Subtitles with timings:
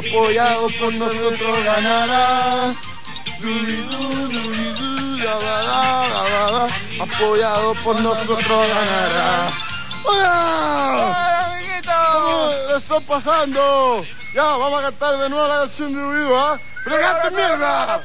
[0.00, 2.74] apoyado por nosotros ganará.
[7.00, 9.48] Apoyado por nosotros ganará.
[10.04, 10.32] ¡Hola!
[10.94, 11.92] ¡Hola, amiguito!
[12.12, 14.04] ¿Cómo está pasando?
[14.34, 16.58] Ya, vamos a cantar de nuevo la canción de Dubidú, ¿ah?
[16.84, 18.00] ¡Pero cante ¡No mierda!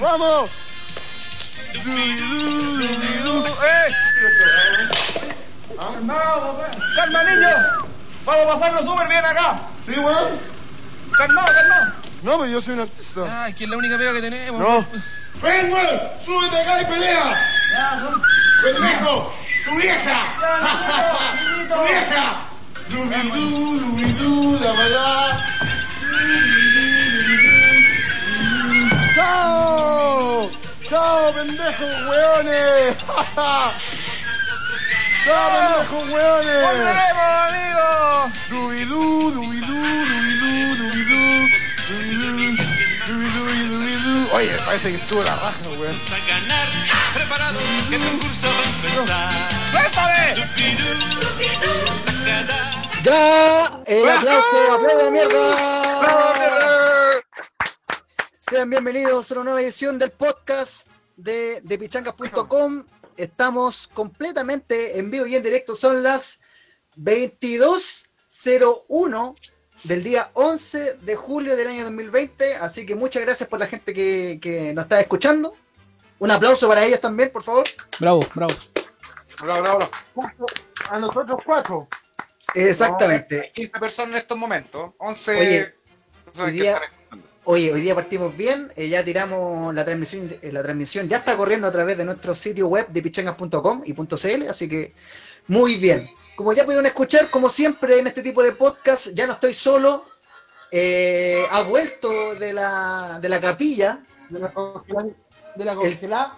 [0.00, 0.50] ¡Vamos!
[3.64, 3.88] ¡Eh!
[5.76, 6.70] ¡Calmado, papá!
[6.94, 7.48] ¡Calma, niño!
[8.24, 9.58] Vamos a pasarlo súper bien acá.
[9.84, 10.51] ¿Sí, weón?
[11.16, 11.92] ¡Calmado, calmado!
[12.22, 13.44] No, pero yo soy un artista.
[13.44, 14.60] Ay, que es la única pega que tenemos.
[14.60, 14.86] No.
[15.42, 16.00] ¡Ven, weón!
[16.24, 17.48] ¡Súbete acá y pelea!
[17.72, 18.10] Ya.
[18.62, 19.34] ¡Pendejo!
[19.64, 20.34] ¡Tu vieja!
[21.68, 22.52] ¡Tu vieja!
[22.88, 25.38] Dubidú, dubidú, la verdad.
[29.14, 30.50] ¡Chao!
[30.88, 32.96] ¡Chao, pendejos, weones!
[35.24, 36.66] ¡Chao, pendejos, weones!
[36.66, 38.32] ¡Volveremos, amigos!
[38.50, 40.21] Dubidú, dubidú, dubidú,
[44.32, 45.94] Oye, parece que estuvo la raja, weón.
[45.94, 46.66] a ganar,
[47.12, 49.30] preparados que el concurso va a empezar.
[49.70, 50.34] ¡Suéltame!
[53.04, 53.82] ¡Ya!
[53.84, 54.72] ¡El aplauso!
[54.72, 57.20] ¡Aplauso de mierda!
[58.40, 60.86] Sean bienvenidos a una nueva edición del podcast
[61.16, 62.84] de, de pichangas.com.
[63.18, 65.76] Estamos completamente en vivo y en directo.
[65.76, 66.40] Son las
[66.96, 69.34] 22.01
[69.84, 72.56] del día 11 de julio del año 2020.
[72.56, 75.54] Así que muchas gracias por la gente que, que nos está escuchando.
[76.18, 77.64] Un aplauso para ellos también, por favor.
[77.98, 78.54] Bravo, bravo.
[79.42, 79.88] Bravo, bravo,
[80.90, 81.88] A nosotros cuatro.
[82.54, 83.50] Exactamente.
[83.54, 84.92] 15 personas en estos momentos.
[84.98, 85.74] 11 Oye,
[86.40, 86.80] hoy día-.
[87.44, 91.36] Oye, hoy día partimos bien, eh, ya tiramos la transmisión, eh, la transmisión ya está
[91.36, 94.92] corriendo a través de nuestro sitio web de pichangas.com y .cl, así que
[95.48, 96.08] muy bien.
[96.42, 100.04] Como ya pudieron escuchar, como siempre en este tipo de podcast, ya no estoy solo,
[100.72, 105.06] eh, ha vuelto de la, de la capilla De la congelada.
[105.54, 106.36] De la El- congelada.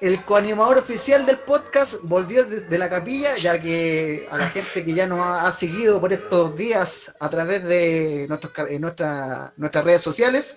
[0.00, 4.84] el coanimador oficial del podcast volvió de, de la capilla, ya que a la gente
[4.84, 9.84] que ya nos ha, ha seguido por estos días a través de nuestros, nuestra- nuestras
[9.84, 10.56] redes sociales,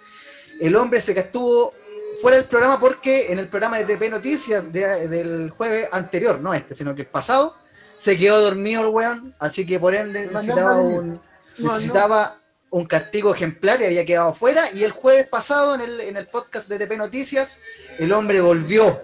[0.59, 1.75] el hombre se que estuvo
[2.23, 6.55] fuera del programa porque en el programa de TP Noticias de- del jueves anterior, no
[6.55, 7.55] este, sino que el pasado,
[7.97, 11.19] se quedó dormido el weón, así que por ende necesitaba un,
[11.57, 12.37] necesitaba
[12.69, 14.71] un castigo ejemplar y había quedado fuera.
[14.73, 17.61] Y el jueves pasado, en el, en el podcast de TP Noticias,
[17.99, 18.99] el hombre volvió.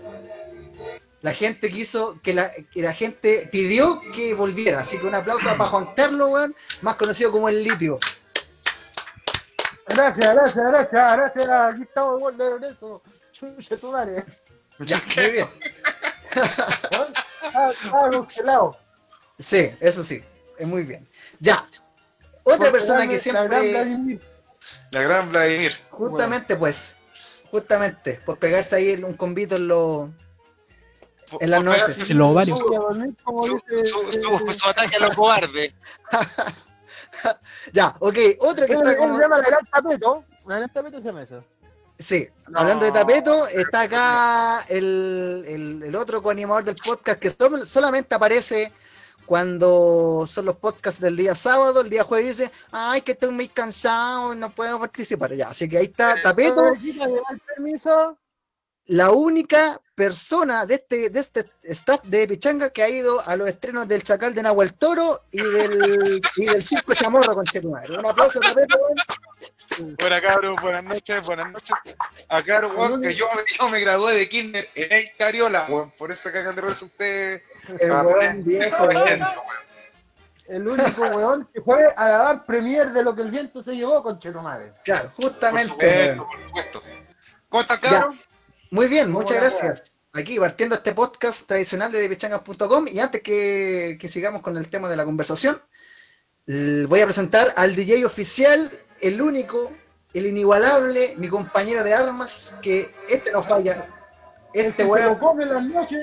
[1.22, 4.82] La gente quiso, que la, que la gente pidió que volviera.
[4.82, 8.00] Así que un aplauso para Juan Carlos, weón, más conocido como el litio.
[9.88, 11.50] Gracias, gracias, gracias, gracias.
[11.50, 13.02] Aquí estamos igual de Lorenzo.
[13.32, 14.24] Chucha tu madre.
[14.80, 15.48] Ya, muy bien.
[17.56, 18.78] Ah, ah, congelado.
[19.40, 20.24] Sí, eso sí,
[20.58, 21.08] es muy bien.
[21.40, 21.68] Ya.
[22.44, 24.22] Otra persona que La gran siempre, Vladimir.
[24.92, 25.74] La gran Vladimir.
[25.92, 26.98] justamente pues,
[27.52, 30.10] justamente, por pegarse ahí un convito en los
[31.40, 32.10] En las noches.
[32.10, 32.60] En los ovarios.
[32.60, 35.74] Su, ataque a los cobardes.
[37.72, 39.18] Ya, ok, otro que ¿Cómo está cómo como...
[39.18, 39.38] se llama?
[39.38, 40.26] La gran tapeto.
[40.46, 41.44] La gran tapeto se llama eso.
[41.98, 42.60] Sí, No.
[42.60, 48.14] hablando de tapeto, está acá el, el, el otro coanimador del podcast que sol- solamente
[48.16, 48.74] aparece
[49.34, 53.48] cuando son los podcasts del día sábado, el día jueves dice, ay, que estoy muy
[53.48, 55.34] cansado, no puedo participar.
[55.34, 58.20] Ya, así que ahí está Tapeto, Cabecita, ¿me da el permiso?
[58.86, 63.48] la única persona de este, de este staff de Pichanga que ha ido a los
[63.48, 67.98] estrenos del Chacal de Nahuel Toro y del, y del Circo Chamorro con Chetumare.
[67.98, 68.78] Un aplauso, Tapeto.
[70.00, 71.76] Buenas cabros, buenas noches, buenas noches.
[72.30, 73.26] Acá, weón, que yo,
[73.60, 75.92] yo me gradué de kinder en el Cariola, weón.
[75.92, 77.42] Por eso que hagan de risa ustedes.
[77.80, 78.90] El Ah, weón viejo.
[80.48, 83.76] El único weón que fue a la van premier de lo que el viento se
[83.76, 84.74] llevó con Chetumare.
[84.84, 85.74] Claro, justamente.
[85.74, 86.18] weón.
[86.18, 86.84] supuesto, por supuesto.
[87.50, 88.16] ¿Cómo están, cabros?
[88.72, 90.00] Muy bien, ¿Cómo muchas gracias.
[90.14, 94.90] Aquí partiendo este podcast tradicional de pichangas.com y antes que, que sigamos con el tema
[94.90, 95.60] de la conversación,
[96.46, 98.70] voy a presentar al DJ oficial,
[99.04, 99.72] el único,
[100.14, 103.86] el inigualable, mi compañero de armas, que este no falla.
[104.54, 105.18] Este lo weón,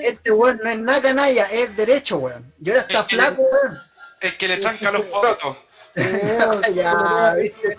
[0.03, 2.53] este weón no es nada canalla, es derecho, weón.
[2.61, 3.77] Y ahora está Es que- flaco, weón.
[4.19, 5.57] El que le tranca los porotos.
[5.93, 6.39] Eh,
[6.73, 7.75] Ya, viste,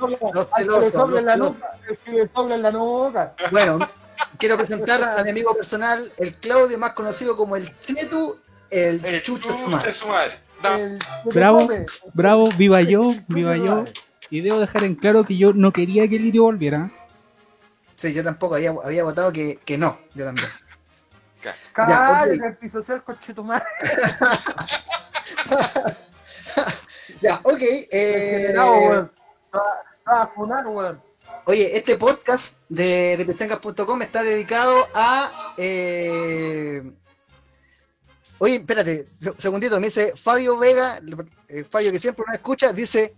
[2.55, 3.35] en la nuca.
[3.51, 3.79] Bueno,
[4.39, 9.23] quiero presentar a mi amigo personal, el Claudio, más conocido como el Chetu, el, El
[9.23, 9.51] Chucho
[9.93, 10.39] Sumar.
[10.63, 10.99] No,
[11.33, 11.69] Bravo,
[12.13, 13.85] bravo, viva yo, viva yo.
[14.33, 16.91] Y debo dejar en claro que yo no quería que Lirio volviera.
[17.97, 20.49] Sí, yo tampoco había, había votado que, que no, yo también.
[21.75, 22.45] Cállate, ok.
[22.47, 23.67] antisocial con Chetumare.
[27.21, 27.61] Ya, ok.
[27.61, 29.13] Eh, weón.
[30.07, 30.99] Ah, funar, weón.
[31.45, 33.25] Oye, este podcast de, de
[34.05, 35.53] está dedicado a.
[35.59, 36.83] eh,
[38.39, 40.99] Oye, espérate, se- segundito, me dice Fabio Vega,
[41.49, 43.15] eh, Fabio que siempre nos escucha, dice: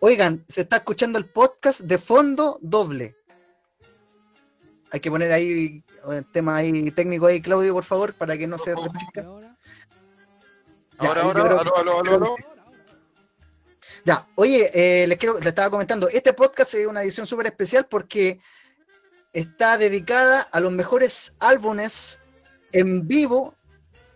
[0.00, 3.16] Oigan, se está escuchando el podcast de fondo doble.
[4.90, 8.58] Hay que poner ahí el tema ahí técnico ahí, Claudio, por favor, para que no
[8.58, 9.24] se repita.
[10.98, 12.36] Ahora, Ahora, aló, aló, aló, aló.
[14.04, 17.86] Ya, oye, eh, les, quiero, les estaba comentando, este podcast es una edición súper especial
[17.86, 18.40] porque
[19.32, 22.20] está dedicada a los mejores álbumes
[22.72, 23.54] en vivo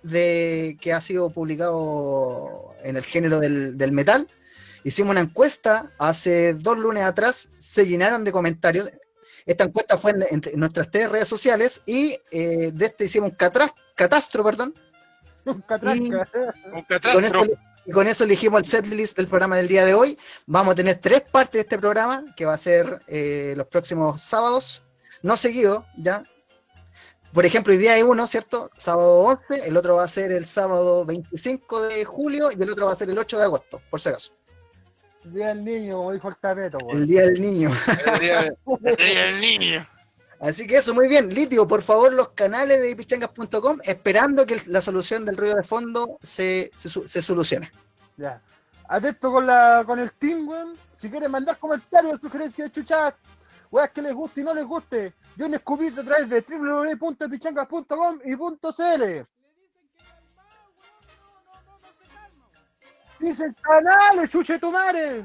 [0.02, 4.28] de que ha sido publicado en el género del, del metal.
[4.84, 8.90] Hicimos una encuesta hace dos lunes atrás, se llenaron de comentarios.
[9.46, 13.37] Esta encuesta fue en, en nuestras tres redes sociales y eh, de este hicimos un
[13.37, 14.75] catras- catastro, perdón.
[15.44, 15.64] Un
[15.96, 17.44] y con, eso, catastro.
[17.84, 20.17] y con eso elegimos el setlist del programa del día de hoy.
[20.46, 24.23] Vamos a tener tres partes de este programa, que va a ser eh, los próximos
[24.23, 24.85] sábados,
[25.23, 26.23] no seguido, ¿ya?
[27.32, 28.70] Por ejemplo, hoy día hay uno, ¿cierto?
[28.76, 32.87] Sábado 11, el otro va a ser el sábado 25 de julio y el otro
[32.87, 34.32] va a ser el 8 de agosto, por si acaso.
[35.25, 37.07] Día del niño, como dijo el tapeto, El weón.
[37.07, 37.71] día del niño.
[38.13, 39.87] El día de- el día del niño.
[40.41, 41.33] Así que eso, muy bien.
[41.33, 46.19] Litio, por favor, los canales de pichangas.com, esperando que la solución del ruido de fondo
[46.21, 47.71] se, se, solucione.
[48.17, 48.41] Ya.
[48.89, 50.75] Atento con la con el team, weón.
[50.99, 53.15] Si quieren mandar comentarios, sugerencias, chuchas,
[53.71, 58.19] weas que les guste y no les guste, yo en descubrir a través de www.pichangas.com
[58.25, 59.27] y .cl.
[63.23, 65.25] Dicen canales, chuche tu madre.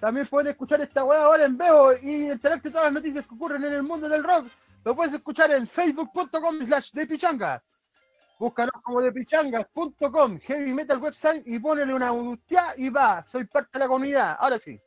[0.00, 3.62] También pueden escuchar esta weá ahora en vivo y enterarte todas las noticias que ocurren
[3.64, 4.46] en el mundo del rock.
[4.82, 7.62] Lo puedes escuchar en facebook.com slash de pichanga.
[8.38, 13.22] Búscanos como de pichangas.com, heavy metal website y ponele una hostia y va.
[13.26, 14.36] Soy parte de la comunidad.
[14.40, 14.80] Ahora sí.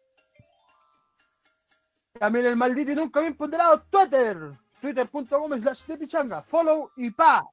[2.19, 4.57] También el maldito y nunca bien ponderado Twitter.
[4.81, 6.42] Twitter.com slash de pichanga.
[6.42, 7.48] Follow y pa.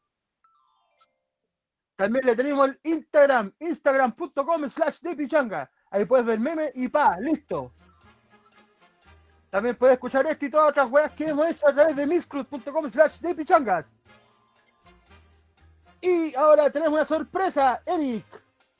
[2.00, 3.52] También le tenemos el Instagram.
[3.61, 5.70] Instagram.com slash de pichanga.
[5.91, 7.20] Ahí puedes ver meme y pa.
[7.20, 7.75] Listo.
[9.50, 12.91] También puedes escuchar esto y todas otras weas que hemos hecho a través de miscruz.com
[12.91, 13.94] slash de pichangas.
[16.00, 18.25] Y ahora tenemos una sorpresa, Eric.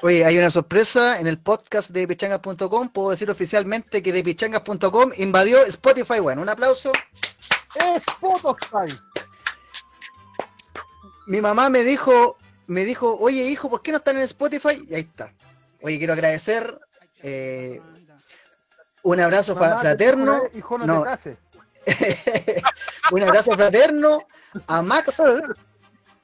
[0.00, 2.88] Oye, hay una sorpresa en el podcast de pichangas.com.
[2.88, 6.20] Puedo decir oficialmente que de pichangas.com invadió Spotify.
[6.20, 6.90] Bueno, un aplauso.
[7.75, 8.99] Spotify.
[11.26, 12.38] Mi mamá me dijo,
[12.70, 14.84] me dijo, oye hijo, ¿por qué no están en Spotify?
[14.88, 15.32] Y ahí está.
[15.82, 16.78] Oye, quiero agradecer
[17.22, 17.81] eh,
[19.02, 21.05] un abrazo Mamá, fraterno, te- Hijo, no, no.
[21.17, 21.37] te
[23.12, 24.26] un abrazo fraterno
[24.67, 25.20] a Max,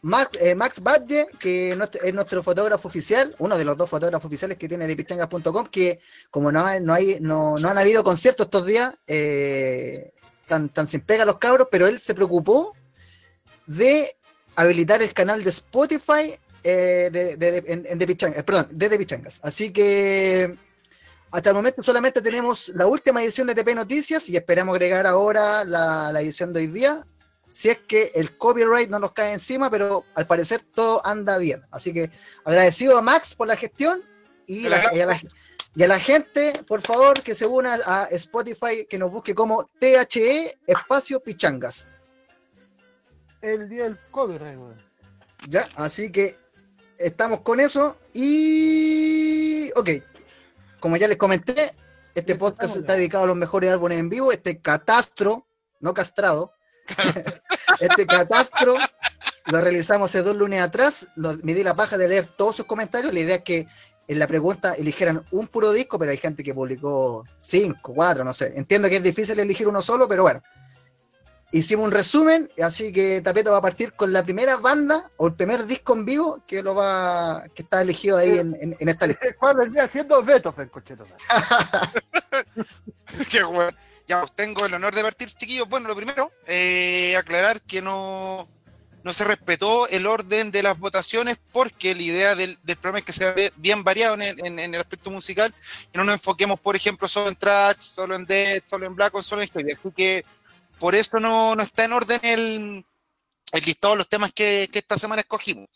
[0.03, 3.89] Max, eh, Max Badge, que es nuestro- es nuestro fotógrafo oficial, uno de los dos
[3.91, 6.01] fotógrafos oficiales que tiene de pichangas.com, que
[6.31, 10.13] como no, hay, no, hay, no, no han habido conciertos estos días, eh,
[10.47, 12.75] tan, tan sin pega los cabros, pero él se preocupó
[13.67, 14.17] de
[14.57, 18.69] habilitar el canal de Spotify eh, de, de, de- en, en The Pichangas, eh, perdón,
[18.71, 19.39] de The Pichangas.
[19.43, 20.57] Así que
[21.31, 25.65] hasta el momento solamente tenemos la última edición de TP Noticias y esperamos agregar ahora
[25.65, 27.05] la, la edición de hoy día.
[27.53, 31.63] Si es que el copyright no nos cae encima, pero al parecer todo anda bien.
[31.71, 32.11] Así que
[32.45, 34.03] agradecido a Max por la gestión
[34.47, 35.21] y, la- y a la,
[35.75, 39.65] y a la gente, por favor, que se una a Spotify, que nos busque como
[39.79, 41.87] THE Espacio Pichangas.
[43.47, 44.75] El día del copyright, weón.
[45.49, 45.69] ¿Ya?
[45.77, 46.37] Así que
[46.99, 49.71] estamos con eso y...
[49.77, 49.91] Ok,
[50.81, 51.73] como ya les comenté,
[52.17, 52.99] este Ya podcast estamos está ya.
[52.99, 55.47] dedicado a los mejores álbumes en vivo, este catastro,
[55.79, 56.53] no castrado,
[57.81, 58.75] este catastro
[59.47, 62.67] lo realizamos hace dos lunes atrás, lo- me di la paja de leer todos sus
[62.67, 63.69] comentarios, la idea es que
[64.09, 68.33] en la pregunta eligieran un puro disco, pero hay gente que publicó cinco, cuatro, no
[68.33, 70.43] sé, entiendo que es difícil elegir uno solo, pero bueno.
[71.53, 75.35] Hicimos un resumen, así que Tapeto va a partir con la primera banda o el
[75.35, 79.07] primer disco en vivo que lo va que está elegido ahí en, en- en esta
[79.07, 79.27] lista.
[79.39, 81.07] ¿Cuál vendría siendo Beethoven, cocheto?
[83.31, 83.77] Qué bueno.
[84.09, 85.69] Ya pues, tengo el honor de partir, chiquillos.
[85.69, 88.49] Bueno, lo primero, eh, aclarar que no,
[89.03, 93.05] no se respetó el orden de las votaciones porque la idea del, del programa es
[93.05, 95.53] que sea bien variado en el, en- en el aspecto musical
[95.93, 99.15] y no nos enfoquemos, por ejemplo, solo en trash, solo en death, solo en black
[99.15, 99.73] o solo en heavy.
[99.73, 100.25] Así que
[100.79, 102.85] por eso no, no está en orden el,
[103.53, 105.69] el listado de los temas que, que esta semana escogimos.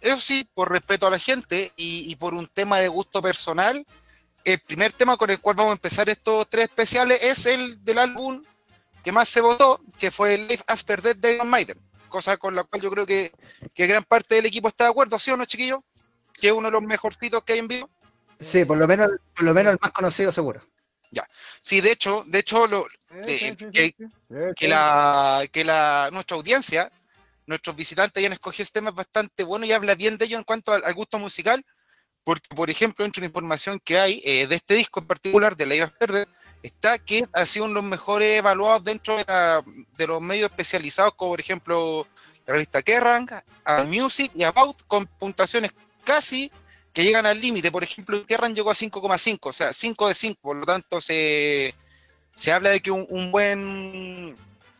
[0.00, 3.84] Eso sí, por respeto a la gente y, por un tema de gusto personal,
[4.44, 7.98] el primer tema con el cual vamos a empezar estos tres especiales es el del
[7.98, 8.42] álbum
[9.02, 11.80] que más se votó, que fue el Life After Death de Iron Maiden.
[12.08, 13.32] Cosa con la cual yo creo que,
[13.74, 15.80] que gran parte del equipo está de acuerdo, ¿sí o no, chiquillos?
[16.34, 17.90] Que es uno de los mejorcitos que hay en vivo.
[18.38, 20.60] Sí, por lo menos, por lo menos el más conocido seguro.
[21.62, 22.86] Sí, de hecho, de hecho, lo,
[23.72, 23.94] que,
[24.56, 26.90] que la, que la, nuestra audiencia,
[27.46, 30.44] nuestros visitantes hayan escogido este tema es bastante bueno y habla bien de ello en
[30.44, 31.64] cuanto al, al gusto musical,
[32.24, 35.66] porque, por ejemplo, entre la información que hay eh, de este disco en particular, de
[35.66, 36.26] la Iba Verde,
[36.62, 39.62] está que ha sido uno de los mejores evaluados dentro de, la-
[39.96, 42.06] de los medios especializados, como por ejemplo
[42.46, 43.28] la revista Kerrang,
[43.64, 45.70] All Music y About, con puntuaciones
[46.04, 46.50] casi
[46.96, 47.70] que llegan al límite.
[47.70, 51.74] Por ejemplo, Kerrang llegó a 5,5, o sea, 5 de 5, por lo tanto se,
[52.34, 54.34] se habla de que un, un buen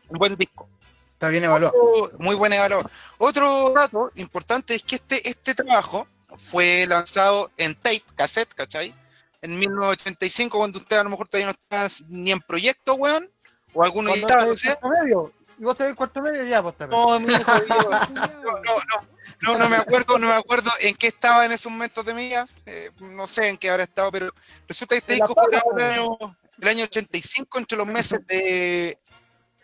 [0.09, 0.67] un buen disco.
[1.13, 1.75] Está bien evaluado.
[1.79, 2.89] Otro- Muy buen evaluado.
[3.19, 8.95] Otro dato importante es que este, este trabajo fue lanzado en tape, cassette, ¿cachai?
[9.43, 13.29] En 1985, cuando usted a lo mejor todavía no está ni en proyecto, weón,
[13.75, 14.75] o alguno ya estaba, no sé.
[15.03, 15.31] medio.
[15.59, 17.01] Y vos te en cuarto medio ya, pues también.
[17.01, 19.07] No, mi hijo, yo- no, no, no,
[19.41, 22.27] no, no me acuerdo, no me acuerdo en qué estaba en esos momentos de mi
[22.27, 24.33] vida, eh, no sé en qué habrá estado, pero
[24.67, 28.97] resulta que este disco fue grabado el año, el año 85 entre los meses de,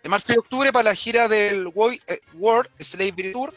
[0.01, 1.67] de marzo y octubre para la gira del
[2.07, 3.53] eh, World Slavery Tour,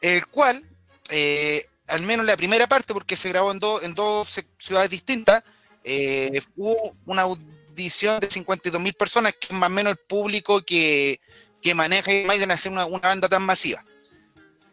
[0.00, 0.62] el cual,
[1.10, 5.42] eh, al menos la primera parte, porque se grabó en, dos en dos ciudades distintas,
[5.84, 10.62] eh, hubo una audición de 52 mil personas, que es más o menos el público
[10.62, 11.20] que,
[11.64, 13.82] que maneja Maiden hacer una, una banda tan masiva.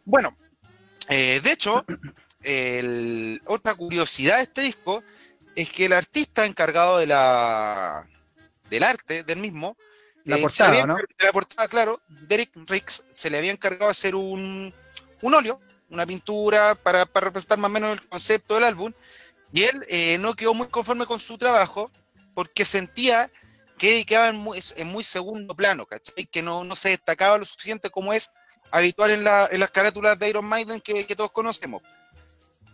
[0.04, 0.38] Bueno,
[1.08, 1.86] eh, de hecho,
[2.44, 5.02] el- otra curiosidad de este disco
[5.56, 8.06] es que el artista encargado de la
[8.70, 9.78] del arte del mismo,
[10.26, 10.96] La eh, se portada, había ¿no?
[10.96, 14.74] de la portada, claro, Derek Riggs se le había encargado de hacer un,
[15.22, 18.92] un óleo, una pintura para, para representar más o menos el concepto del álbum,
[19.54, 21.90] y él eh, no quedó muy conforme con su trabajo
[22.34, 23.30] porque sentía
[23.82, 26.28] que quedaba en muy, en muy segundo plano, ¿cachai?
[26.28, 28.30] Que no, no se destacaba lo suficiente como es
[28.70, 31.82] habitual en, la- en las carátulas de Iron Maiden que, que todos conocemos.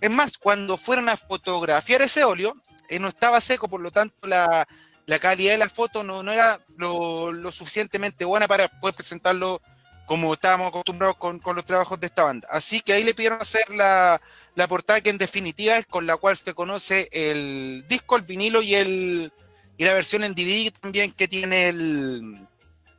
[0.01, 2.53] Es más, cuando fueron a fotografiar ese óleo,
[2.89, 4.67] eh, no estaba seco, por lo tanto la,
[5.05, 9.61] la calidad de la foto no, no era lo, lo suficientemente buena para poder presentarlo
[10.05, 12.49] como estábamos acostumbrados con, con los trabajos de esta banda.
[12.51, 14.21] Así que ahí le pidieron hacer la,
[14.55, 18.61] la portada que en definitiva es con la cual se conoce el disco, el vinilo
[18.61, 19.31] y, el,
[19.77, 22.47] y la versión en DVD también que tiene el,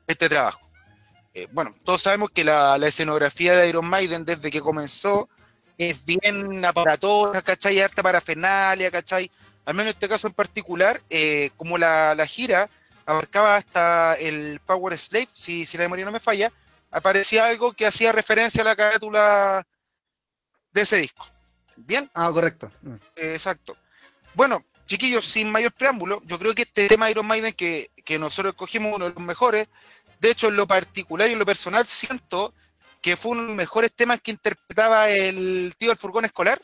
[0.07, 0.61] este trabajo.
[1.35, 5.29] Eh, bueno, todos sabemos que la, la escenografía de Iron Maiden desde que comenzó
[5.77, 7.81] es bien aparatosa, ¿cachai?
[7.81, 9.31] Harta parafernalia, ¿cachai?
[9.65, 12.69] Al menos en este caso en particular, eh, como la, la gira
[13.07, 16.53] abarcaba hasta el Power Slave, si, si la memoria no me falla,
[16.91, 19.67] aparecía algo que hacía referencia a la carátula
[20.73, 21.27] de ese disco.
[21.77, 22.71] Bien, Ah, correcto.
[23.17, 23.77] Eh, exacto.
[24.35, 28.55] Bueno, chiquillos, sin mayor preámbulo, yo creo que este tema Iron Maiden que, que nosotros
[28.55, 29.69] escogimos uno de los mejores,
[30.21, 32.53] de hecho en lo particular y en lo personal siento
[33.01, 36.61] que fue uno de los mejores temas que interpretaba el tío del furgón escolar,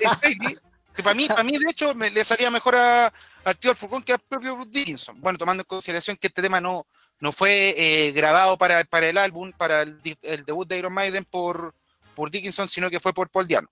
[0.00, 0.36] de
[0.96, 3.12] que para mí, para mí de hecho me, le salía mejor a-
[3.44, 5.20] al tío del furgón que al propio Bruce Dickinson.
[5.20, 6.86] Bueno, tomando en consideración que este tema no,
[7.20, 10.00] no fue eh, grabado para, para el álbum, para el
[10.44, 11.74] debut de Iron Maiden por,
[12.14, 13.68] por Dickinson, sino que fue por Paul Diano.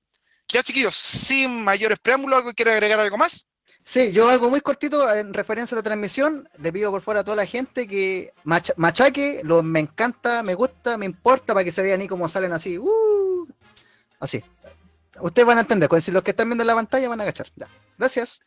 [0.49, 3.47] Ya chiquillos, sin mayores preámbulos, ¿algo quiere agregar algo más?
[3.87, 6.49] Sí, yo algo muy cortito en referencia a la transmisión.
[6.59, 10.55] Le pido por fuera a toda la gente que macha- machaque, lo, me encanta, me
[10.55, 12.79] gusta, me importa para que se vean ahí como salen así.
[12.79, 13.47] uh,
[14.21, 14.43] así.
[15.21, 17.47] Ustedes van a entender, pues, si los que están viendo la pantalla van a agachar.
[17.57, 17.69] Ya.
[17.99, 18.41] Gracias.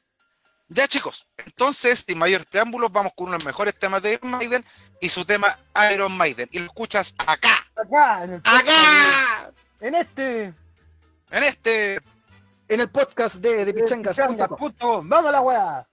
[0.70, 4.32] Ya chicos, entonces sin mayores preámbulos vamos con uno de los mejores temas de Iron
[4.32, 4.66] Maiden
[5.00, 5.58] y su tema
[5.94, 6.50] Iron Maiden.
[6.52, 9.54] Y lo escuchas acá, Acá, en el ¡Acá!
[9.80, 10.54] En este.
[11.32, 12.00] en este
[12.70, 13.74] En el podcast de, de.
[13.74, 15.08] Pichangas.com.
[15.08, 15.88] Vamos a la weá.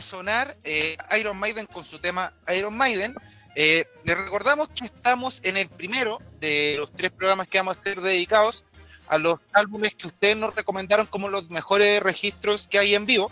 [0.00, 3.14] Sonar eh, Iron Maiden con su tema Iron Maiden.
[3.54, 7.80] Eh, les recordamos que estamos en el primero de los tres programas que vamos a
[7.80, 8.64] hacer dedicados
[9.08, 13.30] a los álbumes que ustedes nos recomendaron como los mejores registros que hay en vivo.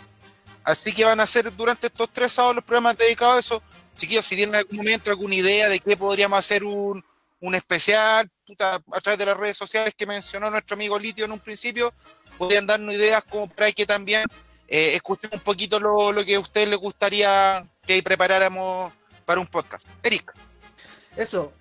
[0.63, 3.63] Así que van a ser durante estos tres sábados los programas dedicados a eso.
[3.95, 7.03] Chiquillos, si tienen algún momento alguna idea de qué podríamos hacer un,
[7.39, 11.31] un especial puta, a través de las redes sociales que mencionó nuestro amigo Litio en
[11.31, 11.93] un principio,
[12.37, 14.23] podrían darnos ideas como para que también
[14.67, 14.99] eh,
[15.31, 18.91] un poquito lo, lo que a ustedes les gustaría que preparáramos
[19.25, 19.87] para un podcast.
[20.03, 20.33] Eric.
[21.15, 21.51] Eso,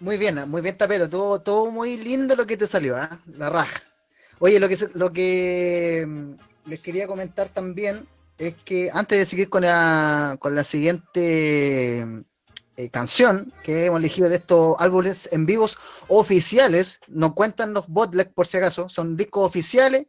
[0.00, 1.08] muy bien, muy bien, Tapeto.
[1.08, 3.20] Todo, todo muy lindo lo que te salió, ¿ah?
[3.36, 3.82] La raja.
[4.38, 6.32] Oye, lo que, lo que mm,
[6.64, 8.06] les quería comentar también
[8.38, 12.00] es que antes de seguir con la, con la siguiente
[12.76, 18.32] eh, canción que hemos elegido de estos álbumes en vivos oficiales, no cuentan los bootleg
[18.34, 20.06] por si acaso, son discos oficiales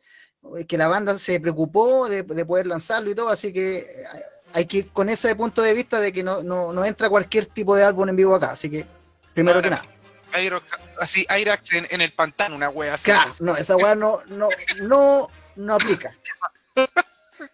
[0.68, 4.06] que la banda se preocupó de, de poder lanzarlo y todo, así que eh,
[4.54, 7.46] hay que ir con ese punto de vista de que no, no, no entra cualquier
[7.48, 8.86] tipo de álbum en vivo acá, así que
[9.34, 9.86] primero que nada.
[10.34, 13.06] Aerox, así, Airax en, en el pantano, una wea así.
[13.06, 14.50] Claro, no, esa weá no, no,
[14.82, 16.14] no, no aplica.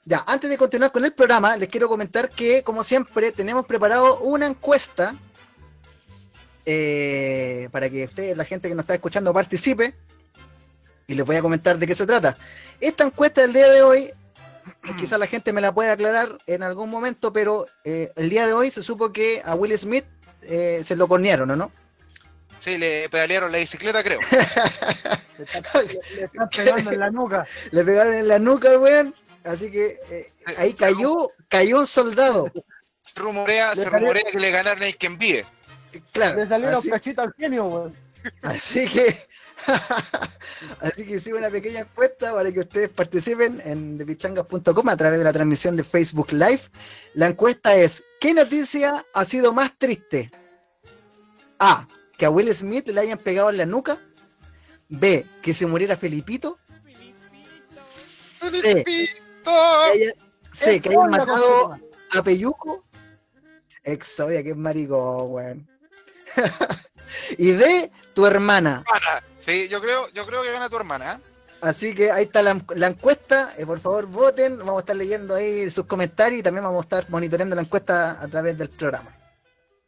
[0.05, 4.19] Ya, antes de continuar con el programa, les quiero comentar que, como siempre, tenemos preparado
[4.19, 5.13] una encuesta
[6.65, 9.93] eh, para que usted, la gente que nos está escuchando, participe.
[11.09, 12.37] Y les voy a comentar de qué se trata.
[12.79, 14.13] Esta encuesta del día de hoy,
[14.99, 18.53] quizás la gente me la pueda aclarar en algún momento, pero eh, el día de
[18.53, 20.05] hoy se supo que a Will Smith
[20.43, 21.71] eh, se lo cornearon, ¿o no?
[22.59, 24.19] Sí, le pedalearon la bicicleta, creo.
[25.37, 27.45] Le están, le- le están pegando en la nuca.
[27.71, 29.15] Le pegaron en la nuca, weón.
[29.45, 32.51] Así que eh, ahí cayó, cayó un soldado.
[33.01, 35.45] Se rumorea, se salió- rumorea que le ganaron el que envíe.
[36.11, 36.35] Claro.
[36.37, 37.95] Le salieron Así, cachitos al genio, weón.
[38.43, 39.17] así que,
[40.81, 45.23] así que hice una pequeña encuesta para que ustedes participen en thepichangas.com a través de
[45.23, 46.61] la transmisión de Facebook Live.
[47.13, 50.31] La encuesta es: ¿qué noticia ha sido más triste?
[51.59, 51.87] A.
[52.17, 53.97] Que a Will Smith le hayan pegado en la nuca.
[54.89, 55.25] B.
[55.41, 56.57] Que se muriera Felipito.
[57.69, 58.83] C.
[58.83, 59.07] Que
[59.45, 60.13] haya-
[60.51, 60.79] C.
[60.79, 61.77] Que hayan matado
[62.11, 62.85] a Peyuco.
[63.83, 65.69] Exodia, que es maricón, weón.
[67.37, 67.91] y D.
[68.13, 68.83] Tu hermana.
[68.93, 69.28] Hermana.
[69.39, 71.13] Sí, yo creo, yo creo que gana tu hermana.
[71.13, 71.29] ¿eh?
[71.61, 73.53] Así que ahí está la, la encuesta.
[73.57, 74.59] eh, por favor, voten.
[74.59, 78.21] Vamos a estar leyendo ahí sus comentarios y también vamos a estar monitoreando la encuesta
[78.21, 79.15] a través del programa.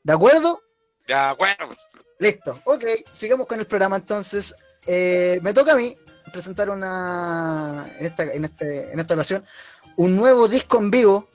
[0.04, 0.62] ¿De acuerdo?
[1.08, 1.70] De acuerdo.
[2.20, 2.60] Listo.
[2.66, 4.56] Ok, sigamos con el programa entonces.
[4.86, 5.96] Eh, me toca a mí
[6.32, 7.86] presentar una.
[8.00, 9.44] En esta, en, este, en esta ocasión,
[9.98, 11.28] un nuevo disco en vivo.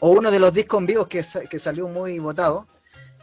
[0.00, 2.68] O uno de los discos en vivo que, que salió muy votado.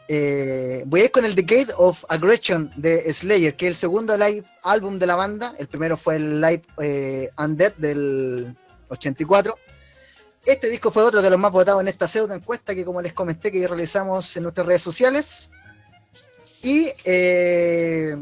[0.08, 4.16] Eh, voy a ir con el Decade of Aggression de Slayer, que es el segundo
[4.16, 5.56] live álbum de la banda.
[5.58, 8.56] El primero fue el Live eh, Undead del
[8.90, 9.58] 84.
[10.46, 13.14] Este disco fue otro de los más votados en esta pseudo encuesta que, como les
[13.14, 15.50] comenté, que realizamos en nuestras redes sociales.
[16.62, 18.16] Y eh,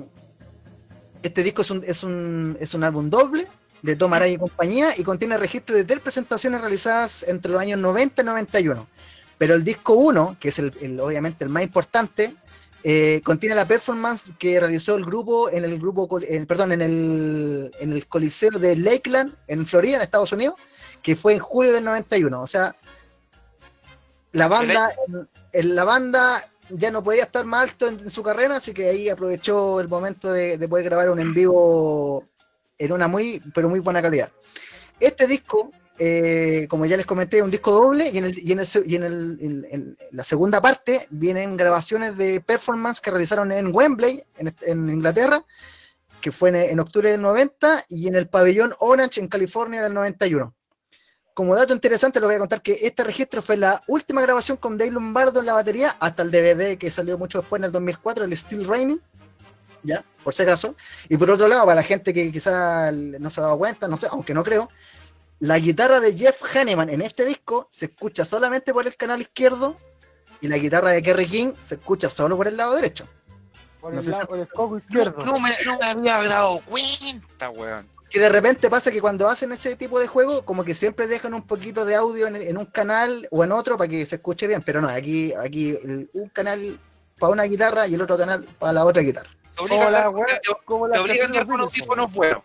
[1.21, 3.47] este disco es un, es, un, es un álbum doble
[3.81, 7.79] de Tom Araya y compañía y contiene registros de tres presentaciones realizadas entre los años
[7.79, 8.87] 90 y 91.
[9.37, 12.35] Pero el disco 1, que es el, el- obviamente el más importante,
[12.83, 17.71] eh, contiene la performance que realizó el grupo en el grupo, en- perdón, en el,
[17.79, 20.55] en el Coliseo de Lakeland, en Florida, en Estados Unidos,
[21.01, 22.41] que fue en julio del 91.
[22.41, 22.75] O sea,
[24.33, 28.23] la banda, en- en la banda ya no podía estar más alto en, en su
[28.23, 32.25] carrera, así que ahí aprovechó el momento de, de poder grabar un en vivo
[32.77, 34.29] en una muy, pero muy buena calidad.
[34.99, 39.03] Este disco, eh, como ya les comenté, un disco doble y en, el, y en,
[39.03, 39.37] el
[40.09, 45.45] y la segunda parte vienen grabaciones de performance que realizaron en Wembley, en, Inglaterra,
[46.19, 49.93] que fue en, en octubre del 90, y en el pabellón Orange en California del
[49.93, 50.53] 91.
[51.33, 54.77] Como dato interesante, les voy a contar que este registro fue la última grabación con
[54.77, 58.25] Dave Lombardo en la batería, hasta el DVD que salió mucho después en el 2004,
[58.25, 59.01] el Still Raining,
[59.83, 60.75] ya, por si acaso.
[61.09, 63.97] Y por otro lado, para la gente que quizá no se ha dado cuenta, no
[63.97, 64.69] sé, aunque no creo,
[65.43, 69.75] la guitarra de Jeff Hanneman en este disco se escucha solamente por el canal izquierdo
[70.39, 73.05] y la guitarra de Kerry King se escucha solo por el lado derecho.
[73.81, 75.25] Por No el, sé lado- si- por el coco izquierdo.
[75.25, 77.85] no me, no me había dado cuenta, weón.
[78.09, 81.33] Que de repente pasa que cuando hacen ese tipo de juego, como que siempre dejan
[81.33, 84.47] un poquito de audio en, en un canal o en otro para que se escuche
[84.47, 86.79] bien, pero no, aquí, aquí el- un canal
[87.19, 89.29] para una guitarra y el otro canal para la otra guitarra.
[89.57, 90.49] Te obliga a te- te
[90.93, 92.43] la obliga a audífonos buenos.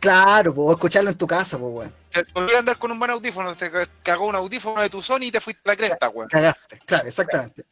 [0.00, 1.94] Claro, o escucharlo en tu casa, pues, weón.
[2.10, 3.54] Te a andar con un buen audífono.
[3.54, 3.70] Te
[4.02, 6.28] cagó un audífono de tu Sony y te fuiste a la cresta, weón.
[6.28, 7.64] Cagaste, claro, exactamente.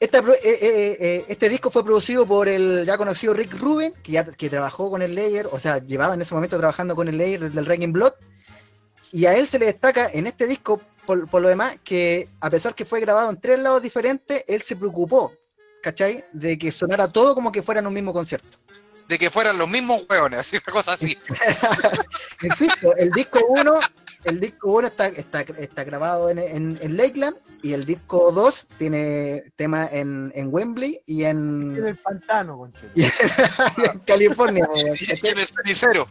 [0.00, 4.12] Esta eh, eh, eh, este disco fue producido por el ya conocido Rick Rubin, que
[4.12, 7.18] ya que trabajó con el Layer, o sea, llevaba en ese momento trabajando con el
[7.18, 8.14] Layer desde el Wrecking Blood,
[9.12, 12.48] y a él se le destaca en este disco, por, por lo demás, que a
[12.48, 15.34] pesar que fue grabado en tres lados diferentes, él se preocupó,
[15.82, 16.24] ¿cachai?
[16.32, 18.56] De que sonara todo como que fuera en un mismo concierto.
[19.10, 21.18] De que fueran los mismos weones, así una cosa así.
[22.42, 23.80] Insisto, el disco 1
[24.22, 28.68] el disco 1 está, está, está grabado en, en, en Lakeland y el disco 2
[28.78, 32.88] tiene tema en, en Wembley y en, En el pantano, conchero.
[32.94, 34.68] y en California.
[34.72, 35.30] weón, Y ¿cachai?
[35.32, 36.08] en el cenicero.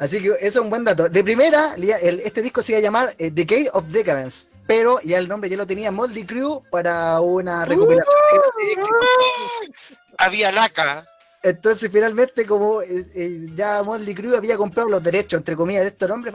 [0.00, 1.08] Así que eso es un buen dato.
[1.08, 5.18] De primera, el- este disco se iba a llamar eh, Decade of Decadence, pero ya
[5.18, 8.14] el nombre ya lo tenía Moldy Crew para una recopilación.
[8.58, 9.98] de éxitos.
[10.18, 11.06] Había laca.
[11.42, 15.88] Entonces, finalmente, como eh, eh, ya Motley Crue había comprado los derechos, entre comillas, de
[15.88, 16.32] este nombre,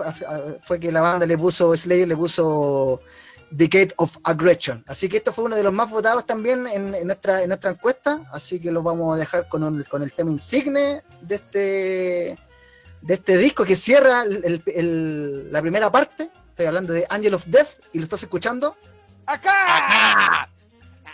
[0.62, 3.02] fue que la banda le puso, Slayer le puso
[3.52, 4.84] Decade of Aggression.
[4.88, 7.72] Así que esto fue uno de los más votados también en, en nuestra, en nuestra
[7.72, 8.20] encuesta.
[8.32, 12.38] Así que lo vamos a dejar con, un- con el tema insigne de este,
[13.02, 16.32] de este disco que cierra el- el- el- la primera parte.
[16.50, 18.76] Estoy hablando de Angel of Death y lo estás escuchando
[19.28, 19.88] ¡Acá!
[19.88, 20.50] ¡Acá!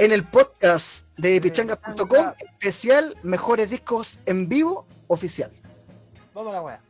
[0.02, 5.52] En el podcast de pichangas.com especial Mejores Discos en Vivo oficial.
[6.34, 6.82] Vamos a la wea.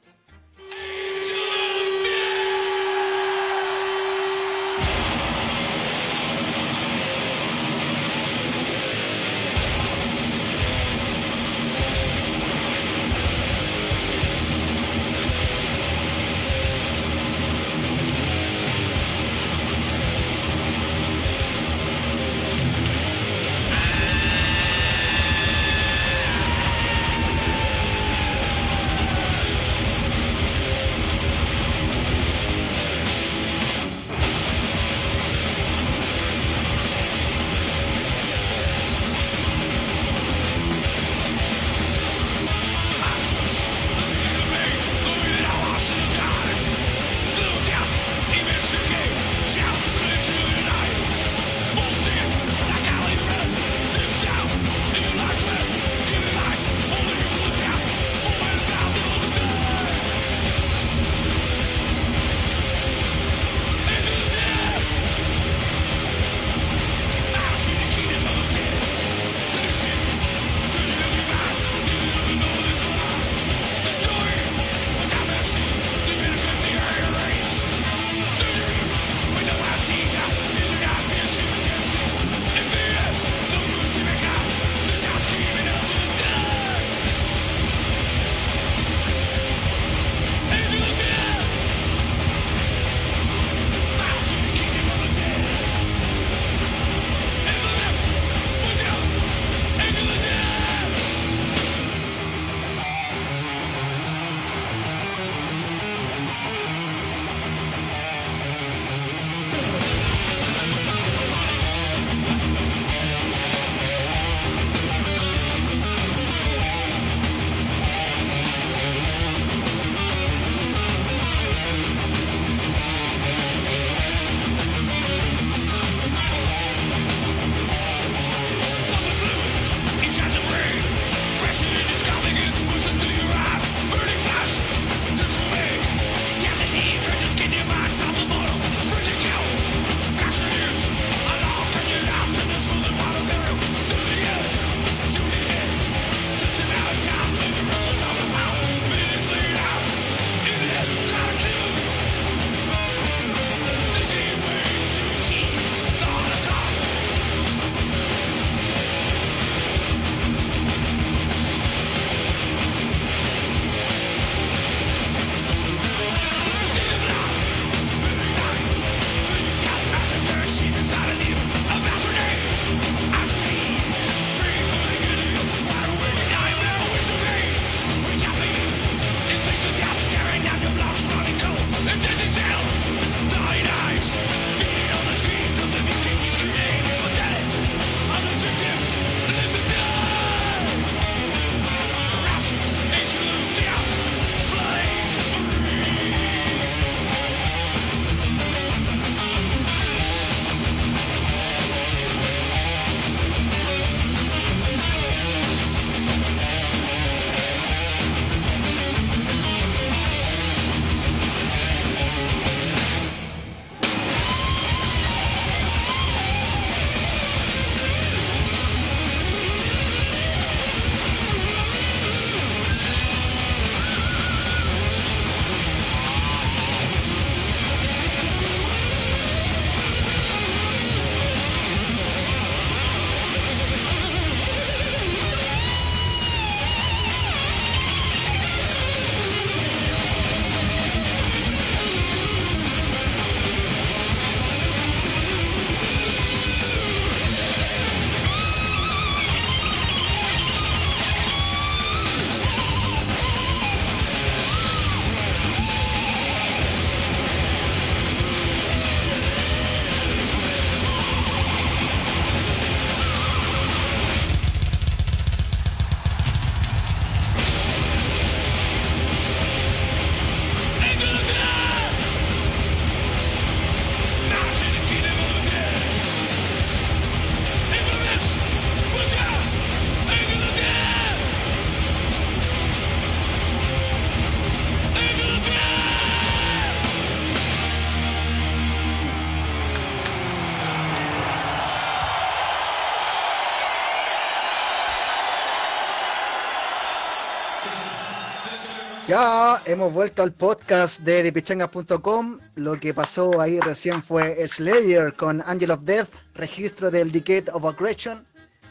[299.11, 302.39] Ya hemos vuelto al podcast de depichangas.com.
[302.55, 307.65] Lo que pasó ahí recién fue Slayer con Angel of Death, registro del Decade of
[307.65, 308.25] Aggression,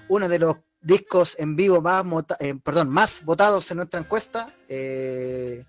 [0.08, 2.06] uno de los discos en vivo más,
[2.38, 4.50] eh, perdón, más votados en nuestra encuesta.
[4.66, 5.62] Eh,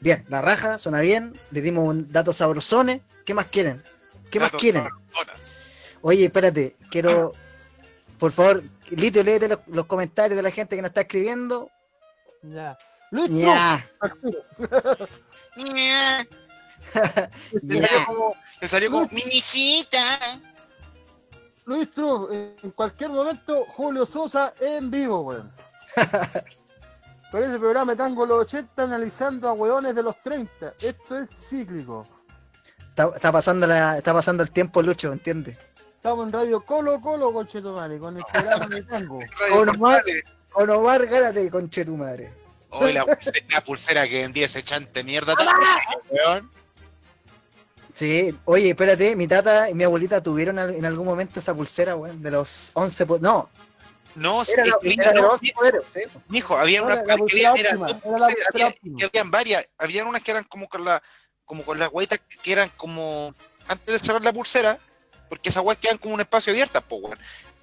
[0.00, 1.32] bien, la raja, suena bien.
[1.52, 3.02] Le dimos un dato sabrosones.
[3.24, 3.80] ¿Qué más quieren?
[4.28, 4.88] ¿Qué más quieren?
[6.00, 7.30] Oye, espérate, quiero,
[8.18, 8.60] por favor,
[8.90, 11.70] Litio, léete los, los comentarios de la gente que nos está escribiendo.
[12.42, 12.76] Ya.
[13.10, 13.30] Luis.
[13.30, 13.84] Le ya.
[17.52, 20.18] salió como, le salió como minicita.
[21.64, 25.52] Luis Truz, en cualquier momento Julio Sosa en vivo, weón.
[27.30, 30.72] Con ese programa tango los 80 analizando a weones de los 30.
[30.80, 32.06] Esto es cíclico.
[32.88, 35.58] Está, está pasando la, está pasando el tiempo, Lucho, ¿entiendes?
[35.96, 39.18] Estamos en Radio Colo Colo, conchetumare, con el programa de tango.
[39.18, 40.24] No, Portales.
[40.50, 41.84] Con Omar, gárate, conche
[42.70, 45.34] Oye, la pulsera, la pulsera que vendía ese chante mierda
[46.10, 46.50] weón.
[47.94, 52.22] Sí, oye, espérate, mi tata y mi abuelita tuvieron en algún momento esa pulsera, weón,
[52.22, 53.48] de los 11 po- No,
[54.14, 56.00] No, sí, era, la, era de los 11 poderes, sí.
[56.28, 60.06] Mijo, había No, una la- la que pulsera había, era pulsera había- habían varias, habían
[60.06, 61.02] unas que eran como con la,
[61.44, 63.34] como con las hueitas que eran como
[63.66, 64.78] antes de cerrar la pulsera,
[65.28, 67.18] porque esas hueitas quedan como un espacio abierto, po weón.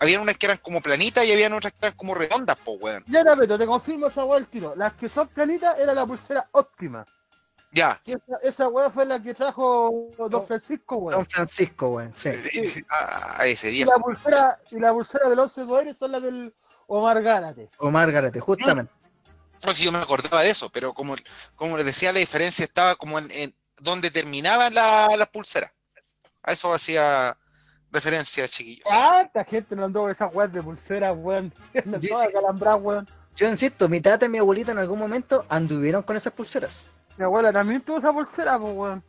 [0.06, 3.04] Habían unas que eran como planitas y habían otras que eran como redondas, po weón.
[3.08, 4.74] Ya, Tapeto, te confirmo esa weá al tiro.
[4.76, 7.06] Las que son planitas era la pulsera óptima.
[7.72, 8.02] Ya.
[8.06, 11.18] Esa, esa weá fue la que trajo Don Francisco, weón.
[11.20, 12.30] Don Francisco, weón, sí.
[12.90, 13.92] Ah, ese Y viejo.
[13.92, 16.54] la pulsera, y la pulsera del 11 poderes son las del
[16.88, 17.70] Omar Gárate.
[17.80, 18.94] Omar, gárate, justamente.
[19.66, 21.16] No sé si yo me acordaba de eso, pero como,
[21.56, 25.72] como les decía, la diferencia estaba como en, en donde terminaban la- las pulseras.
[26.44, 27.36] A eso hacía
[27.96, 28.84] referencia, chiquillos.
[28.86, 31.52] ¿Cuánta gente no andó con esas weas de pulsera, weón?
[32.10, 33.10] Todas calambradas, weón.
[33.36, 36.90] Yo insisto, mi tata y mi abuelita en algún momento anduvieron con esas pulseras.
[37.18, 39.04] Mi abuela también tuvo esa pulsera, pues, weón.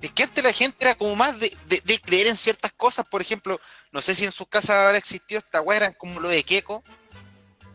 [0.00, 3.06] Es que antes la gente era como más de, de- de creer en ciertas cosas.
[3.08, 3.58] Por ejemplo,
[3.90, 6.82] no sé si en sus casas habrá existido esta weá, eran como lo de Keko.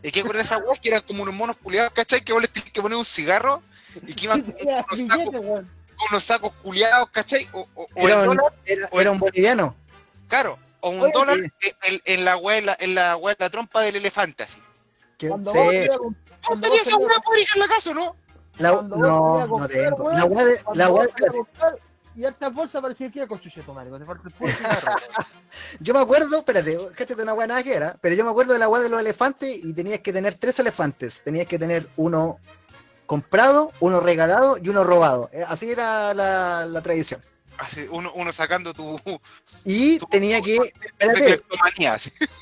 [0.02, 2.22] De Keko eran esas weas que eran como unos monos culiados, ¿cachai?
[2.22, 3.62] Que vos les tenías que poner un cigarro
[4.06, 5.64] y que iban con unos sacos,
[6.10, 7.46] unos sacos culiados, ¿cachai?
[7.52, 9.76] O, o- o Era el un, dólar, era, o el- era un boliviano.
[10.30, 11.38] Claro, o un Oye, dólar
[12.06, 14.58] en, la weá, en la, trompa del elefante, así.
[15.28, 18.16] Cuando sí, vos querías comp- ¿Vos cuando tenías weá por en la casa o no?
[18.58, 20.12] la, no, no tengo.
[20.12, 21.76] La weá de, la comprar,
[22.16, 23.98] Y estas bolsas parecían que era con chucheto, marico.
[23.98, 25.26] Te falta el puro cigarro, weón.
[25.80, 28.58] Yo me acuerdo, espérate, cáchate una weá nada que era, pero yo me acuerdo de
[28.58, 31.22] la weá de los elefantes y tenías que tener tres elefantes.
[31.22, 32.38] Tenías que tener uno
[33.04, 35.28] comprado, uno regalado y uno robado.
[35.32, 37.20] Eh, Así era la, la tradición.
[37.60, 38.98] Así, uno, uno sacando tu,
[39.64, 41.42] Y tu- tenía que, espérate,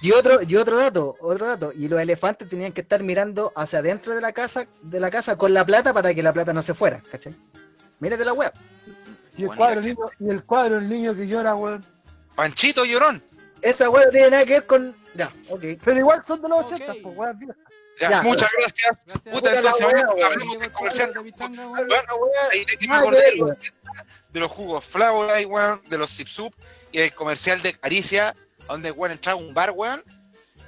[0.00, 3.80] y otro, y otro dato, otro dato, y los elefantes tenían que estar mirando hacia
[3.80, 6.62] adentro de la casa, de la casa con la plata para que la plata no
[6.62, 7.34] se fuera, ¿cachai?
[7.98, 8.52] Mírate la weá.
[9.36, 11.84] Y el Bueno, cuadro, niño, y el cuadro, el niño que llora, weón.
[12.36, 13.20] Panchito llorón.
[13.60, 14.96] Esa weá no tiene nada que ver con.
[15.14, 15.64] Ya, ok.
[15.84, 16.72] Pero igual son de los Ok.
[16.74, 17.38] 80, pues, weón.
[18.00, 18.22] Ya, Ya.
[18.22, 19.04] muchas gracias.
[19.04, 19.34] Gracias.
[19.34, 20.22] Puta, entonces weón.
[20.24, 21.12] hablemos del comercial.
[21.12, 21.34] de weón.
[21.74, 22.12] Bueno,
[22.52, 23.56] ahí de que me Nada que acordé
[24.30, 26.28] de los, jugos Flower weón, de los Zip
[26.92, 28.34] y del comercial de Caricia,
[28.66, 30.02] donde weón entraba un bar, weón,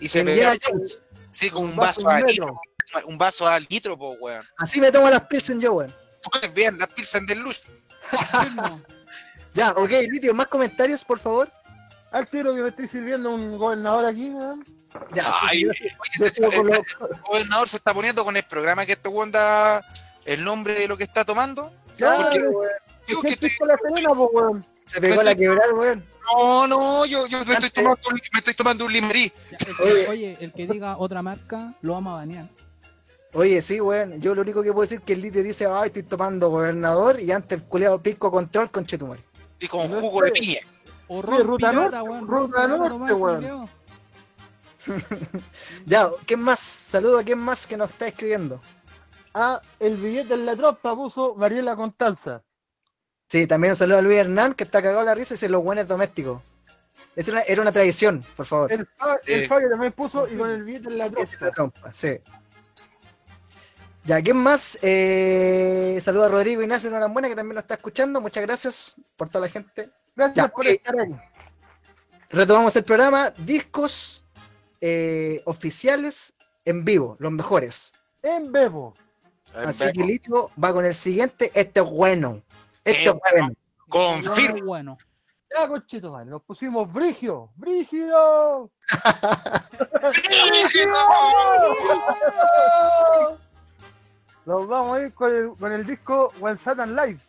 [0.01, 0.25] y se
[0.63, 1.03] Jones.
[1.31, 2.61] sí, con un Un vaso vaso al litro,
[3.05, 4.45] un vaso al litro, po, weón.
[4.59, 5.95] Así me tomo las Pilsen yo, weón.
[6.31, 7.59] Pues bien, las Pilsen del Lush.
[9.53, 11.51] Ya, ok, Litio, más comentarios, por favor.
[12.13, 14.65] Al tiro que me estoy sirviendo un gobernador aquí, weón.
[15.13, 18.43] Ya, Ay, yo- oye, Yo este- con el, el gobernador se está poniendo con el
[18.45, 19.85] programa que este weón da
[20.25, 21.73] el nombre de lo que está tomando.
[21.97, 22.71] Claro, Porque- weón.
[23.11, 24.67] Digo ¿Qué que con la Serena, pues, weón?
[24.87, 26.05] se pegó la quebrada, weón.
[26.37, 29.33] no, no, yo, yo me, estoy tomando, un- me estoy tomando un limerí.
[29.85, 30.09] Oye.
[30.09, 32.49] Oye, el que diga otra marca, lo vamos a banear.
[33.35, 34.21] Oye, sí, weón.
[34.21, 37.21] Yo lo único que puedo decir es que el Litio dice, ay, estoy tomando gobernador
[37.21, 39.23] y antes el culeado pico control con Chetumare.
[39.61, 40.61] Y con jugo de piña.
[41.09, 42.29] O Ruta pirata, Norte, weón.
[42.29, 43.69] Ruta Norte, weón.
[45.87, 46.59] Ya, ¿quién más?
[46.61, 48.61] Saludo a quién más que nos está escribiendo.
[49.35, 52.43] Ah, el billete en la tropa puso Mariela Constanza.
[53.31, 55.63] Sí, también un saludo a Luis Hernán, que está cagado la risa y dice los
[55.63, 56.43] buenos domésticos.
[57.15, 58.73] Esa era una, era una tradición, por favor.
[58.73, 59.47] El, Fa- el Sí.
[59.49, 62.19] Fabio también puso y con el billete en la es trompa, sí.
[64.05, 64.79] Ya, ¿quién más?
[64.83, 68.21] Eh, saludo a Rodrigo Ignacio Norambuena, que también nos está escuchando.
[68.21, 69.91] Muchas gracias por toda la gente.
[70.17, 70.73] Gracias Ya, por ok.
[70.73, 71.15] estar ahí.
[72.31, 73.31] Retomamos el programa.
[73.39, 74.25] Discos
[74.81, 76.33] eh, oficiales
[76.65, 77.93] en vivo, los mejores.
[78.23, 78.95] En Bebo.
[79.55, 81.51] Así que Litio va con el siguiente.
[81.55, 82.43] Este es bueno.
[82.85, 83.55] Sí, es bueno.
[83.89, 84.53] Confirmo.
[84.53, 84.99] Bueno, bueno.
[85.53, 86.31] Ya, conchito, man.
[86.31, 87.51] Nos pusimos Brigio.
[87.57, 88.71] ¡Brigio!
[94.47, 97.29] Nos vamos a ir con el, con el disco When Satan Lives.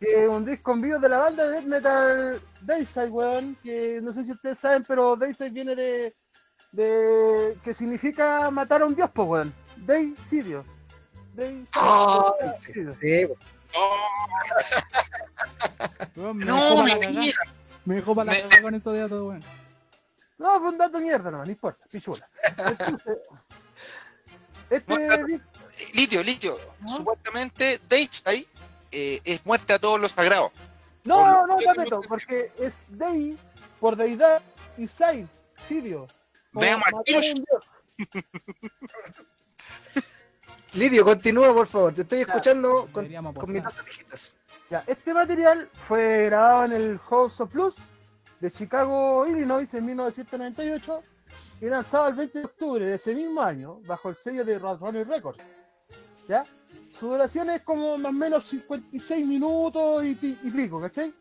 [0.00, 3.56] Que es un disco en vivo de la banda de death metal Dayside, weón.
[3.62, 6.14] Que no sé si ustedes saben, pero Dayside viene de.
[6.72, 9.54] de que significa matar a un dios, pues, weón.
[9.76, 10.64] Daysidio.
[11.34, 11.68] Daysidio.
[11.74, 13.28] Ah, sí, sí,
[16.16, 16.84] Weón, me No.
[17.84, 19.44] Me dejó para la Me- cagada con eso de datos, weón.
[20.38, 22.28] No, fue un dato mierda nomás, no importa, pichula.
[24.68, 25.46] Este disco.
[25.94, 26.58] Litio, litio.
[26.80, 26.88] ¿No?
[26.88, 28.46] Supuestamente Dayside
[28.92, 30.50] eh, es muerte a todos los sagrados.
[31.04, 31.16] No,
[31.46, 33.38] Por- no, Tapeto, porque es Dei
[33.80, 34.42] por deidad
[34.76, 35.28] y Sai,
[35.68, 36.06] Sidio.
[36.52, 37.02] Veamos al
[40.76, 41.94] Lidio, continúa, por favor.
[41.94, 43.08] Te estoy escuchando con,
[43.50, 44.36] mis dos orejitas.
[44.70, 47.76] Ya, este material fue grabado en el House of Blues
[48.40, 51.02] de Chicago, Illinois, en 1998
[51.62, 55.08] y lanzado el 20 de octubre de ese mismo año bajo el sello de Roadrunner
[55.08, 55.42] Records.
[56.28, 56.44] ¿Ya?
[56.98, 60.10] Su duración es como más o menos 56 minutos y,
[60.42, 61.14] y pico, ¿cachai?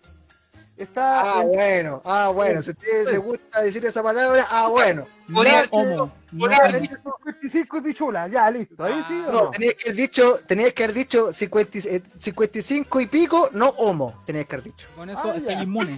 [0.77, 2.61] Está Ah, en- bueno, ah, bueno.
[2.61, 5.05] Si a ustedes les gusta decir esa palabra, ah, bueno.
[5.27, 6.11] No Por homo.
[6.33, 8.83] Entre 55 y pichula, ya, listo.
[8.83, 9.49] Ahí sí o No, no?
[9.51, 13.69] tenías que haber dicho, tenías que haber dicho 50 y- eh, 55 y pico, no
[13.69, 14.87] homo, tenías que haber dicho.
[14.95, 15.97] Con eso Ah, inmune.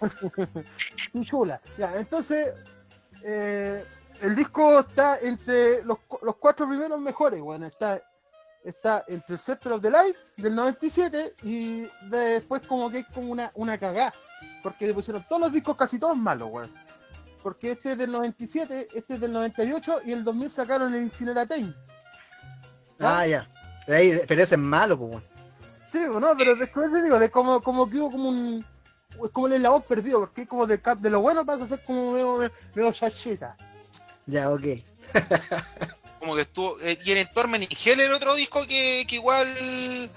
[1.24, 1.60] chula.
[1.76, 2.54] Ya, entonces,
[3.24, 3.84] eh,
[4.22, 5.98] el disco está entre los
[6.38, 8.00] cuatro primeros mejores, bueno, está,
[8.64, 13.32] está entre el Scepter of the Life del 97 y después como que es como
[13.32, 14.12] una, una cagá,
[14.62, 16.72] porque le pusieron todos los discos casi todos malos, weón.
[17.42, 21.72] Porque este es del 97, este es del 98 y el 2000 sacaron el Incineratame.
[23.00, 23.48] Ah, ya.
[23.86, 25.10] Pero, ahí- pero ese es malo, pues.
[25.12, 25.26] bueno.
[25.92, 28.64] Sí, no, pero después te digo, de como, como que hubo como un.
[29.24, 31.66] Es como el eslabón perdido, porque es como de, cap- de lo bueno pasa a
[31.68, 33.56] ser como medio, medio chacheta.
[34.26, 34.62] Ya, ok.
[36.18, 36.78] Como que estuvo.
[36.80, 40.10] eh, y en y Hell, el otro disco que, que igual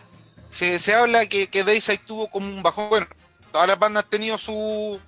[0.50, 2.90] se, se habla que, que Dayside tuvo como un bajón.
[2.90, 3.08] Bueno,
[3.52, 5.00] todas las bandas han tenido su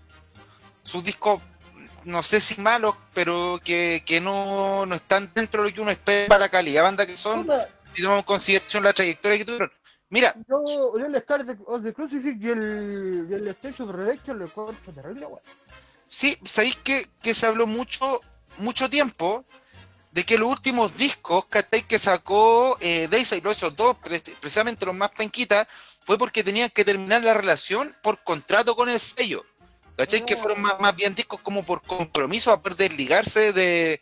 [0.83, 1.41] sus discos,
[2.03, 5.91] no sé si malos, pero que, que no, no están dentro de lo que uno
[5.91, 7.47] espera para la calidad de banda que son,
[7.93, 9.71] si tomamos en consideración la trayectoria que tuvieron.
[10.09, 13.95] Mira, Yo, yo el Scar de, of the Crucifix y el, y el Station of
[13.95, 15.41] Redemption lo encuentro terrible, weón.
[16.07, 18.19] sí, sabéis que, que se habló mucho,
[18.57, 19.45] mucho tiempo
[20.13, 21.81] de que los últimos discos ¿cachai?
[21.87, 25.67] que sacó eh, los esos dos, pre- precisamente los más penquitas,
[26.05, 29.43] fue porque tenían que terminar la relación por contrato con el sello.
[29.97, 30.25] ¿Cachai?
[30.25, 34.01] Que fueron más, más bien discos como por compromiso a poder desligarse de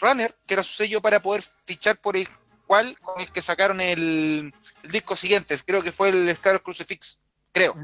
[0.00, 2.28] Runner, que era su sello para poder fichar por el
[2.66, 5.56] cual, con el que sacaron el, el disco siguiente.
[5.64, 7.18] Creo que fue el Scar Crucifix,
[7.52, 7.74] creo.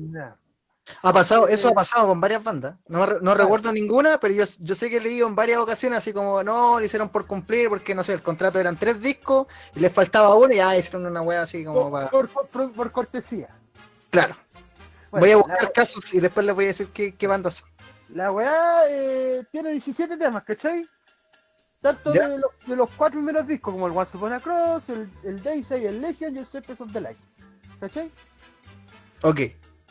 [1.03, 2.77] Ha pasado, eso ha pasado con varias bandas.
[2.89, 6.13] No, no recuerdo ninguna, pero yo, yo sé que he leído en varias ocasiones así
[6.13, 9.81] como, no, lo hicieron por cumplir, porque no sé, el contrato eran tres discos y
[9.81, 12.11] les faltaba uno y ya hicieron una wea así como para...
[12.11, 13.49] Por, por- por- cortesía.
[14.11, 14.35] Claro.
[15.11, 17.55] Bueno, Voy a la- buscar casos y después les voy a decir qué, qué bandas
[17.55, 17.69] son.
[18.15, 20.87] La weá eh, tiene 17 temas, ¿cachai?
[21.81, 25.43] Tanto de los, de los cuatro primeros discos, como el Once Upon Cross, el, el
[25.43, 27.19] Daisy, el Legion y el Serpents of the Light.
[27.79, 28.11] ¿Cachai?
[29.23, 29.41] Ok.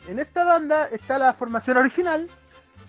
[0.08, 2.30] En esta banda está la formación original,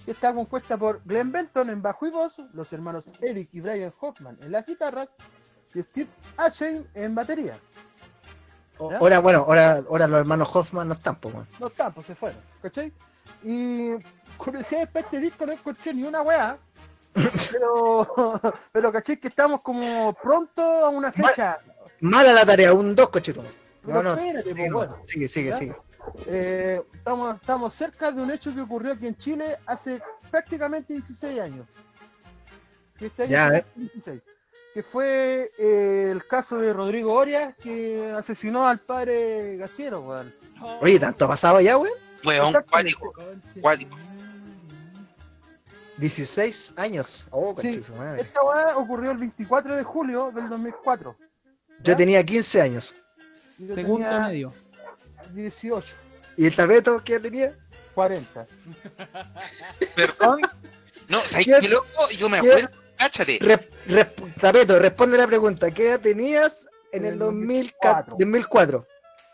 [0.05, 3.93] que está compuesta por Glenn Benton en bajo y voz, los hermanos Eric y Brian
[3.99, 5.09] Hoffman en las guitarras,
[5.74, 7.59] y Steve Achen en batería.
[8.80, 11.36] Ahora, bueno, ahora, ahora los hermanos Hoffman no están, pues.
[11.59, 12.93] No están, pues se fueron, ¿cachai?
[13.43, 13.95] Y
[14.38, 16.57] curiosidad para este disco no encontré ni una weá.
[17.51, 18.39] Pero,
[18.72, 19.17] pero ¿cachai?
[19.17, 21.57] Que estamos como pronto a una fecha.
[22.01, 23.43] Mala la tarea, un dos cochitos.
[23.84, 24.97] No, no, espérate, sigue, pues, bueno.
[25.03, 25.76] sigue, sigue.
[26.26, 31.39] Eh, estamos, estamos cerca de un hecho que ocurrió aquí en Chile hace prácticamente 16
[31.39, 31.68] años.
[32.97, 33.66] Que Este año Ya, fue eh.
[33.76, 34.22] 16.
[34.74, 40.34] Que fue eh, el caso de Rodrigo Orias que asesinó al padre Gaciero, weón.
[40.82, 41.93] Oye, ¿tanto ha pasado ya, weón?
[42.26, 43.14] Weón, cuático.
[43.62, 43.97] Cuático.
[45.97, 47.28] 16 años.
[47.32, 47.82] Oh, Sí.
[47.97, 48.22] madre.
[48.22, 51.16] Esta weá ocurrió el 24 de julio del 2004.
[51.20, 51.97] Yo ¿ya?
[51.97, 52.95] tenía 15 años.
[53.57, 54.53] Yo Segundo tenía medio.
[55.34, 55.94] 18,
[56.38, 57.54] ¿Y el tapeto qué tenía?
[57.96, 58.46] 40.
[59.96, 60.42] Perdón.
[61.08, 61.88] No, ¿sabes ¿Qué- qué loco?
[62.18, 62.70] Yo me acuerdo.
[62.98, 63.38] Cáchate.
[63.42, 65.72] Re- resp- tapeto, responde la pregunta.
[65.72, 68.16] ¿Qué edad tenías en En el el 2004?
[68.18, 68.78] 2004?
[68.80, 68.88] 2004.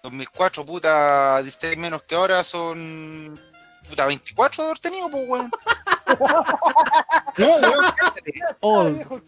[0.04, 3.40] 2004, puta, 16 menos que ahora son.
[3.90, 5.52] Puta, 24 de haber tenido, pues, weón.
[7.38, 8.34] No, weón, cáchate.
[8.62, 9.24] Old.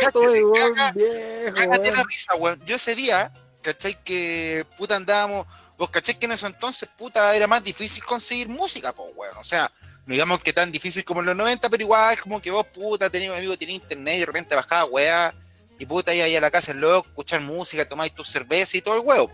[0.00, 2.60] cáchate, viejo, Cágate la risa, weón.
[2.66, 3.32] Yo ese día,
[3.62, 4.02] ¿cachai?
[4.04, 5.46] Que puta andábamos.
[5.76, 9.36] Vos cachai que en ese entonces, puta, era más difícil conseguir música, pues, weón.
[9.38, 9.70] O sea,
[10.06, 13.10] no digamos que tan difícil como en los 90, pero igual, como que vos, puta,
[13.10, 15.34] tenías un amigo que tenía internet y de repente bajaba, weá.
[15.78, 18.82] Y puta, iba ahí a la casa el loco, escuchar música, tomar tus cervezas y
[18.82, 19.30] todo el huevo.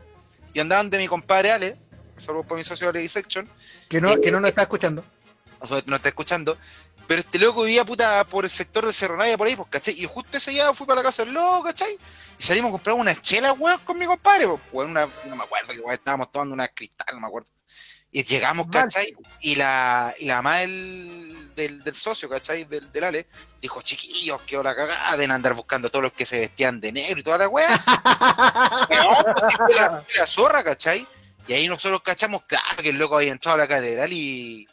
[0.54, 1.76] Y andaban de mi compadre Ale,
[2.16, 3.48] saludos por mi socio Ale Dissection,
[3.88, 5.04] Que no, que no nos está escuchando.
[5.58, 6.56] o sea, no está escuchando.
[7.10, 10.00] Pero este loco vivía puta por el sector de Cerro Navia por ahí, pues, ¿cachai?
[10.00, 11.98] Y justo ese día fui para la casa del loco, ¿cachai?
[12.38, 15.42] Y salimos a comprar unas chelas, weón, con mi compadre, pues, weón, una, no me
[15.42, 17.48] acuerdo, que weón, estábamos tomando una cristal, no me acuerdo.
[18.12, 19.12] Y llegamos, ¿cachai?
[19.40, 22.62] Y la, y la mamá del, del, del socio, ¿cachai?
[22.62, 23.26] Del, del Ale,
[23.60, 26.92] dijo, chiquillos, que la cagada, deben andar buscando a todos los que se vestían de
[26.92, 27.70] negro y toda la weá.
[28.88, 31.04] No, pues, fue la, fue la zorra, ¿cachai?
[31.48, 34.68] Y ahí nosotros cachamos, claro, que el loco había entrado a la catedral y.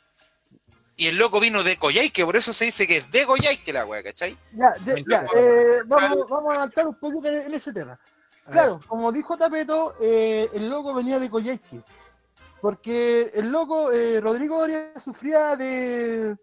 [0.99, 3.85] Y el loco vino de Coyhaique, por eso se dice que es de Coyhaique la
[3.85, 4.35] weá, ¿cachai?
[4.53, 7.99] Ya, de- ya, eh, vamos, vamos a avanzar un poquito en, en ese tema.
[8.51, 11.81] Claro, como dijo Tapeto, eh, el loco venía de Coyhaique.
[12.61, 16.35] Porque el loco, eh, Rodrigo Oria, sufría de,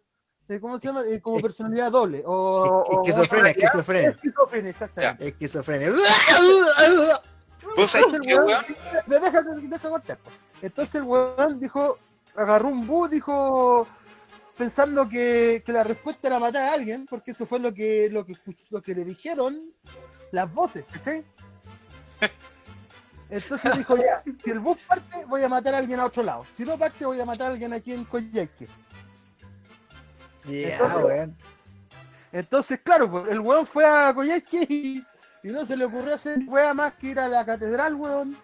[0.47, 1.03] de, ¿cómo se llama?
[1.05, 2.23] Eh, como personalidad doble.
[2.25, 4.11] O, o- Esquizofrenia, esquizofrenia.
[4.11, 5.29] Esquizofrenia, exactamente.
[5.29, 5.91] Esquizofrenia.
[7.77, 9.03] ¿Vos sabés Entonces, qué, el weón- weón?
[9.07, 10.19] Me deja, deja contar.
[10.63, 11.99] Entonces el weón dijo,
[12.37, 13.87] agarró un bus, dijo,
[14.57, 18.25] pensando que, que la respuesta era matar a alguien, porque eso fue lo que, lo
[18.25, 18.35] que,
[18.71, 19.71] lo que le dijeron
[20.33, 21.25] las voces, ¿cachai?
[23.31, 26.47] Entonces dijo, ya, si el bus parte, voy a matar a alguien a otro lado.
[26.57, 28.69] Si no parte, voy a matar a alguien aquí en Coyhaique.
[30.45, 31.37] Ya, Entonces- weón.
[32.33, 35.05] Entonces, claro, pues, el weón fue a Coyhaique y,
[35.45, 38.37] y no se le ocurrió hacer wea más que ir a la catedral, weón.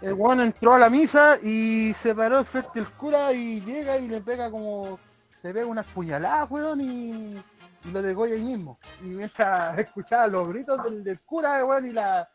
[0.00, 4.08] El weón entró a la misa y se paró frente al cura y llega y
[4.08, 4.98] le pega como.
[5.42, 7.36] Le pega unas puñaladas, weón, y,
[7.84, 8.78] y lo degolla ahí mismo.
[9.02, 12.28] Y mientras escuchaba los gritos del, del cura, weón, y la.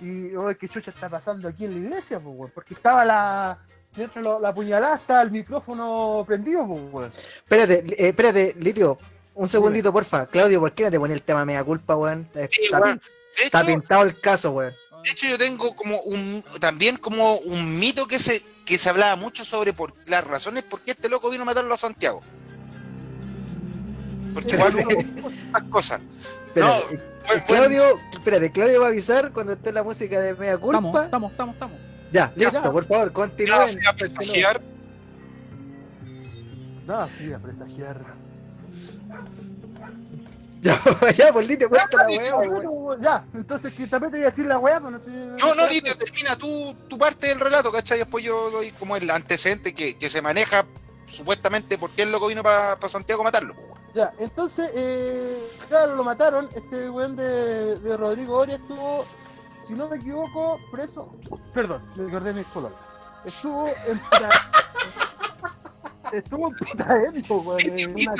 [0.00, 2.52] Y, oye, ¿qué chucha está pasando aquí en la iglesia, pues, weón?
[2.54, 3.58] Porque estaba la.
[3.96, 7.10] Mientras lo- la puñalada estaba el micrófono prendido, pues, weón.
[7.42, 8.98] Espérate, eh, espérate, Litio.
[9.34, 10.26] Un segundito, porfa.
[10.26, 12.28] Claudio, ¿por qué no te pones el tema mea culpa, weón?
[12.50, 12.98] Sí, Está, weón.
[13.36, 14.72] De está hecho, pintado el caso, weón.
[15.04, 19.16] de hecho, yo tengo como un también como un mito que se que se hablaba
[19.16, 22.20] mucho sobre por las razones por qué este loco vino a matarlo a Santiago.
[24.34, 24.74] Porque igual
[25.46, 26.00] estas cosas.
[26.48, 30.34] Espérate, No, eh, fue- Claudio, espérate, Claudio va a avisar cuando esté la música de
[30.34, 31.04] mea culpa.
[31.04, 31.78] estamos, estamos, estamos.
[32.12, 32.62] Ya, listo, Ya.
[32.72, 33.68] por favor, nada continúen.
[33.68, 34.60] se va a presagiar.
[36.86, 38.00] No, sí, a presagiar.
[40.66, 40.80] Ya,
[41.16, 43.00] ya, por Litio, cuenta la weá, weón.
[43.00, 45.10] ya, entonces que tapete iba a decir la weá, pues no sé.
[45.10, 47.98] No, no, Litio, termina tú tu parte del relato, ¿cachai?
[47.98, 50.66] Después yo doy como el antecedente que, que se maneja
[51.06, 53.54] supuestamente por qué el loco vino para Santiago a matarlo.
[53.54, 53.80] pues, weón.
[53.94, 56.48] Ya, entonces, eh, claro, lo mataron.
[56.54, 59.06] Este weón de, de Rodrigo Oria estuvo,
[59.66, 61.14] si no me equivoco, preso.
[61.54, 62.78] Perdón, me acordé de mis colores.
[63.24, 64.00] Estuvo en.
[66.12, 67.58] Estuvo en putaendo, weón.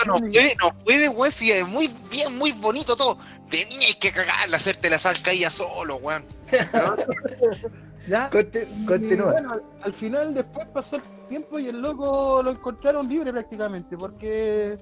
[0.06, 3.18] no puede, no puede, weón, si es muy bien, muy bonito todo.
[3.50, 6.24] Tenía que cagarla, hacerte la sal caía solo, weón.
[8.08, 8.30] Ya.
[8.32, 9.32] Y, Continúa.
[9.32, 13.98] bueno, al- al final después pasó el tiempo y el loco lo encontraron libre prácticamente,
[13.98, 14.78] porque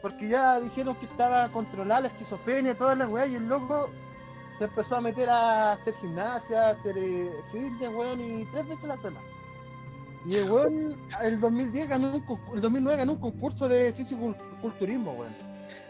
[0.00, 3.90] porque ya dijeron que estaba controlada la esquizofrenia, todas las weas, y el loco
[4.58, 8.84] se empezó a meter a hacer gimnasia, a hacer eh, fitness, weón, y tres veces
[8.84, 9.26] a la semana.
[10.24, 15.34] Y el weón, el 2010 ganó un, el 2009 ganó un concurso de físico-culturismo, weón.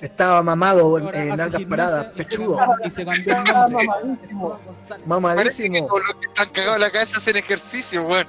[0.01, 3.87] Estaba mamado en, en algas paradas, y se pechudo, Y se cambió el nombre.
[3.87, 4.59] mamadísimo.
[4.59, 5.87] Que mamadísimo.
[5.87, 8.27] todos los que están cagados en la cabeza hacen ejercicio, weón.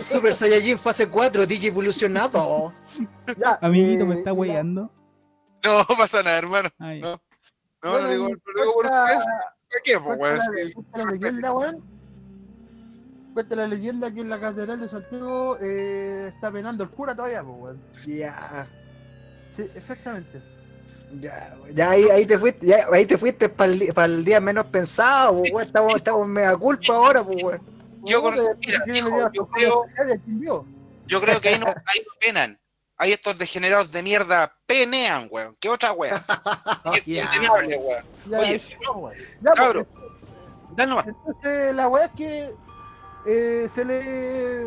[0.00, 2.72] Super Saiyajin fase 4, DJ evolucionado.
[3.38, 4.90] Ya, Amiguito, eh, me está y la- weyando.
[5.64, 6.70] No pasa nada, hermano.
[6.78, 7.20] Ay, No,
[7.82, 8.34] no, bueno, no digo, no
[11.54, 11.99] weón.
[13.34, 17.42] Cuenta la leyenda que en la Catedral de Santiago eh, está penando el cura todavía,
[17.42, 17.82] pues, weón.
[18.06, 18.66] Ya,
[19.50, 20.40] Sí, exactamente.
[21.20, 23.72] ya, ya ahí, ahí te fuiste, ya, ahí te fuiste para
[24.04, 25.66] el, día menos pensado, pues, weón.
[25.66, 27.60] Estamos, estamos en mega culpa ahora, pues, weón.
[28.02, 29.84] Yo con- mira, ¿quién hijo, le dio yo creo-?
[31.06, 32.58] Yo creo que ahí no, ahí no penan.
[32.96, 35.56] Ahí estos degenerados de mierda penean, weón.
[35.58, 36.20] ¿Qué otra weón?
[37.06, 38.04] Ya, Oye, weón.
[38.24, 39.86] Ya, pues.
[40.76, 41.06] Dale nomás.
[41.06, 42.54] Entonces la weá es que
[43.24, 44.66] eh, se le.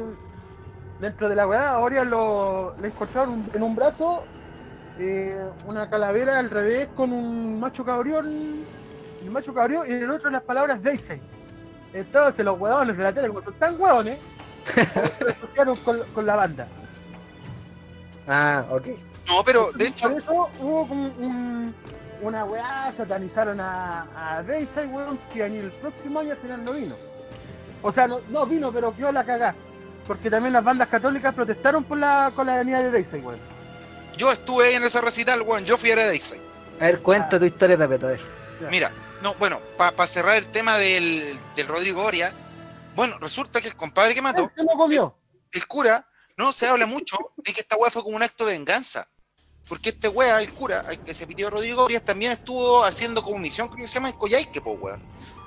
[0.99, 4.23] Dentro de la weá, ahora lo, le encontraron un- en un brazo
[4.97, 8.25] eh, una calavera al revés con un macho cabrión.
[9.21, 11.19] El macho cabrión y en el otro las palabras Daisy.
[11.93, 14.19] Entonces los huevones de la tele, como son tan huevones,
[14.65, 16.67] se asociaron con, con la banda.
[18.27, 18.87] Ah, ok.
[19.27, 21.73] No, pero de hecho, Por eso hubo como un,
[22.21, 26.73] una weá, satanizaron a, a Daisy, weón, que ni el próximo año al final no
[26.73, 26.95] vino.
[27.83, 29.53] O sea, no, no vino, pero quedó la cagá.
[30.07, 33.39] Porque también las bandas católicas protestaron por la, con la venida de Daisy, weón.
[34.17, 35.63] yo estuve ahí en ese recital, weón.
[35.65, 36.37] Yo fui a Daisy.
[36.79, 38.21] A ver, cuenta tu historia, Tapeto, a ver.
[38.71, 42.33] Mira, no, bueno, para cerrar el tema del, del Rodrigo Oria,
[42.95, 45.15] bueno, resulta que el compadre que mató, Se lo comió.
[45.51, 46.05] el cura,
[46.37, 49.07] no se habla mucho de que esta weá fue como un acto de venganza.
[49.67, 53.37] Porque este weá, el cura, al que se pidió Rodrigo Orias, también estuvo haciendo como
[53.39, 55.01] misión, creo que se llama en Coyhaique, pues weón.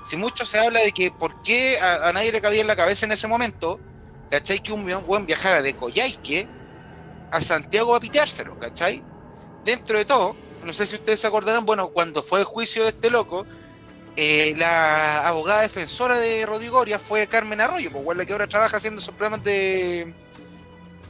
[0.06, 2.76] Si mucho se habla de que por qué a, a nadie le cabía en la
[2.76, 3.80] cabeza en ese momento,
[4.30, 4.60] ¿cachai?
[4.60, 6.48] Que un weón viajara de Coyhaique
[7.30, 9.04] a Santiago a piteárselo, ¿cachai?
[9.64, 12.90] Dentro de todo, no sé si ustedes se acordarán, bueno, cuando fue el juicio de
[12.90, 13.46] este loco,
[14.14, 18.46] eh, la abogada defensora de Rodrigo Orias fue Carmen Arroyo, pues weón, la que ahora
[18.46, 20.14] trabaja haciendo sus programas de,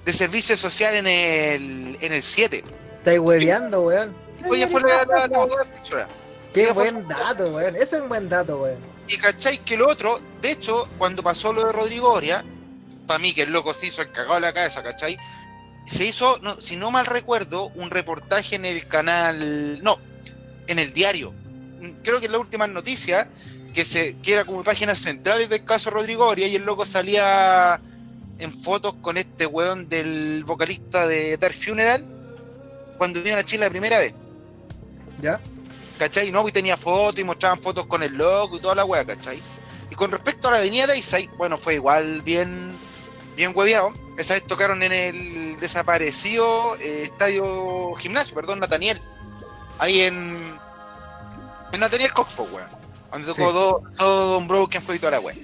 [0.07, 2.65] de servicio social en el, en el 7.
[2.97, 4.17] Estáis hueveando, weón.
[4.49, 6.09] Oye, fue la, la- la abogada defensora.
[6.57, 7.77] Qué buen dato, weón.
[7.77, 8.79] Ese es un buen dato, weón.
[9.07, 12.43] Y cachai que lo otro, de hecho, cuando pasó lo de Rodrigo Oria,
[13.07, 15.19] para mí que el loco se hizo el cagado de la cabeza, ¿cachai?
[15.85, 19.99] Se hizo, no, si no mal recuerdo, un reportaje en el canal, no,
[20.67, 21.33] en el diario.
[21.79, 23.29] Mm, Creo que en la última noticia,
[23.75, 27.79] que, se, que era como páginas centrales del caso Rodrigo Oria, y el loco salía
[28.39, 32.03] en fotos con este weón del vocalista de Dark Funeral,
[32.97, 34.15] cuando vinieron a Chile la primera vez.
[35.21, 35.39] ¿Ya?
[35.99, 36.31] ¿Cachai?
[36.31, 39.43] No, y tenía fotos y mostraban fotos con el loco y toda la wea, ¿cachai?
[39.91, 42.77] Y con respecto a la avenida Dayside, bueno, fue igual bien,
[43.37, 43.93] bien hueveado.
[44.19, 49.01] Esa vez tocaron en el desaparecido eh, estadio gimnasio, perdón, Nathaniel.
[49.79, 50.59] Ahí en.
[51.73, 52.69] En Nathaniel Coxpo, weón.
[53.13, 53.53] Donde tocó Sí.
[53.53, 55.35] todo, todo Don Broken y toda la wea.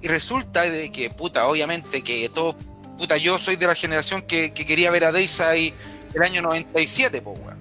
[0.00, 2.56] Y resulta de que, puta, obviamente que todo.
[2.98, 5.74] Puta, yo soy de la generación que, que quería ver a Dayside
[6.14, 7.58] el año 97, pues, weón.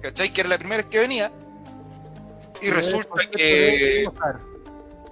[0.00, 0.32] ¿Cachai?
[0.32, 1.32] Que era la primera vez que venía.
[2.64, 4.08] Y resulta que.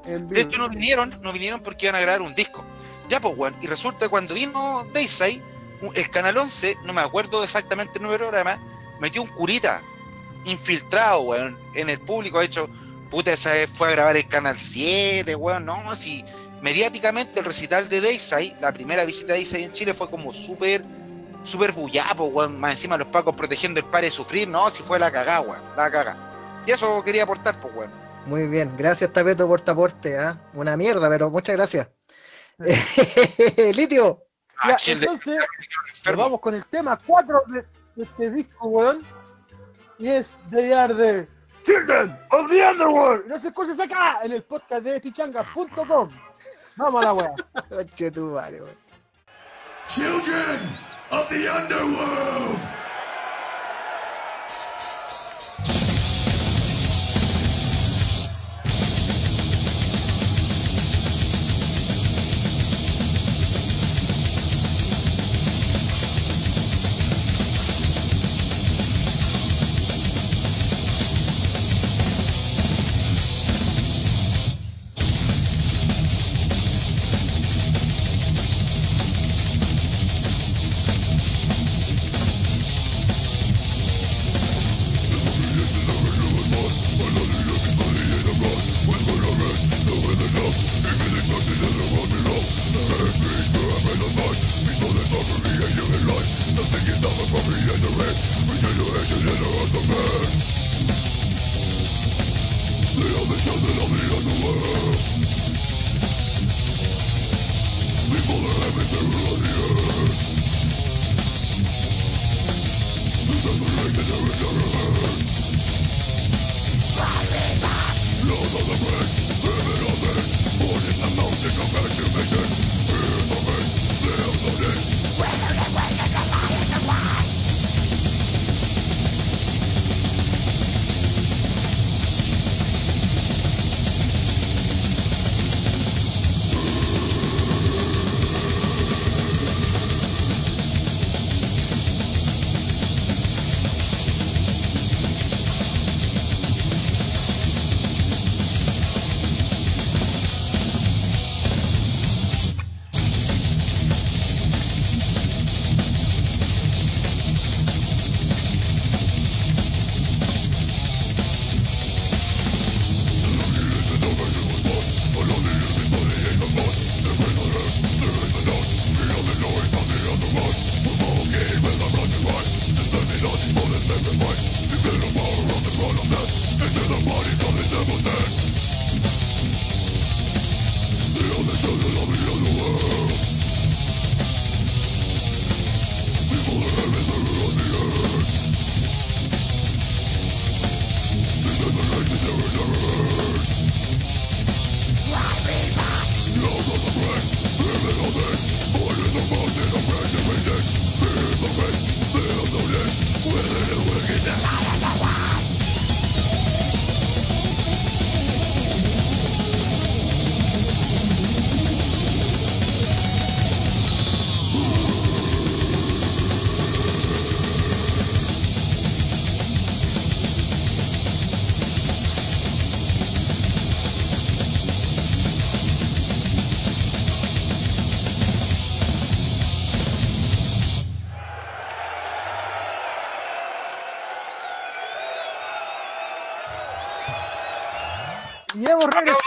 [0.06, 2.64] De hecho, no vinieron, no vinieron porque iban a grabar un disco.
[3.08, 3.54] Ya, pues, weón.
[3.60, 5.42] Y resulta que cuando vino Dayside,
[5.94, 8.60] el Canal 11, no me acuerdo exactamente el número de programa,
[9.00, 9.82] metió un curita
[10.44, 12.38] infiltrado, weón, en el público.
[12.38, 12.68] De hecho,
[13.10, 15.64] puta, esa vez fue a grabar el Canal 7, weón.
[15.64, 16.24] No, si
[16.62, 20.82] mediáticamente el recital de Dayside, la primera visita de Dayside en Chile fue como súper,
[21.42, 22.58] súper bullapo, weón.
[22.58, 24.48] Más encima los pacos protegiendo el pare de sufrir.
[24.48, 25.62] No, si fue la cagá, weón.
[25.76, 26.31] La cagá.
[26.66, 27.90] Y eso quería aportar, pues, weón.
[28.26, 28.72] Muy bien.
[28.76, 30.38] Gracias, Tapeto, por tu aporte, ¿ah?
[30.54, 31.88] Una mierda, pero muchas gracias.
[33.74, 34.24] Litio.
[34.64, 35.38] Ya, Ah, entonces,
[36.16, 39.04] vamos con el tema 4 de, de este disco, weón.
[39.98, 40.60] Y es de
[40.94, 41.28] de
[41.64, 43.40] Children of the Underworld.
[43.40, 46.08] Se escuches acá en el podcast de pichanga.com.
[46.76, 47.34] Vamos a la weá.
[49.88, 50.58] Children
[51.10, 52.58] of the underworld!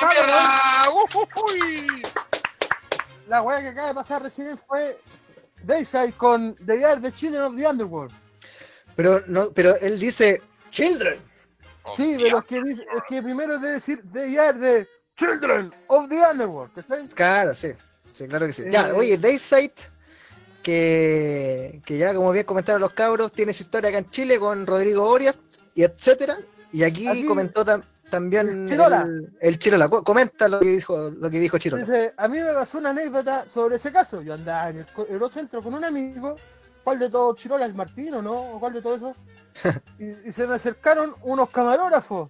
[3.27, 4.99] La weá que acaba de pasar recién fue
[5.63, 8.11] Dayside con The Year the Children of the Underworld.
[8.95, 11.19] Pero, no, pero él dice Children.
[11.95, 14.87] Sí, pero es que, dice, es que primero debe decir The Year the
[15.17, 16.73] Children of the Underworld.
[16.75, 17.07] ¿cachai?
[17.09, 17.69] Claro, sí.
[18.13, 18.63] Sí, claro que sí.
[18.69, 18.93] Ya, Eh.
[18.93, 19.73] oye, Dayside,
[20.63, 24.65] que, que ya como bien comentaron los cabros, tiene su historia acá en Chile con
[24.65, 25.37] Rodrigo Orias
[25.73, 26.37] y etcétera.
[26.71, 27.83] Y aquí comentó tam-
[28.15, 29.03] también el Chirola.
[29.05, 29.89] el, el Chirola.
[29.89, 31.83] Comenta lo que dijo, lo que dijo Chirola.
[31.83, 34.21] Dice, a mí me pasó una anécdota sobre ese caso.
[34.21, 36.35] Yo andaba en el Eurocentro con un amigo.
[36.83, 37.65] ¿Cuál de todos Chirola?
[37.65, 38.33] ¿El Martín o no?
[38.33, 39.15] ¿O cuál de todo eso?
[39.99, 42.29] Y, y se me acercaron unos camarógrafos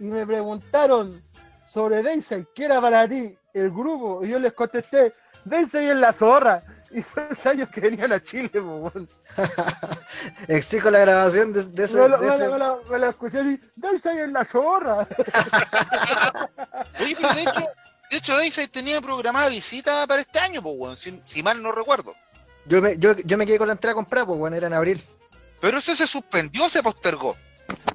[0.00, 1.22] y me preguntaron
[1.66, 4.24] sobre Daisy, ¿qué era para ti el grupo?
[4.24, 5.12] Y yo les contesté,
[5.44, 6.60] Daisy es la zorra.
[6.90, 9.08] Y fue ese años que venían a Chile, weón.
[10.48, 11.98] Exijo la grabación de, de ese.
[11.98, 15.06] me, lo, de me ese- me lo- me lo escuché así, Daisy es la zorra.
[17.00, 17.42] Oye, pero de
[18.18, 21.72] hecho, de hecho, tenía programada visita para este año, pues, weón, si, si mal no
[21.72, 22.14] recuerdo.
[22.66, 25.02] Yo, me, yo, yo me quedé con la entrada comprada, pues bueno, era en abril.
[25.60, 27.36] Pero eso se suspendió, se postergó.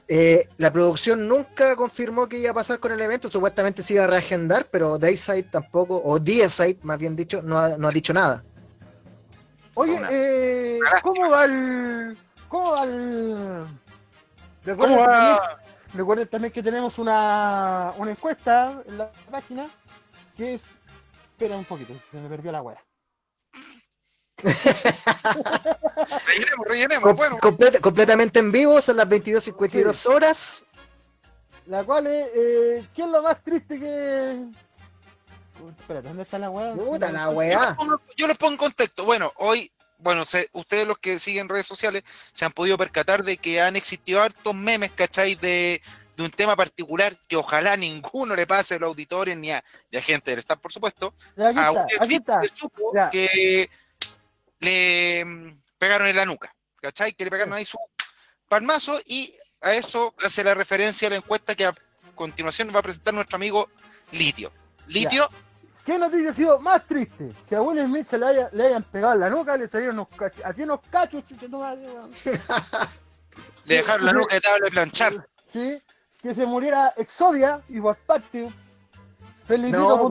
[0.07, 4.03] Eh, la producción nunca confirmó que iba a pasar con el evento, supuestamente se iba
[4.03, 8.11] a reagendar, pero Dayside tampoco, o Dayside más bien dicho, no ha, no ha dicho
[8.13, 8.43] nada.
[9.75, 11.01] Oye, Una- eh, una.
[11.01, 12.17] ¿cómo va el.
[12.49, 13.65] ¿Cómo va el.
[14.63, 15.57] Recuerden ¿Cómo también- va?
[15.93, 19.67] Recuerden también que tenemos una, una encuesta en la página
[20.37, 20.67] que es.
[21.31, 22.81] Espera un poquito, se me perdió la wea.
[26.27, 27.03] Rellenemos, rellenemos.
[27.03, 30.65] Com- Bueno, completa- completamente en vivo, son las 22.52 horas.
[31.65, 32.27] La cual es.
[32.35, 34.45] Eh, ¿Qué es lo más triste que.?
[35.61, 36.73] Uy, Espérate, ¿dónde está la wea?
[36.73, 37.77] Puta la weá.
[38.17, 39.05] yo les pongo en contexto.
[39.05, 42.03] Bueno, hoy, bueno, se- ustedes los que siguen redes sociales
[42.33, 45.35] se han podido percatar de que han existido hartos memes, ¿cachai?
[45.35, 45.81] De,
[46.17, 49.97] de un tema particular que ojalá ninguno le pase a los auditores ni a, ni
[49.97, 51.13] a gente del staff, por supuesto.
[51.37, 52.41] Aquí A está.
[52.41, 53.09] se supo Ya.
[53.09, 53.69] que
[54.59, 57.13] le mm, pegaron en la nuca, ¿cachai?
[57.13, 57.77] Que le pegaron ahí su
[58.47, 61.73] palmazo y a eso hace la referencia a la encuesta que a
[62.15, 63.69] continuación va a presentar nuestro amigo
[64.11, 64.51] Litio.
[64.87, 65.29] Litio,
[65.85, 67.31] ¿Qué noticia ha sido más triste?
[67.49, 69.95] Que a Will Smith se le, haya- le hayan pegado en la nuca, le salieron
[69.99, 70.45] unos cachos.
[70.45, 71.47] Aquí unos cachos, chucha
[73.65, 75.27] le dejaron la nuca de tabla de planchar.
[75.51, 75.81] ¿sí?
[76.21, 78.49] Que se muriera Exodia y por parte
[79.47, 80.03] Felicito No, no,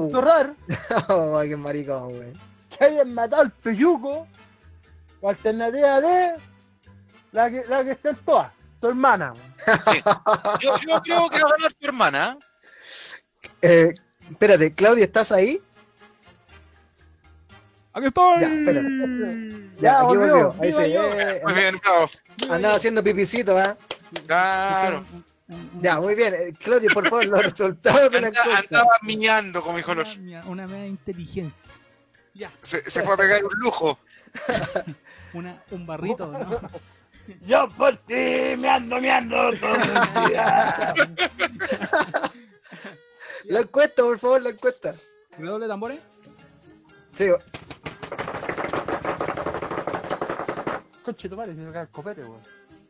[1.08, 2.32] Oh, qué maricón, wey.
[2.76, 4.26] que hayan matado al peyuco.
[5.22, 6.32] Alternativa de
[7.32, 8.50] la que, la que está en todas,
[8.80, 9.32] tu hermana.
[9.32, 9.80] weón.
[9.92, 10.02] Sí.
[10.60, 12.36] Yo, yo creo que va a ganar tu hermana.
[13.62, 13.94] ¿eh?
[14.30, 15.60] Espérate, Claudia, ¿estás ahí?
[17.92, 18.40] ¡Aquí estoy!
[18.40, 18.88] Ya, espérate.
[19.76, 20.78] Ya, Ya, aquí volvió, volvió.
[20.78, 21.02] Ahí yo.
[21.20, 22.08] eh, Muy bien, bravo.
[22.50, 23.76] andaba haciendo pipicito, ¿va?
[24.26, 25.04] Claro.
[25.82, 26.32] Ya, muy bien.
[26.34, 28.78] Eh, Claudia, por favor, los resultados de la Anda- encuesta.
[28.80, 30.16] andaba miñando, como dijo los.
[30.16, 31.70] Una, una media inteligencia.
[32.34, 33.98] Ya, Se, se fue a pegar un lujo.
[35.32, 36.60] una, un barrito, ¿no?
[37.46, 38.14] Yo por ti
[38.56, 40.94] me ando meando todo el día.
[43.50, 44.94] La encuesta, por favor, la encuesta.
[45.38, 45.98] ¿Redoble de tambores?
[47.12, 47.28] Sí,
[51.04, 52.40] Conche tu madre, se me cae el copete, weón.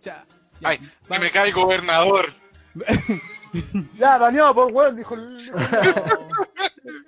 [0.01, 0.27] Ya.
[0.63, 0.79] Ay,
[1.11, 2.27] Va- que me cae el gobernador.
[3.95, 5.39] Ya, bañado por weón, dijo el.
[5.39, 7.05] dijo el-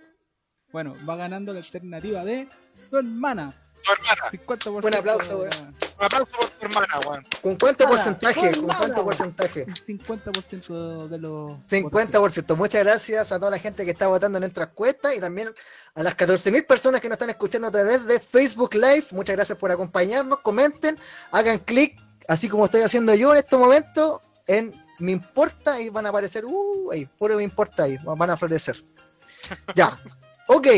[0.72, 2.48] Bueno, va ganando la alternativa de
[2.90, 3.54] tu hermana.
[3.82, 4.30] Tu hermana.
[4.30, 4.80] 50%.
[4.80, 5.76] Buen aplauso, weón.
[5.98, 7.24] Un aplauso por tu hermana, weón.
[7.42, 8.40] ¿Con cuánto porcentaje?
[8.40, 9.66] con ¿Con mala, cuánto porcentaje?
[9.66, 11.52] 50% de los.
[11.68, 12.56] 50%.
[12.56, 15.52] Muchas gracias a toda la gente que está votando en nuestra encuesta y también
[15.94, 19.06] a las 14.000 personas que nos están escuchando a través de Facebook Live.
[19.10, 20.40] Muchas gracias por acompañarnos.
[20.40, 20.98] Comenten,
[21.30, 26.06] hagan clic, así como estoy haciendo yo en este momento, en Me Importa y van
[26.06, 28.82] a aparecer, uh, ahí, puro Me Importa ahí, van a florecer.
[29.74, 29.96] Ya.
[30.48, 30.68] Ok,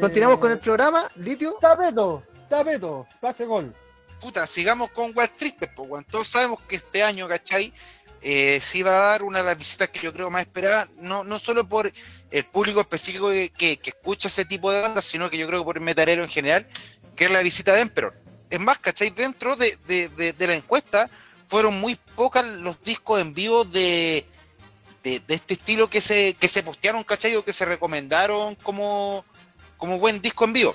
[0.00, 1.08] continuamos con el programa.
[1.16, 1.54] Litio.
[1.60, 3.74] Tapeto, tapeto, pase gol.
[4.20, 6.04] Puta, sigamos con weas tristes, pues, weón.
[6.04, 7.72] Todos sabemos que este año, ¿cachai?
[8.22, 11.22] Eh, sí va a dar una de las visitas que yo creo más esperada, no,
[11.22, 11.92] no solo por
[12.30, 15.64] el público específico que, que- escucha ese tipo de bandas, sino que yo creo que
[15.64, 16.66] por el metalero en general,
[17.14, 18.14] que es la visita de Emperor.
[18.48, 19.10] Es más, ¿cachai?
[19.10, 21.08] Dentro de, de- de- de la encuesta
[21.46, 24.24] fueron muy pocas los discos en vivo de,
[25.04, 27.36] de, de este estilo que se, que se postearon, ¿cachai?
[27.36, 29.24] O que se recomendaron como,
[29.76, 30.74] como buen disco en vivo.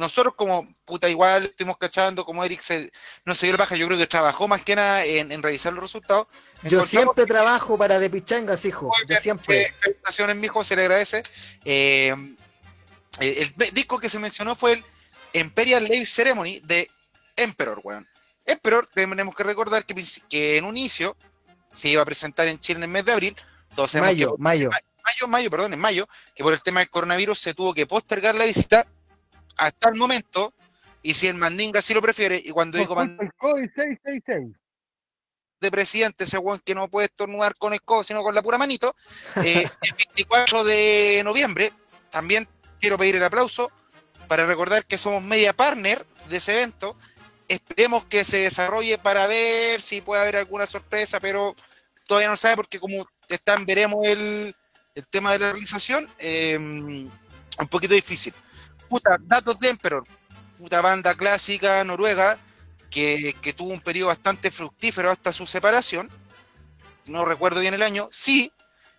[0.00, 2.90] Nosotros como puta igual estuvimos cachando como Eric se,
[3.26, 5.74] no se dio la baja, yo creo que trabajó más que nada en, en revisar
[5.74, 6.26] los resultados.
[6.62, 8.90] Yo siempre trabajo para De Pichangas, hijo.
[9.06, 9.62] De siempre.
[9.62, 11.22] eh, felicitaciones, mijo, se le agradece.
[11.66, 12.14] Eh,
[13.20, 14.84] eh, el disco que se mencionó fue el
[15.34, 16.88] Imperial Live Ceremony de
[17.36, 18.08] Emperor, weón.
[18.46, 21.14] Emperor, tenemos que recordar que, en un inicio
[21.72, 23.36] se iba a presentar en Chile en el mes de abril.
[23.76, 24.70] Sabemos Mayo, que mayo.
[25.04, 28.34] mayo, mayo, perdón, en mayo, que por el tema del coronavirus se tuvo que postergar
[28.34, 28.86] la visita
[29.60, 30.54] hasta el momento,
[31.02, 34.56] y si el Mandinga sí lo prefiere, y cuando digo el COVID 666.
[35.60, 38.56] de presidente, ese weón que no puede estornudar con el codo, sino con la pura
[38.56, 38.96] manito,
[39.44, 41.72] eh, el 24 de noviembre,
[42.10, 42.48] también
[42.80, 43.70] quiero pedir el aplauso
[44.28, 46.96] para recordar que somos media partner de ese evento.
[47.46, 51.54] Esperemos que se desarrolle para ver si puede haber alguna sorpresa, pero
[52.06, 54.54] todavía no sabe porque como están, veremos el,
[54.94, 58.32] el tema de la realización, eh, un poquito difícil.
[58.90, 60.02] Puta, datos de Emperor,
[60.82, 62.36] banda clásica noruega,
[62.90, 66.10] que, tuvo un periodo bastante fructífero hasta su separación.
[67.06, 68.08] No recuerdo bien el año.
[68.10, 68.52] Sí,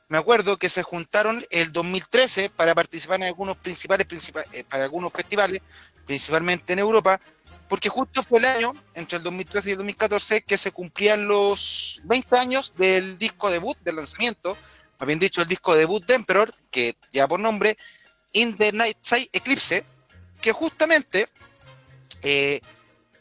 [0.08, 5.12] me acuerdo que se juntaron el 2013 para participar en algunos principales, principales para algunos
[5.12, 5.62] festivales,
[6.06, 7.20] principalmente en Europa,
[7.68, 12.00] porque justo fue el año, entre el 2013 y el 2014, que se cumplían los
[12.06, 14.56] 20 años del disco debut, del lanzamiento,
[15.06, 17.78] más dicho, el disco debut de Emperor, que ya por nombre,
[18.34, 19.84] In the Night Side Eclipse,
[20.42, 21.28] que justamente
[22.24, 22.62] eh,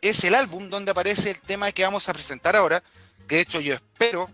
[0.01, 2.83] es el álbum donde aparece el tema que vamos a presentar ahora,
[3.27, 4.31] que de hecho yo espero,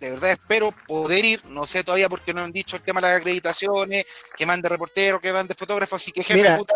[0.00, 3.08] de verdad espero poder ir, no sé todavía porque no han dicho el tema de
[3.08, 4.06] las acreditaciones,
[4.36, 6.74] que mande reportero, que mande fotógrafo, así que jefe, Mira, puta,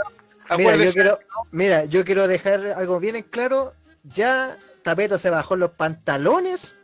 [0.56, 1.18] Mira, yo quiero,
[1.50, 3.74] mira, yo quiero dejar algo bien en claro.
[4.02, 6.76] Ya Tapeto se bajó los pantalones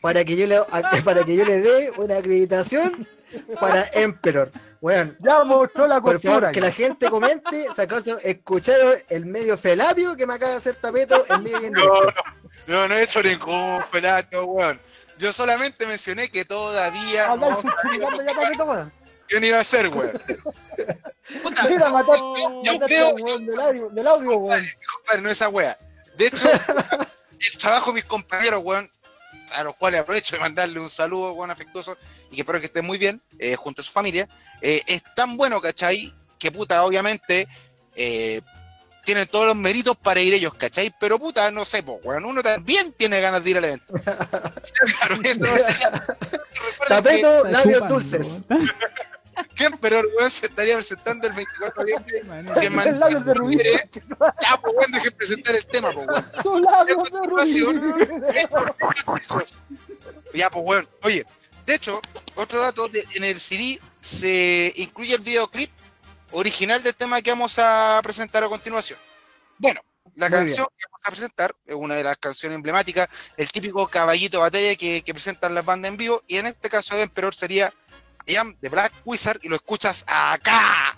[0.00, 0.60] para que yo le,
[1.04, 3.06] para que yo le dé una acreditación
[3.60, 4.50] para Emperor.
[4.84, 9.56] Bueno, Ya mostró la por favor, que la gente comente si acaso escucharon el medio
[9.56, 11.90] felapio que me acaba de hacer Tapeto en medio No,
[12.66, 14.78] no, no he hecho ningún pelatio, weón.
[15.16, 18.92] Yo solamente mencioné que todavía Andar no.
[19.26, 20.20] ¿Qué iba a hacer, weón?
[21.42, 22.18] Puta, Mira, matar.
[22.18, 24.66] yo creo- weón, del audio, del audio, weón.
[24.96, 25.78] compadre, no esa wea.
[26.18, 26.44] De hecho,
[27.40, 28.90] el trabajo de mis compañeros, weón,
[29.54, 31.96] a los cuales aprovecho de mandarle un saludo, weón, afectuoso,
[32.34, 34.28] y que espero que estén muy bien, eh, junto a su familia,
[34.60, 36.12] eh, es tan bueno, ¿cachai?
[36.38, 37.46] Que puta, obviamente,
[37.94, 38.40] eh,
[39.04, 40.92] tienen todos los méritos para ir ellos, ¿cachai?
[40.98, 43.94] Pero puta, no sé, pues, weón, uno también tiene ganas de ir al evento.
[44.02, 45.54] claro, eso no
[46.88, 48.42] Tapeto, labios dulces.
[48.48, 48.70] weón.
[49.54, 51.92] que Emperor, weón, se estaría presentando el 24 de
[52.24, 52.54] noviembre.
[52.56, 53.58] Si el man labios de Rubí.
[53.58, 56.24] ya, pues, weón, dejen presentar el tema, pues, weón.
[56.42, 57.64] Tus labios de Rubí.
[60.34, 60.88] Ya, pues, weón.
[61.02, 61.24] Oye,
[61.64, 62.00] de hecho,
[62.36, 65.70] otro dato, de- en el CD se incluye el videoclip
[66.32, 68.98] original del tema que vamos a presentar a continuación.
[69.58, 69.80] Bueno,
[70.16, 73.86] la Muy canción que vamos a presentar es una de las canciones emblemáticas, el típico
[73.88, 77.02] caballito de batalla que, que presentan las bandas en vivo, y en este caso de
[77.02, 77.72] Emperor sería
[78.26, 80.96] I Am the Black Wizard, y lo escuchas acá.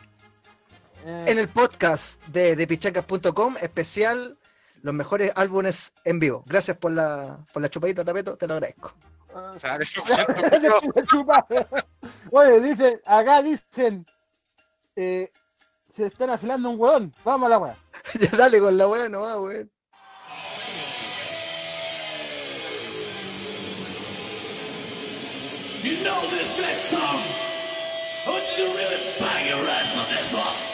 [1.05, 4.37] En el podcast de, de pichacas.com, especial
[4.83, 6.43] los mejores álbumes en vivo.
[6.47, 8.93] Gracias por la, por la chupadita, Tapeto, te lo agradezco.
[9.37, 9.79] O sea.
[12.31, 14.07] Oye, dicen, acá dicen,
[14.97, 15.31] eh,
[15.95, 17.13] se están afilando un hueón.
[17.25, 17.77] Vamos a la weá.
[18.21, 19.71] ya dale con la weá nomás, weón.
[25.83, 27.23] You know this next song.
[28.27, 30.66] I want you to really bang your head for this one.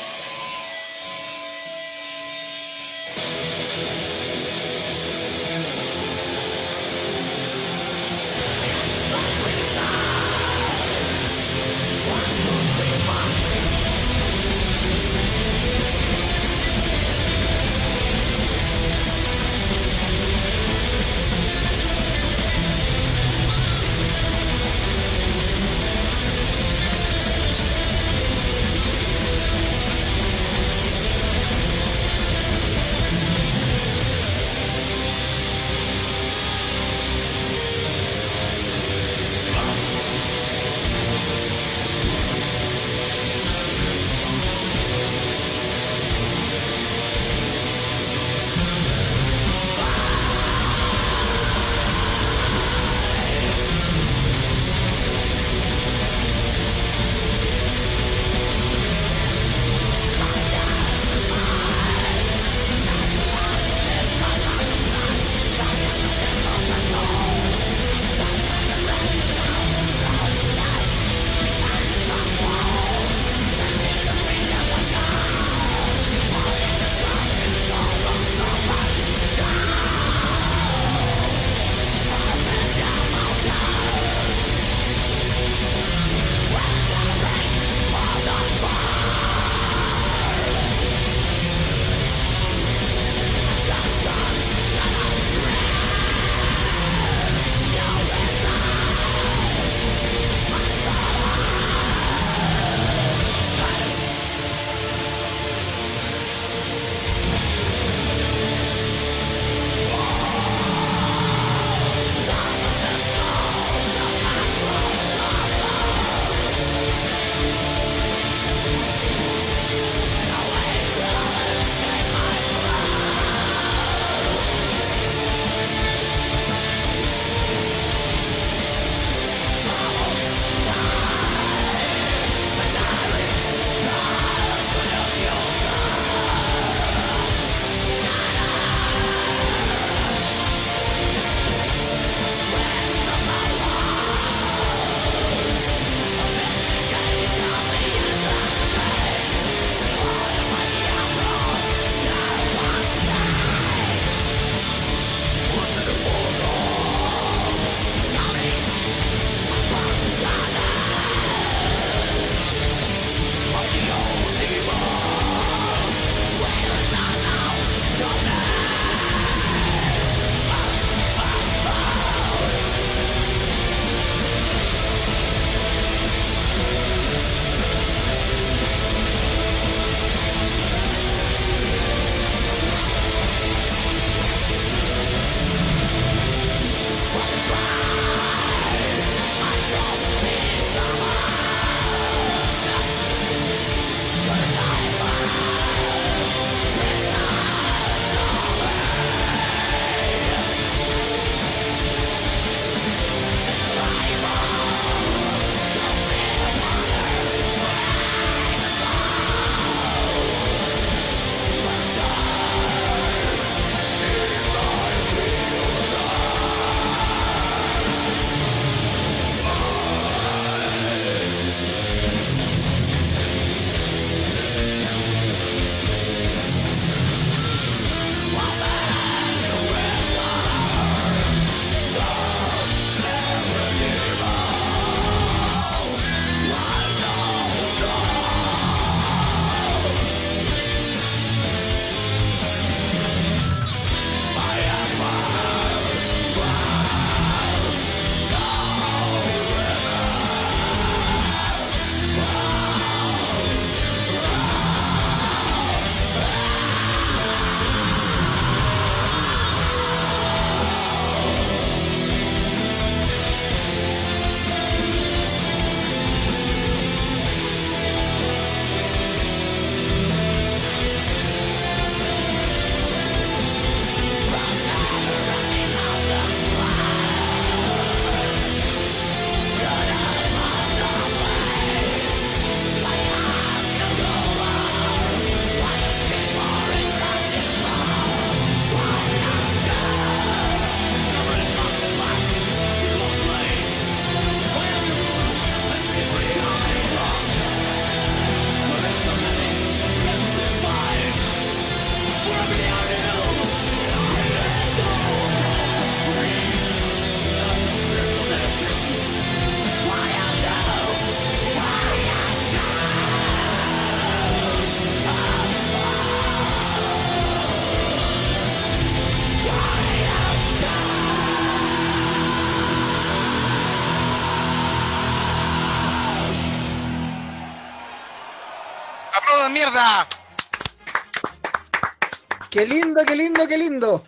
[333.43, 334.03] Lindo, qué lindo!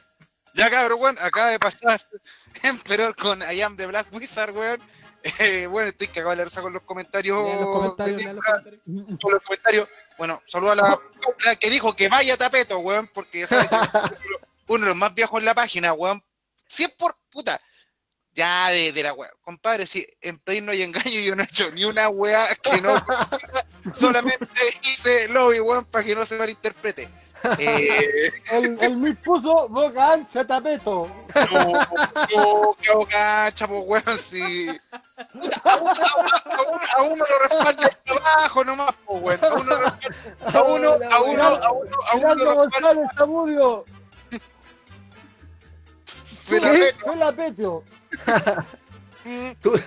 [0.55, 2.01] Ya cabrón, weón, acaba de pasar
[2.63, 4.81] Emperor con I am the Black Wizard, weón.
[5.39, 7.37] Eh, bueno, estoy cagado de la risa con los comentarios.
[7.37, 9.21] Los comentarios, de lea los Mirka, comentarios.
[9.21, 9.89] con los comentarios.
[10.19, 11.01] Bueno, saludo a la
[11.47, 13.77] la que dijo que vaya tapeto, weón, porque ya sabes que
[14.69, 16.23] uno de los más viejos en la página, weón.
[16.69, 17.61] Si es por puta.
[18.35, 19.31] Ya de, de la weá.
[19.43, 22.81] Compadre, si en pedir no hay engaño, yo no he hecho ni una weá que
[22.81, 22.91] no.
[23.95, 24.49] solamente
[24.83, 27.09] hice lobby, weón, para que no se malinterprete.
[27.59, 31.07] Eh, El, el Mick puso boca ancha tapeto.
[31.53, 34.67] No, no, qué boca, chapo, weón, si.
[35.33, 39.45] Puta, a, uno, a uno- a uno lo respalda el trabajo nomás, po, weón.
[39.45, 42.89] A uno, lo respalda- a uno, a uno, a uno, a uno Mirando lo respalda
[42.95, 43.85] González Zamudio.
[43.85, 43.85] Felapeto.
[43.85, 43.95] Fue la petio.
[43.95, 44.04] Mm,
[49.63, 49.81] Tú-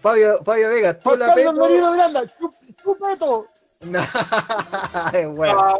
[0.00, 1.62] Fabio, Fabio Vega, tú Juan la Carlos peto.
[1.66, 2.22] Merino Miranda.
[2.24, 3.48] chup- Chupeto.
[3.80, 4.00] No,
[5.12, 5.58] es bueno.
[5.60, 5.78] ah,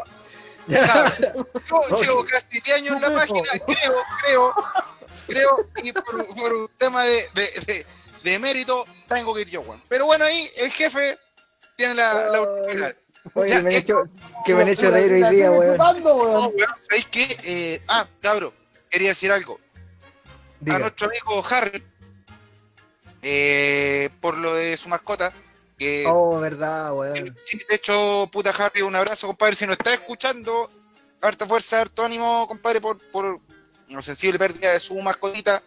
[0.66, 1.12] Ya.
[1.90, 4.54] Yo llevo casi 10 años en la página, creo, creo,
[5.26, 7.86] creo, y por, por un tema de, de, de,
[8.22, 9.82] de mérito, tengo que ir yo, weón.
[9.88, 11.18] Pero bueno, ahí el jefe
[11.76, 12.96] tiene la, la oportunidad.
[13.34, 14.10] Oye, Ya, me han esto- hecho,
[14.46, 15.76] que me han hecho reír La hoy día, weón.
[16.02, 16.56] No, weón.
[16.78, 17.28] ¿sabéis qué?
[17.46, 18.52] Eh, ah, cabrón,
[18.90, 19.60] quería decir algo.
[20.70, 21.82] A nuestro amigo Harry,
[23.22, 25.32] eh, por lo de su mascota,
[25.78, 27.36] que Oh, verdad, weón.
[27.44, 29.56] sí, de hecho, puta Harry, un abrazo, compadre.
[29.56, 30.70] Si nos está escuchando,
[31.20, 33.40] harta fuerza, harto ánimo, compadre, por, por
[33.88, 35.62] la sensible pérdida de su mascotita.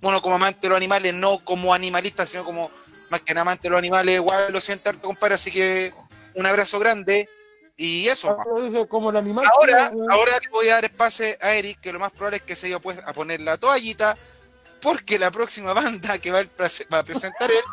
[0.00, 2.70] Bueno, como amante de los animales, no como animalista, sino como
[3.08, 5.34] más que amante de los animales, igual lo siento harto, compadre.
[5.36, 5.92] Así que
[6.34, 7.28] un abrazo grande.
[7.76, 8.36] Y eso,
[8.88, 9.44] Como el animal.
[9.52, 12.54] Ahora, ahora le voy a dar espacio a Eric, que lo más probable es que
[12.54, 14.16] se iba pues, a poner la toallita,
[14.80, 17.64] porque la próxima banda que va a presentar él,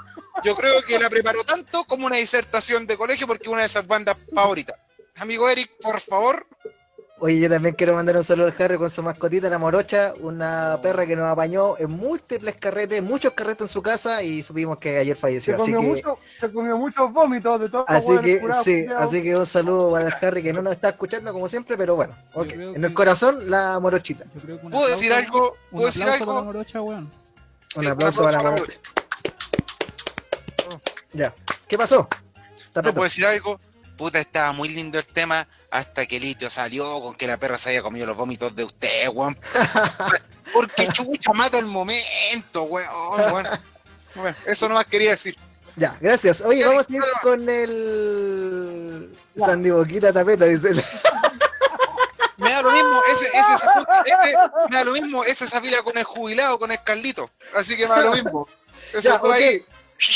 [0.43, 3.67] yo creo que la preparó tanto como una disertación de colegio, porque es una de
[3.67, 4.77] esas bandas favoritas.
[5.17, 6.47] Amigo Eric, por favor.
[7.23, 10.79] Oye, yo también quiero mandar un saludo al Harry con su mascotita, la morocha, una
[10.81, 14.97] perra que nos apañó en múltiples carretes, muchos carretes en su casa y supimos que
[14.97, 15.55] ayer Se falleció.
[15.55, 19.21] Así comió, que, mucho, se comió muchos vómitos de todos los así que, sí, así
[19.21, 22.15] que un saludo para el Harry que no nos está escuchando como siempre, pero bueno,
[22.43, 24.25] En el corazón, la morochita.
[24.71, 25.51] ¿Puedo decir algo?
[25.69, 26.43] Un ¿Puedo decir para la algo?
[26.43, 27.11] morocha, weón.
[27.75, 28.79] Un Sí, aplauso para la morocha.
[31.13, 31.31] Ya.
[31.67, 32.07] ¿Qué pasó?
[32.09, 32.95] ¿No Tapeto.
[32.95, 33.59] puedo decir algo?
[33.95, 37.69] Puta, estaba muy lindo el tema hasta que Litio salió con que la perra se
[37.69, 39.37] había comido los vómitos de usted, weón.
[40.53, 42.89] Porque chucha mata el momento, weón.
[43.33, 43.47] weón.
[44.15, 45.35] Bueno, eso nomás quería decir.
[45.77, 46.41] Ya, gracias.
[46.41, 50.83] Oye, Ya, vamos a ir con el Sandy Boquita Tapeta, dice él.
[52.37, 54.35] Me da lo mismo, ese, ese, se junta- ese-
[54.69, 57.29] me da lo mismo, ese se afila con el jubilado, con el Carlito.
[57.53, 58.47] Así que me da lo mismo.
[58.93, 59.65] Eso Ya, fue ahí.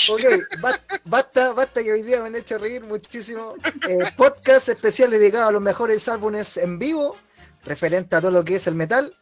[0.09, 0.23] Ok,
[0.61, 3.55] ba- basta, basta que hoy día me han hecho reír muchísimo.
[3.87, 7.15] Eh, podcast especial dedicado a los mejores álbumes en vivo,
[7.63, 9.15] referente a todo lo que es el metal.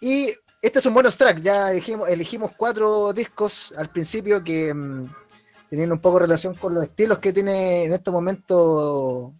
[0.00, 5.08] Y este es un bonus track, ya elegimos, elegimos cuatro discos al principio que mm,
[5.70, 9.32] tenían un poco relación con los estilos que tiene en este momento.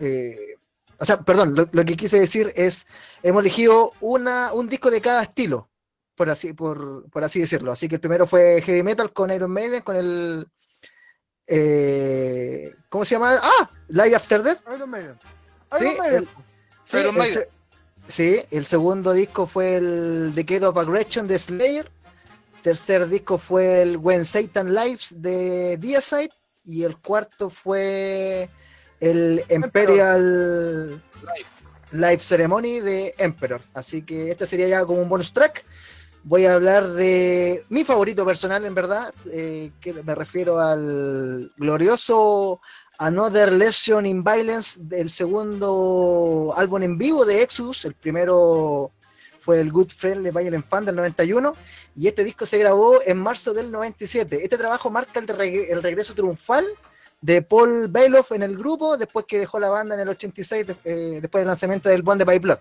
[0.00, 0.56] eh,
[0.98, 2.86] o sea, perdón, lo, lo que quise decir es,
[3.22, 5.68] hemos elegido una, un disco de cada estilo
[6.14, 7.72] por así, por, por así decirlo.
[7.72, 10.46] Así que el primero fue Heavy Metal con Iron Maiden, con el.
[11.46, 13.38] eh, ¿Cómo se llama?
[13.42, 13.70] ¡Ah!
[13.88, 14.60] Live After Death.
[14.74, 15.18] Iron Maiden.
[15.76, 16.18] Sí, Iron Maiden.
[16.22, 16.28] el,
[16.84, 17.34] sí, Iron el Maiden.
[17.34, 17.48] se-
[18.06, 21.90] sí, el segundo disco fue el Decade of Aggression de Slayer.
[22.62, 26.30] Tercer disco fue el When Satan Lives de Deicide.
[26.64, 28.48] Y el cuarto fue
[29.00, 31.02] el Imperial
[31.92, 33.60] Live Ceremony de Emperor.
[33.74, 35.62] Así que este sería ya como un bonus track.
[36.26, 42.60] Voy a hablar de mi favorito personal, en verdad, eh, que me refiero al glorioso
[42.98, 47.84] Another Lesson in Violence del segundo álbum en vivo de Exodus.
[47.84, 48.90] El primero
[49.40, 51.54] fue el Good Friendly Violent Fan del 91
[51.94, 54.42] y este disco se grabó en marzo del 97.
[54.42, 56.64] Este trabajo marca el, reg- el regreso triunfal
[57.20, 60.76] de Paul Bailoff en el grupo después que dejó la banda en el 86 de-
[60.84, 62.58] eh, después del lanzamiento del Bond de by Blood.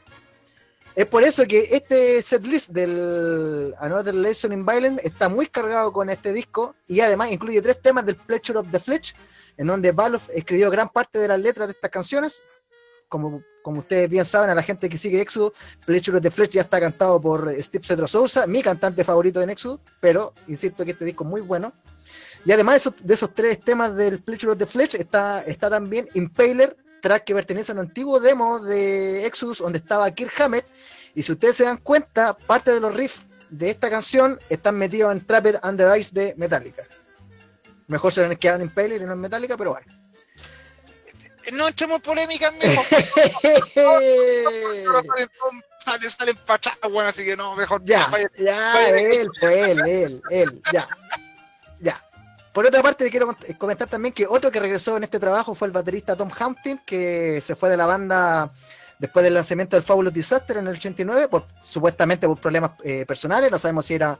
[0.95, 6.07] Es por eso que este setlist del Another Lesson in Violence está muy cargado con
[6.11, 9.15] este disco y además incluye tres temas del Pleasure of the Flesh,
[9.57, 12.43] en donde Bailoff escribió gran parte de las letras de estas canciones.
[13.09, 15.53] Como, como ustedes bien saben, a la gente que sigue Exodus,
[15.85, 19.49] Pleasure of the Flesh ya está cantado por Steve Cedro Sousa, mi cantante favorito en
[19.49, 21.73] Exodus, pero insisto que este disco es muy bueno.
[22.45, 25.69] Y además de esos, de esos tres temas del Pleasure of the Flesh, está, está
[25.71, 30.65] también Impaler, track que pertenece a un antiguo demo de Exodus donde estaba Kirk Hammett.
[31.13, 35.11] Y si ustedes se dan cuenta, parte de los riffs de esta canción están metidos
[35.11, 36.83] en Trapped Under Ice de Metallica.
[37.87, 39.85] Mejor se les quedan en Impaler y no en Metallica, pero bueno.
[41.51, 42.85] no entremos en polémica, mejor.
[46.09, 47.81] salen, para atrás, weón, así que no, mejor.
[47.83, 50.61] Ya, ya, él, fue él, él, él.
[50.71, 50.87] Ya.
[52.53, 55.67] Por otra parte, quiero cont- comentar también que otro que regresó en este trabajo fue
[55.67, 58.51] el baterista Tom Hampton, que se fue de la banda
[58.99, 63.49] después del lanzamiento del Fabulous Disaster en el 89, por, supuestamente por problemas eh, personales,
[63.51, 64.17] no sabemos si era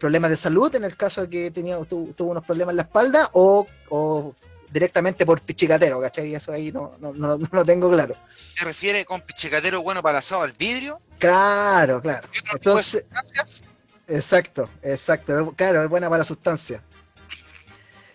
[0.00, 2.82] problemas de salud, en el caso de que tenía, tu- tuvo unos problemas en la
[2.82, 4.34] espalda, o, o
[4.70, 6.34] directamente por pichicatero, ¿cachai?
[6.34, 8.14] Eso ahí no, no, no- no lo tengo claro.
[8.52, 11.00] ¿Se refiere con pichicatero bueno para asado al vidrio?
[11.18, 12.28] Claro, claro.
[12.32, 13.62] ¿Qué otro tipo de Entonces, sustancias?
[14.08, 15.54] Exacto, exacto.
[15.56, 16.82] Claro, es buena para la sustancia.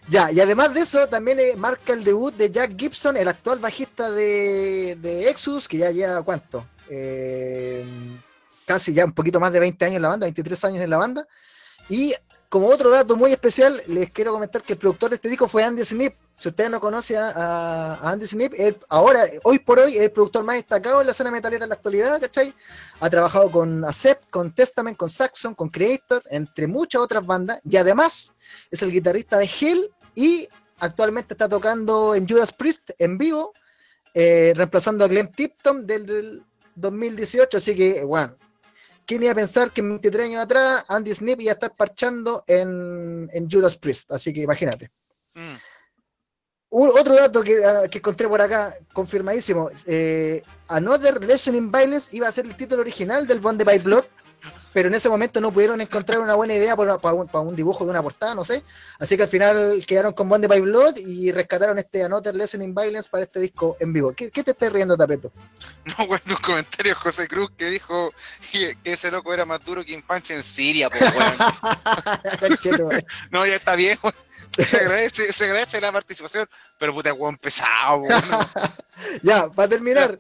[0.10, 3.60] Ya, y además de eso, también eh, marca el debut de Jack Gibson, el actual
[3.60, 6.66] bajista de, de Exodus, que ya lleva cuánto?
[6.90, 7.86] Eh,
[8.66, 10.98] casi ya un poquito más de 20 años en la banda, 23 años en la
[10.98, 11.28] banda.
[11.90, 12.14] Y
[12.50, 15.64] como otro dato muy especial, les quiero comentar que el productor de este disco fue
[15.64, 16.16] Andy Snip.
[16.42, 20.44] Si ustedes no conocen a, Andy Snip, él ahora, hoy por hoy, es el productor
[20.44, 22.52] más destacado en la escena metalera en la actualidad, ¿cachai?
[23.00, 27.62] Ha trabajado con Accept, con Testament, con Saxon, con Creator, entre muchas otras bandas.
[27.64, 28.34] Y además
[28.72, 30.50] es el guitarrista de Hell y
[30.80, 33.54] actualmente está tocando en Judas Priest en vivo,
[34.16, 36.44] eh, reemplazando a Glenn Tipton del, del
[36.74, 37.58] 2018.
[37.58, 38.36] Así que, bueno,
[39.06, 42.44] ¿quién iba a pensar que en 23 años atrás Andy Snip iba a estar parchando
[42.48, 44.12] en, en Judas Priest?
[44.12, 44.90] Así que imagínate.
[45.36, 45.71] Mm.
[46.74, 49.70] Un- otro dato que, ah, que encontré por acá, confirmadísimo.
[49.88, 54.06] eh, Another Lesson in Violence iba a ser el título original del Bond by Blood,
[54.74, 57.56] pero en ese momento no pudieron encontrar una buena idea para, para un, para un
[57.56, 58.64] dibujo de una portada, no sé.
[59.00, 62.74] Así que al final quedaron con Bond by Blood y rescataron este Another Lesson in
[62.74, 64.14] Violence para este disco en vivo.
[64.14, 65.32] ¿Qué, qué te estás riendo, Tapeto?
[65.86, 68.14] No, weón, un comentario José Cruz que dijo
[68.52, 73.06] que, ese loco era más duro que infancia en Siria, pues, madre.
[73.32, 74.14] No, ya está weón.
[74.58, 78.22] Se agradece, se agradece la participación, pero puta, weón, pesado, weón.
[79.24, 80.20] ya, para terminar,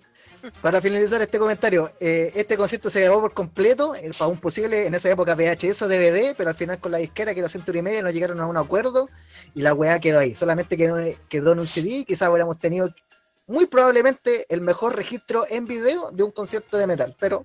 [0.61, 4.87] para finalizar este comentario, eh, este concierto se grabó por completo eh, para un posible,
[4.87, 7.79] en esa época VHS o DVD, pero al final con la disquera que era Century
[7.79, 9.09] y Media no llegaron a un acuerdo
[9.53, 10.35] y la weá quedó ahí.
[10.35, 10.97] Solamente quedó,
[11.29, 12.93] quedó en un CD y quizás hubiéramos tenido
[13.47, 17.43] muy probablemente el mejor registro en video de un concierto de metal, pero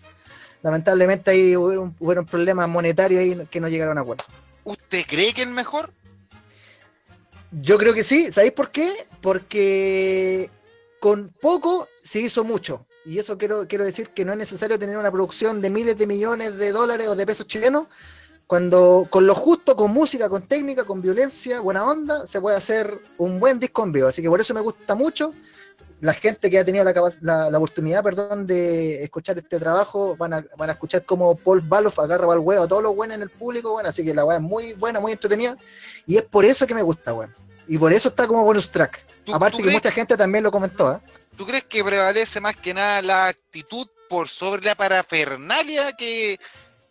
[0.63, 4.25] lamentablemente ahí hubieron, hubieron problemas monetarios ahí que no llegaron a acuerdo.
[4.65, 5.93] ¿Usted cree que es mejor?
[7.53, 9.07] Yo creo que sí, ¿sabéis por qué?
[9.21, 10.51] Porque
[11.01, 12.87] con poco se hizo mucho.
[13.05, 16.07] Y eso quiero, quiero decir que no es necesario tener una producción de miles de
[16.07, 17.87] millones de dólares o de pesos chilenos.
[18.47, 23.01] Cuando con lo justo, con música, con técnica, con violencia, buena onda, se puede hacer
[23.19, 24.09] un buen disco en vivo.
[24.09, 25.33] Así que por eso me gusta mucho.
[26.01, 26.93] La gente que ha tenido la,
[27.23, 31.61] la, la oportunidad perdón, de escuchar este trabajo van a, van a escuchar como Paul
[31.61, 33.73] Baloff agarra al huevo a todos los buenos en el público.
[33.73, 35.57] Bueno, así que la weá es muy buena, muy entretenida.
[36.07, 37.33] Y es por eso que me gusta, weón.
[37.69, 39.05] Y por eso está como bonus track.
[39.25, 40.99] ¿Tú- Aparte que crees- mucha gente también lo comentó, ¿eh?
[41.37, 46.39] ¿Tú crees que prevalece más que nada la actitud por sobre la parafernalia que,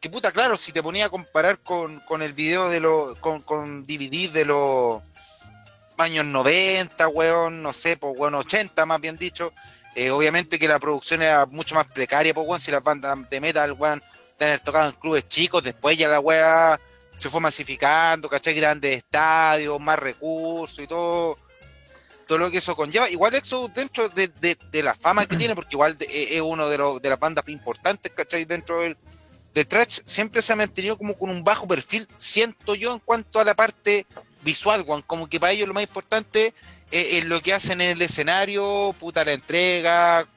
[0.01, 3.41] que puta, claro, si te ponía a comparar con, con el video de los, con,
[3.41, 5.01] con DVD de los
[5.97, 9.53] años 90, weón, no sé, pues weón, 80 más bien dicho,
[9.95, 13.39] eh, obviamente que la producción era mucho más precaria, pues weón, si las bandas de
[13.39, 14.03] metal, weón,
[14.37, 16.77] tener tocado en clubes chicos, después ya la weá
[17.15, 18.53] se fue masificando, ¿cachai?
[18.53, 21.37] Grandes estadios, más recursos y todo
[22.27, 23.07] todo lo que eso conlleva.
[23.07, 26.77] Igual Exodus dentro de, de- la fama que tiene, porque igual de- es uno de,
[26.79, 28.45] los de las bandas importantes, ¿cachai?
[28.45, 28.97] Dentro del,
[29.53, 33.39] del thrash, siempre se ha mantenido como con un bajo perfil, siento yo, en cuanto
[33.39, 34.07] a la parte
[34.41, 36.53] visual, Juan, como que para ellos lo más importante
[36.89, 40.27] es, es lo que hacen en el escenario, puta la entrega,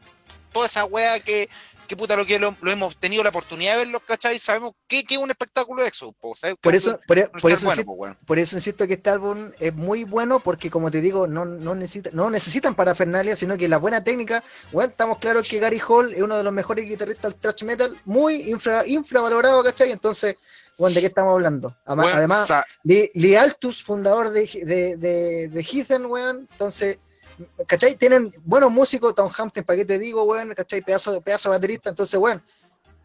[0.52, 1.48] toda esa wea que,
[1.88, 4.38] que puta lo que lo, lo hemos tenido la oportunidad de verlos, ¿cachai?
[4.38, 5.90] Sabemos que, que es un espectáculo de
[6.20, 6.56] po, ¿sabes?
[6.60, 9.10] Por eso, por, un por estar eso bueno, insisto, po, por eso insisto que este
[9.10, 13.56] álbum es muy bueno porque como te digo, no, no, necesita, no necesitan parafernalia, sino
[13.56, 16.84] que la buena técnica, bueno, estamos claros que Gary Hall es uno de los mejores
[16.84, 19.90] guitarristas del thrash metal, muy infra, infravalorado, ¿cachai?
[19.90, 20.36] Entonces,
[20.76, 21.76] bueno, ¿de qué estamos hablando?
[21.86, 22.52] Además,
[22.84, 26.46] Lee Altus, fundador de, de, de, de Heathen, weón.
[26.52, 26.98] Entonces,
[27.66, 27.96] ¿cachai?
[27.96, 30.54] Tienen buenos músicos, Tom Hampton, ¿para qué te digo, weón?
[30.54, 30.82] ¿cachai?
[30.82, 31.90] Pedazo, pedazo de baterista.
[31.90, 32.42] Entonces, weón,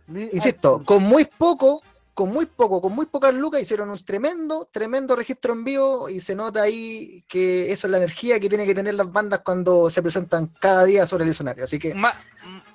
[0.07, 1.81] Lee insisto, con muy poco,
[2.13, 6.19] con muy poco, con muy pocas lucas, hicieron un tremendo, tremendo registro en vivo y
[6.19, 9.89] se nota ahí que esa es la energía que tienen que tener las bandas cuando
[9.89, 11.63] se presentan cada día sobre el escenario.
[11.63, 12.13] Así que, más,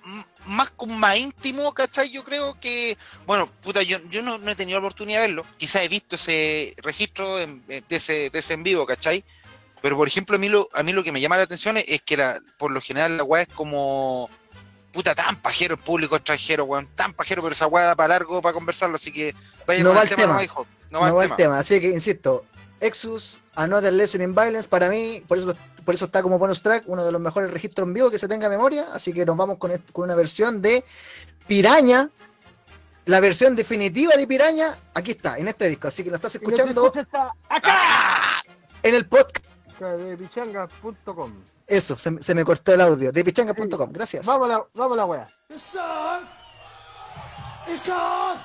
[0.04, 2.10] m- más con más íntimo, ¿cachai?
[2.10, 5.44] Yo creo que, bueno, puta, yo, yo no, no he tenido la oportunidad de verlo.
[5.56, 9.24] Quizás he visto ese registro en- de, ese, de ese en vivo, ¿cachai?
[9.80, 11.84] Pero, por ejemplo, a mí lo, a mí lo que me llama la atención es,
[11.88, 14.28] es que la, por lo general la weá es como,
[14.92, 18.42] puta, tan pajero el público extranjero, weón, tan pajero, pero esa weá da para largo
[18.42, 19.34] para conversarlo, así que
[19.66, 20.66] vaya No con va el tema, hijo.
[20.90, 21.36] No no va va el el tema.
[21.36, 21.58] tema.
[21.58, 22.44] Así que, insisto,
[22.80, 26.84] Exus, Another Lesson in Violence, para mí, por eso, por eso está como bonus track,
[26.86, 29.36] uno de los mejores registros en vivo que se tenga en memoria, así que nos
[29.36, 30.84] vamos con, con una versión de
[31.46, 32.10] Piraña,
[33.06, 36.86] la versión definitiva de Piraña, aquí está, en este disco, así que lo estás escuchando
[36.86, 38.42] escucha acá
[38.82, 39.46] en el podcast.
[39.86, 41.32] De pichanga.com.
[41.66, 44.26] Eso, se, se me cortó el audio, de pichanga.com, gracias.
[44.26, 45.26] Vamos a la, vamos a la wea.
[45.48, 46.24] The song
[47.70, 48.38] is called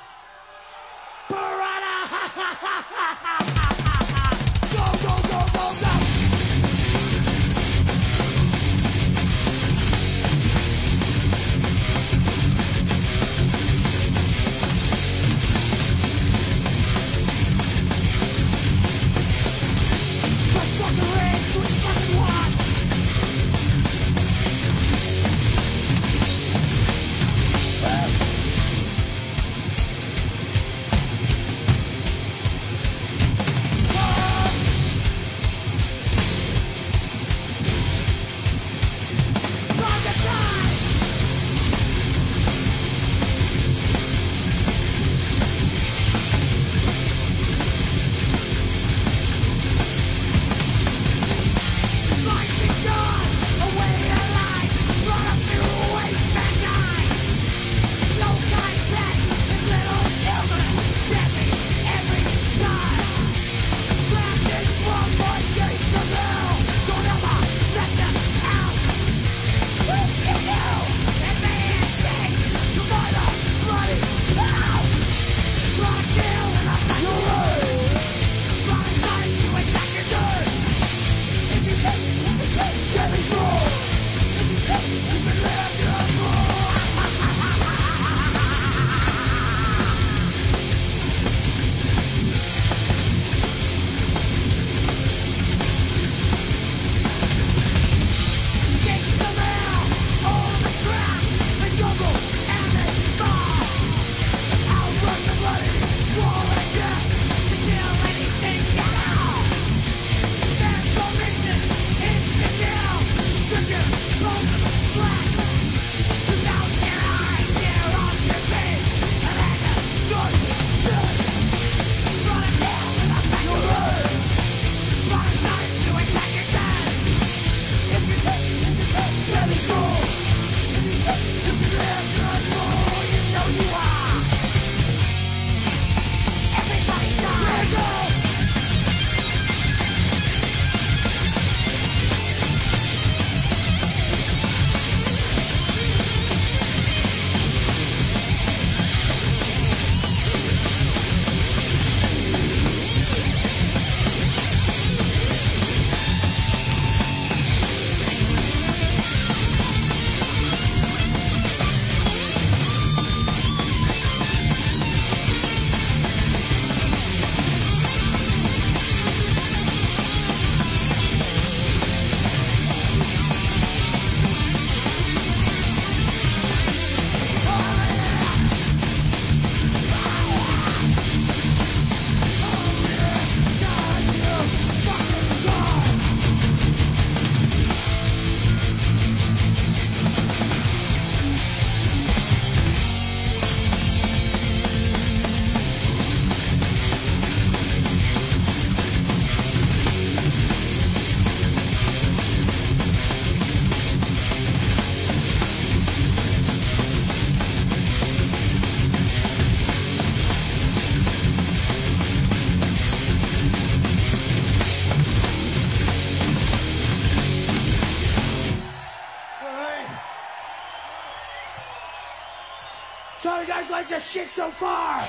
[223.94, 225.07] the shit so far?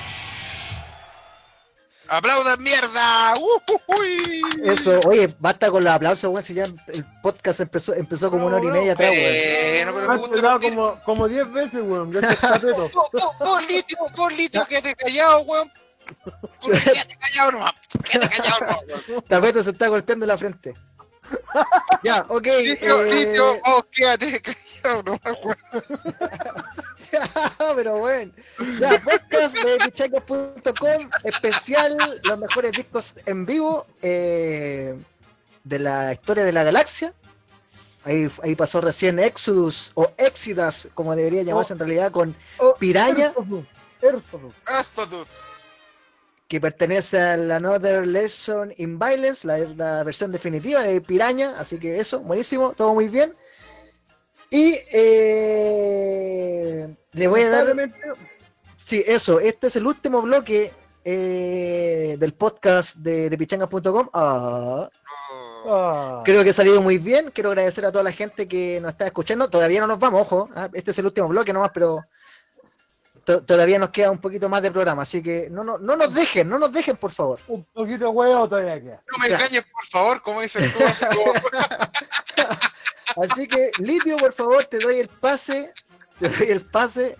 [2.07, 3.33] ¡Aplaudan mierda!
[3.33, 4.43] ¡Ujujuy!
[4.63, 8.57] Eso, oye, basta con los aplausos, weón, si ya el podcast empezó, empezó como una
[8.57, 9.33] hora y media atrás, weón.
[9.73, 12.11] Bueno, pero me gusta como, como 10 veces, weón.
[12.11, 12.91] Gracias, Capeto.
[12.93, 13.09] Vos,
[13.39, 15.71] vos, litio, vos, litio, quédate callado, weón.
[16.61, 17.73] Quédate callado nomás.
[18.03, 19.23] Quédate callado nomás, weón.
[19.23, 20.75] Tapeto se está golpeando la frente.
[22.03, 22.45] Ya, ok.
[22.45, 25.19] Litio, eh, litio, vos, quédate callado weón.
[27.75, 28.31] pero bueno.
[28.79, 34.95] Ya, podcast de pichacos.com, especial, los mejores discos en vivo eh,
[35.63, 37.13] de la historia de la galaxia.
[38.03, 43.33] Ahí, ahí pasó recién Exodus o Exodus, como debería llamarse en realidad, con Oh, Piraña.
[44.65, 45.27] Astodus.
[46.47, 51.79] que pertenece a la Another Lesson in Violence, la, la versión definitiva de Piraña, así
[51.79, 53.33] que eso, buenísimo, todo muy bien.
[54.49, 54.79] Y
[55.55, 57.75] eh, le voy a dar...
[58.77, 60.71] Sí, eso, este es el último bloque
[61.03, 64.09] eh, del podcast de, de pichangas.com.
[64.13, 64.87] Ah,
[65.67, 67.31] ah, creo que ha salido muy bien.
[67.33, 69.49] Quiero agradecer a toda la gente que nos está escuchando.
[69.49, 70.49] Todavía no nos vamos, ojo.
[70.55, 72.03] ah, Este es el último bloque nomás, pero
[73.23, 75.01] to- todavía nos queda un poquito más de programa.
[75.01, 77.39] Así que no, no, no nos dejen, no nos dejen, por favor.
[77.47, 79.01] un poquito huevo todavía queda.
[79.11, 80.79] No me engañes, por favor, como dices tú.
[83.15, 85.73] Así que, Litio, por favor, te doy el pase.
[86.19, 87.17] Te doy el pase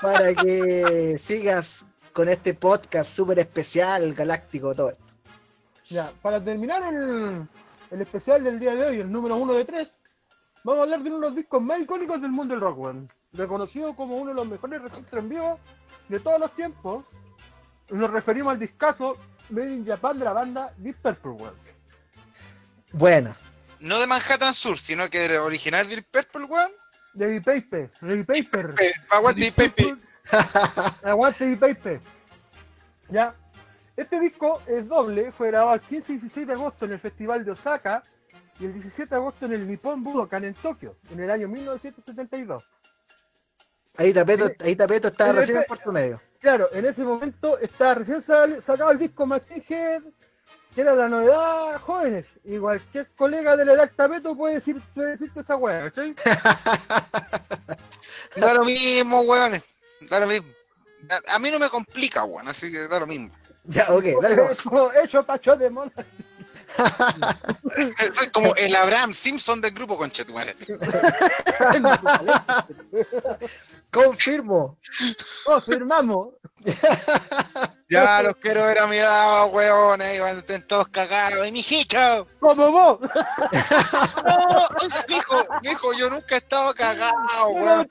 [0.00, 5.04] para que sigas con este podcast súper especial, galáctico, todo esto.
[5.88, 7.48] Ya, para terminar el,
[7.90, 9.88] el especial del día de hoy, el número uno de tres,
[10.64, 13.08] vamos a hablar de uno de los discos más icónicos del mundo del rock, weón.
[13.32, 15.58] Reconocido como uno de los mejores registros en vivo
[16.08, 17.04] de todos los tiempos.
[17.90, 19.12] Nos referimos al discazo
[19.50, 21.50] Made in Japan de la banda Deep Purple.
[22.92, 23.34] Bueno,
[23.82, 26.70] No de Manhattan Sur, sino que del original Deep Purple, weón.
[27.14, 28.74] De Deep Paper, Deep Paper.
[29.10, 29.96] Aguante Deep Purple.
[31.02, 32.00] Aguante Deep Paper.
[33.10, 33.34] Ya.
[33.96, 37.44] Este disco es doble, fue grabado el 15 y 16 de agosto en el Festival
[37.44, 38.02] de Osaka
[38.58, 42.64] y el 17 de agosto en el Nippon Budokan en Tokio, en el año 1972.
[43.96, 46.22] ahí Tapeto, ahí Tapeto estaba recién en Puerto Medio.
[46.40, 50.02] Claro, en ese momento estaba recién sal- sacado el disco Machine Head,
[50.74, 52.26] que era la novedad jóvenes.
[52.44, 56.14] Y cualquier colega del edad Tapeto puede, decir, puede decirte esa weá, ¿cachai?
[58.36, 59.62] Da lo mismo, weones.
[60.08, 60.48] Da lo mismo.
[61.10, 63.30] A, a mí no me complica, weón, así que da lo mismo.
[63.64, 64.42] Ya, ok, dale.
[64.50, 65.92] Hecho, hecho pacho de mona.
[68.14, 70.54] Soy como el Abraham Simpson del grupo, conchetumare.
[73.90, 74.78] Confirmo.
[75.44, 76.30] Confirmamos.
[77.88, 81.46] Ya los quiero ver a mi lado, weones, y van a estar todos cagados.
[81.46, 82.26] ¡Y mijito!
[82.40, 82.98] Como vos.
[84.24, 84.68] No,
[85.08, 87.86] mijo, mijo, yo nunca he estado cagado, weón.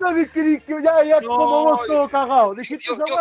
[0.84, 2.54] ya, ya, No, como vos todo cagado.
[2.56, 3.16] Dijiste yo- yo-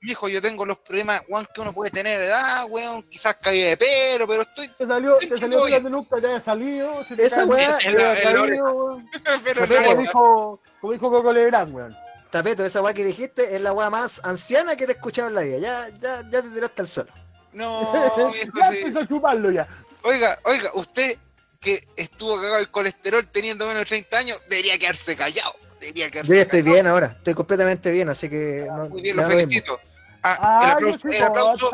[0.00, 3.02] weá, yo tengo los problemas, weón, que uno puede tener, ¿verdad, weón?
[3.02, 4.68] Quizás caí de pelo, pero estoy.
[4.68, 7.04] Te salió, te salió de nunca te haya salido.
[7.04, 9.08] se te Esa el- weá- caído, weón.
[9.44, 11.96] pero Pero- Como dijo, como dijo Coco Legrand, weón.
[12.30, 15.34] Tapeto, esa weá que dijiste es la weá más anciana que te he escuchado en
[15.34, 15.58] la vida.
[15.58, 17.12] Ya, ya, ya te tiraste al suelo.
[17.52, 17.90] No,
[18.32, 18.78] viejo, ya sí.
[18.78, 19.66] empezó a chuparlo ya.
[20.02, 21.16] Oiga, oiga, usted
[21.60, 25.52] que estuvo cagado el colesterol teniendo menos de 30 años, debería quedarse callado.
[25.80, 26.74] Debería quedarse Yo ya estoy callado.
[26.74, 29.80] bien ahora, estoy completamente bien, así que no, Muy bien, lo felicito.
[30.22, 31.70] Ah, el Ah, aplauso, yo sí, el aplauso.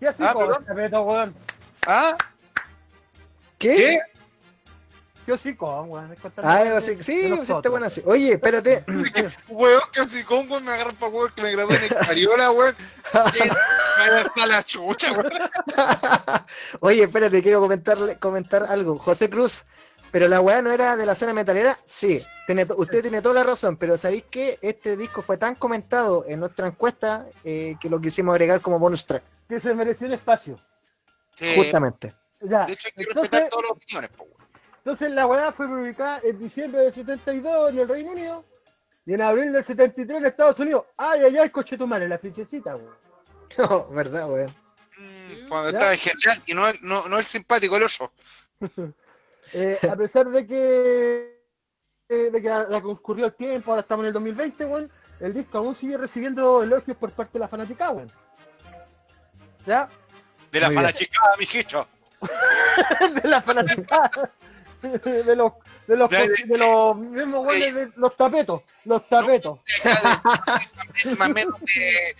[0.00, 0.64] ¿Qué así, Ah, perdón.
[0.64, 1.34] Tapeto, weón?
[1.86, 2.16] ¿Ah?
[3.58, 3.74] ¿Qué?
[3.76, 4.00] ¿Qué?
[5.26, 6.14] Yo sí, con, weón.
[6.38, 8.02] Ah, sí, sí, sí, está buena así.
[8.04, 8.84] Oye, espérate.
[9.48, 12.74] Weón, que con weón me agarran para weón que me gradué en el Cariola, weón.
[13.12, 15.32] Vaya hasta la chucha, weón.
[16.80, 18.98] Oye, espérate, quiero comentarle, comentar algo.
[18.98, 19.64] José Cruz,
[20.10, 21.78] pero la weá no era de la escena metalera.
[21.84, 26.24] Sí, tiene, usted tiene toda la razón, pero ¿sabéis que este disco fue tan comentado
[26.26, 29.22] en nuestra encuesta eh, que lo quisimos agregar como bonus track?
[29.48, 30.58] Que se mereció un espacio.
[31.36, 32.12] Sí, Justamente.
[32.40, 32.66] Ya.
[32.66, 34.41] de hecho, hay que Entonces, respetar todas las opiniones, po, weón.
[34.84, 38.44] Entonces la weá fue publicada en diciembre del 72 en el Reino Unido
[39.06, 40.86] y en abril del 73 en Estados Unidos.
[40.96, 42.94] Ay, ay, ay, cochetumare, la fichecita, weón.
[43.58, 44.52] No, verdad, weón.
[44.98, 45.76] Mm, Cuando ¿Ya?
[45.76, 48.12] estaba el general y no, el- no, no el simpático, el oso.
[49.54, 51.42] Eh, a pesar de que
[52.08, 54.90] eh, de que la, concurrió el tiempo, ahora estamos en el 2020, weón,
[55.20, 58.10] el disco aún sigue recibiendo elogios por parte de la fanática, weón.
[59.66, 59.90] ¿Ya?
[60.50, 61.86] De la fanaticada, mijito.
[63.22, 64.10] de la fanática.
[65.04, 65.52] de los
[65.86, 69.60] de los, de los mismos weones de los tapetos, los tapetos.
[71.18, 71.30] Más
[71.76, 72.16] eh,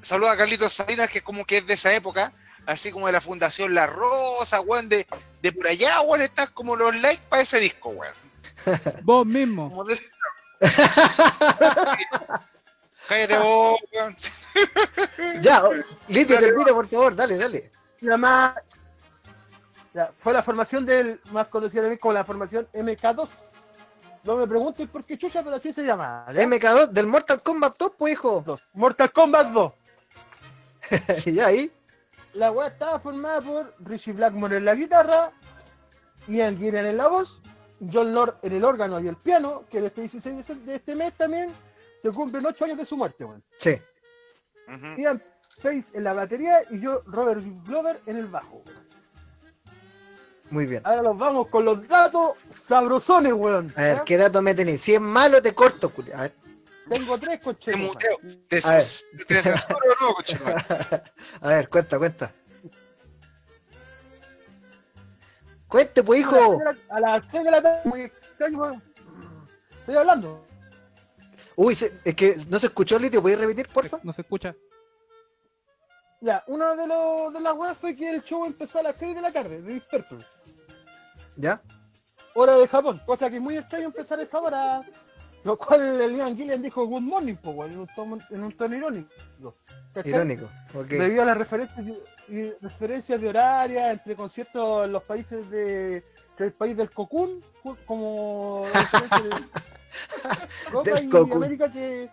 [0.00, 2.32] saluda a Carlitos Salinas, que como que es de esa época,
[2.66, 5.06] así como de la Fundación La Rosa, weón, de,
[5.42, 8.14] de por allá, weón, están como los likes para ese disco, weón.
[9.02, 9.68] Vos mismo.
[9.68, 9.96] Como de
[13.08, 14.16] Cállate vos, weón.
[15.40, 15.62] Ya,
[16.08, 17.70] Litio, termina, por favor, dale, dale.
[18.00, 18.54] Se llama-
[19.96, 23.30] Ya, fue la formación del más conocida también como la formación MK2.
[24.24, 26.26] No me pregunten por qué chucha, pero así se llama.
[26.34, 26.42] ¿ya?
[26.42, 28.42] MK2 del Mortal Kombat 2, pues, hijo.
[28.44, 28.60] 2.
[28.74, 29.72] Mortal Kombat 2.
[31.34, 31.72] ya ahí.
[32.34, 35.32] La weá estaba formada por Richie Blackmore en la guitarra,
[36.28, 37.40] Ian Gillan en la voz,
[37.90, 40.94] John Lord en el órgano y el piano, que el este 16 de- de este
[40.94, 41.50] mes también
[42.02, 43.42] se cumplen 8 años de su muerte, weón.
[43.56, 43.80] Sí.
[44.68, 45.00] Ujú.
[45.00, 45.22] Ian
[45.62, 48.56] Pace en la batería y yo, Robert Glover, en el bajo.
[48.66, 48.85] weón.
[50.50, 50.82] Muy bien.
[50.84, 52.32] Ahora nos vamos con los datos
[52.68, 53.72] sabrosones, weón.
[53.76, 54.02] A ver.
[54.04, 54.80] ¿qué dato me tenéis?
[54.80, 56.12] Si es malo, te corto, culi.
[56.12, 56.34] A ver.
[56.88, 57.74] Tengo tres coches.
[57.74, 58.16] Te muteo.
[58.48, 58.84] ¿Te, A ver.
[59.26, 60.64] te censuro o no, conchetumare?
[61.40, 62.32] A ver, cuenta, cuenta.
[65.68, 66.60] Cuente, pues, hijo.
[66.90, 68.82] A las 6 de la tarde, muy extraño, weón.
[69.80, 70.46] Estoy hablando.
[71.56, 73.20] Uy, se- es que no se escuchó, Litio.
[73.20, 73.98] ¿Puedes repetir, porfa?
[74.02, 74.54] No se escucha.
[76.20, 79.14] Ya, una de, los de las weas fue que el show empezó a las 6
[79.16, 80.18] de la tarde, de Purple,
[81.36, 81.60] ¿Ya?
[82.34, 84.82] hora de Japón, cosa que es muy extraño empezar esa hora,
[85.44, 88.76] lo cual el Ian Gillian dijo good morning, weón, en un tono, en un tono
[88.76, 89.54] irónico.
[89.94, 90.12] ¿cachai?
[90.12, 90.44] Irónico.
[90.74, 90.88] Ok.
[90.88, 91.86] Debido a las referencias,
[92.28, 96.04] y referencias de horaria entre conciertos en los países de
[96.38, 98.66] el país del Cocoon, ju- como
[100.84, 101.32] de Del y.
[101.32, 102.10] América que,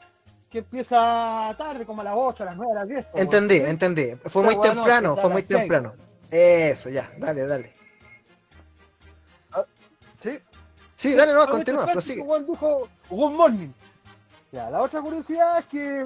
[0.49, 3.05] que empieza tarde, como a las 8, a las 9, a las 10.
[3.07, 4.15] pues, Entendí, entendí.
[4.25, 5.93] Fue muy temprano, fue muy temprano.
[6.31, 7.11] Eso, ya.
[7.17, 7.73] Dale, dale.
[11.03, 12.23] Sí, dale, no, Con continúa, prosigue.
[12.47, 13.67] dijo good morning.
[14.53, 16.05] Ya, la otra curiosidad es que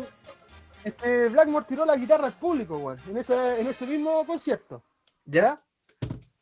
[0.84, 4.82] este Blackmore tiró la guitarra al público, weón, en ese, en ese mismo concierto.
[5.24, 5.62] ¿Ya?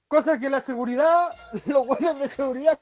[0.08, 2.80] Cosa que la seguridad, los buenos de seguridad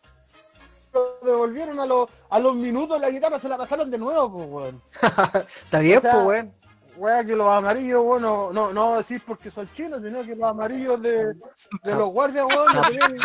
[0.94, 4.48] lo devolvieron a los, a los minutos la guitarra, se la pasaron de nuevo, pues,
[4.48, 4.82] weón.
[5.64, 6.54] Está bien, O sea, pues, weón.
[6.96, 11.02] Weón, que los amarillos, bueno, no, no decir porque son chinos, sino que los amarillos
[11.02, 13.18] de, de los guardias, weón, no tenían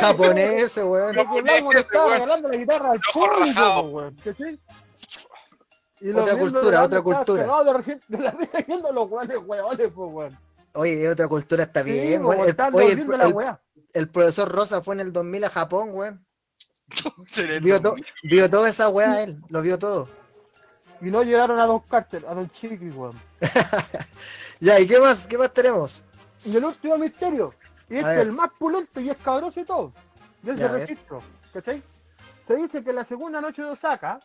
[0.00, 1.16] Japoneses, weón.
[1.76, 4.60] estaba regalando la guitarra al público, pues, weón, ¿cachai?
[6.00, 7.62] Y Otra cultura, otra cultura.
[7.64, 8.34] De, recién- de la
[8.66, 10.38] viendo los weones, weones, pues, weón.
[10.72, 12.48] Oye, otra cultura está Sí, bien, pues, weón.
[12.48, 13.60] El- Oye, el, el- weá.
[13.92, 16.26] el profesor Rosa fue en el 2000 a Japón, weón.
[17.62, 17.94] Vio, to-
[18.24, 20.08] vio toda esa weá él, lo vio todo.
[21.00, 23.18] Y no llegaron a Don Carter, a Don Chiqui, weón.
[24.60, 25.26] Ya, ¿y qué más?
[25.26, 26.02] ¿Qué más tenemos?
[26.44, 27.54] Y el último misterio,
[27.88, 29.92] y este es el más pulento y escabroso y todo,
[30.42, 31.22] de ese registro,
[31.52, 31.82] ¿cachai?
[32.46, 34.20] Se dice que la segunda noche de Osaka,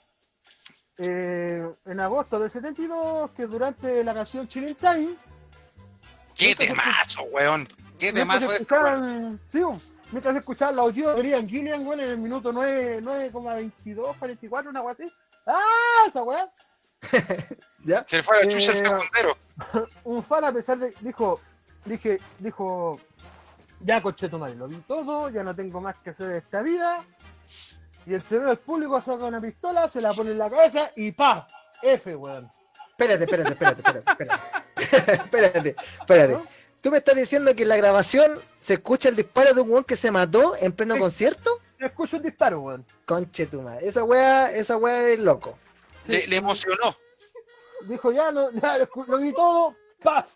[0.97, 5.15] eh, en agosto del 72, que durante la canción Chilling Time,
[6.35, 7.65] ¡Qué temazo, weón!
[7.97, 8.56] ¡Qué mientras temazo es, weón!
[8.61, 9.61] escuchaban, sí,
[10.11, 14.81] mientras escuchaban la audio de Brian Gillian, weón, en el minuto 9 9,22, 44, una
[14.81, 15.06] weá así.
[15.45, 16.52] ¡Ah, esa weá!
[17.86, 18.03] ¿Ya?
[18.07, 19.38] Se le fue a la chucha el Eh, segundero.
[20.03, 21.40] un fan a pesar de dijo
[21.86, 22.99] dije dijo
[23.82, 26.61] ya coche tu madre lo vi todo ya no tengo más que hacer de esta
[26.61, 27.03] vida
[28.06, 31.11] y el señor del público saca una pistola se la pone en la cabeza y
[31.11, 31.48] pa
[31.82, 32.52] F weón
[32.98, 35.11] Espérate, espérate, espérate, espérate, espérate.
[35.23, 36.34] espérate, espérate.
[36.34, 36.45] ¿No?
[36.80, 39.84] ¿Tú me estás diciendo que en la grabación se escucha el disparo de un weón
[39.84, 40.99] que se mató en pleno Sí.
[41.02, 41.60] concierto?
[41.80, 43.86] escucho un disparo weón Conche tu madre.
[43.86, 45.57] Esa weá, esa weá es loco.
[46.07, 46.95] Le, le emocionó.
[47.82, 50.27] dijo ya no ya lo, lo vi todo pa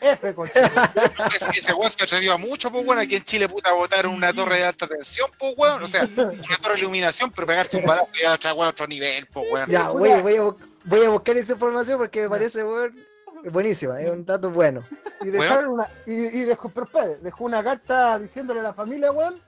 [0.00, 0.34] F
[1.56, 2.86] Ese, weón se atrevió a mucho, pues.
[2.98, 5.82] Aquí en Chile, puta, botaron una torre de alta tensión, pues weón.
[5.82, 9.26] O sea, una torre de iluminación, pero pegarse un balazo ya otra weón, otro nivel,
[9.26, 9.68] pues weón.
[9.70, 12.94] Ya, voy, voy, a, bu- voy a buscar esa información porque me parece weón,
[13.50, 14.82] buenísima, es un dato bueno.
[15.22, 16.86] y dejaron una y, y dejó pero
[17.22, 19.40] dejó una carta diciéndole a la familia weón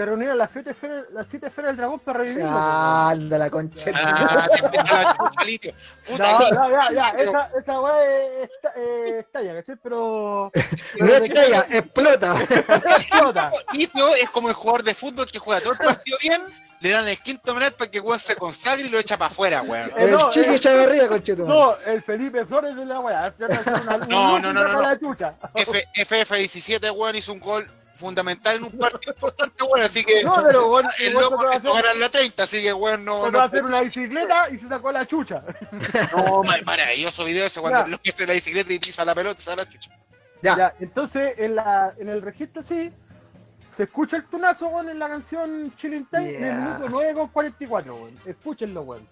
[0.00, 2.50] que reunieran las siete esferas las siete esferas del dragón para revivirlo.
[2.50, 3.90] Anda la concha.
[3.94, 4.84] Ah, la.
[6.06, 9.76] Puta, No, no, ya, ya, Pero- esa, esa weá está, eh, está ya, ¿cachai?
[9.76, 10.50] Pero.
[11.00, 12.34] No es que ella, explota.
[12.96, 13.52] explota.
[13.74, 16.42] Litio es como el jugador de fútbol que juega todo el partido bien,
[16.80, 19.60] le dan el quinto menor para que weón se consagre y lo echa para afuera,
[19.60, 19.90] weón.
[19.90, 21.36] Eh, El no, chiqui eh, Chavarría, madre.
[21.36, 23.34] No, el Felipe Flores de la weá.
[24.08, 24.80] No, no, no, no, no.
[24.80, 25.34] la chucha.
[25.54, 27.66] F, FF17, weón, hizo un gol
[28.00, 31.80] fundamental en un partido importante, weón, así que No, pero weón, el loco empezó a
[31.82, 34.58] ganar la 30, así que weón, no, se no, va a hacer una bicicleta y
[34.58, 35.42] se sacó la chucha.
[36.16, 39.14] no, ma- maravilloso video ese cuando lo que está en la bicicleta y pisa la
[39.14, 39.90] pelota, se da la chucha.
[40.42, 42.90] Ya, Ya, entonces en, la, en el registro sí.
[43.76, 47.28] Se escucha el tunazo, weón, en la canción Chilling Time en el minuto 9 con
[47.28, 48.14] 44, weón.
[48.26, 49.06] Escúchenlo, weón.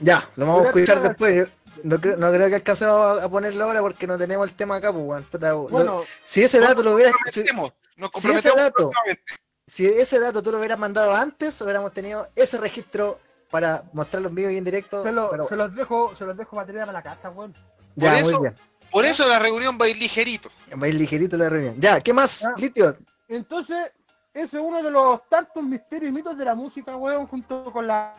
[0.00, 1.48] ya, lo vamos a escuchar después.
[1.84, 4.76] No creo, no creo que alcancemos a- a ponerlo ahora porque no tenemos el tema
[4.76, 5.26] acá, pues, weón.
[5.32, 7.44] Lo- Bueno, si ese dato lo hubieras, si,
[8.00, 8.90] Nos ese dato-
[9.66, 13.18] si ese dato tú lo hubieras mandado antes, hubiéramos tenido ese registro
[13.50, 15.02] para mostrarlo en vivo y en directo.
[15.02, 17.52] se, lo- pero- se los dejo, se los dejo material para la casa, weón.
[17.94, 18.56] ya, por muy eso- bien.
[18.90, 20.50] Por eso la reunión va a ir ligerito.
[20.72, 21.76] Va a ir ligerito la reunión.
[21.78, 22.54] Ya, ¿qué más, Ya.
[22.56, 22.96] Litio?
[23.28, 23.92] Entonces,
[24.34, 27.86] ese es uno de los tantos misterios y mitos de la música, weón, junto con
[27.86, 28.12] la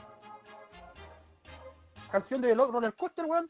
[2.11, 3.47] canción de Roller Coaster, weón.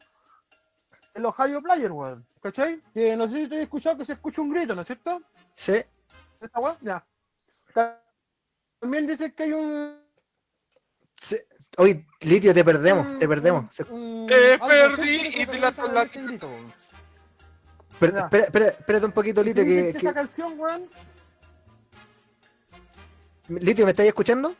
[1.14, 2.26] El Ohio Player, weón.
[2.42, 2.80] ¿Cachai?
[2.92, 5.20] Que no sé si te has escuchado que se escucha un grito, ¿no es cierto?
[5.54, 5.74] Sí.
[6.42, 6.76] ¿Esta weón?
[6.82, 7.06] Ya.
[8.80, 10.02] También dice que hay un.
[11.16, 11.38] sí.
[11.78, 13.74] Oye, Litio, te perdemos, te perdemos.
[13.74, 16.04] Se- un- Te algo perdí así que y te se la- realiza la-
[17.98, 20.88] per- espera, espera, espérate un poquito, Litio, que, que que- esa canción, weón,
[23.48, 24.54] Litio, ¿me estáis escuchando?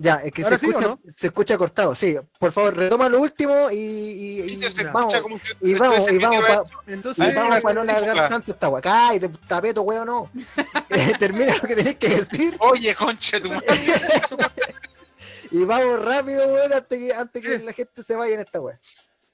[0.00, 1.00] Ya, es que se ¿Ahora sí o escucha, no?
[1.12, 1.94] se escucha cortado.
[1.94, 5.52] Sí, por favor, retoma lo último y, y- y Vídeo se vamos, escucha como si
[5.60, 8.80] y vamos, y vamos, pa- Entonces, y Ay, vamos para no largar tanto esta weá.
[8.80, 10.30] Cállate, tapeto, weón, no.
[10.90, 13.66] Eh, termina lo que tenés que decir Oye, concha tu madre.
[15.50, 18.78] y vamos rápido, weón, antes que, antes que la gente se vaya en esta weá.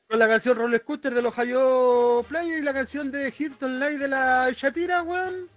[0.09, 3.99] con la canción Roller Scooter de los Hayo Play y la canción de Hilton Light
[3.99, 5.49] de la Shatira, weón.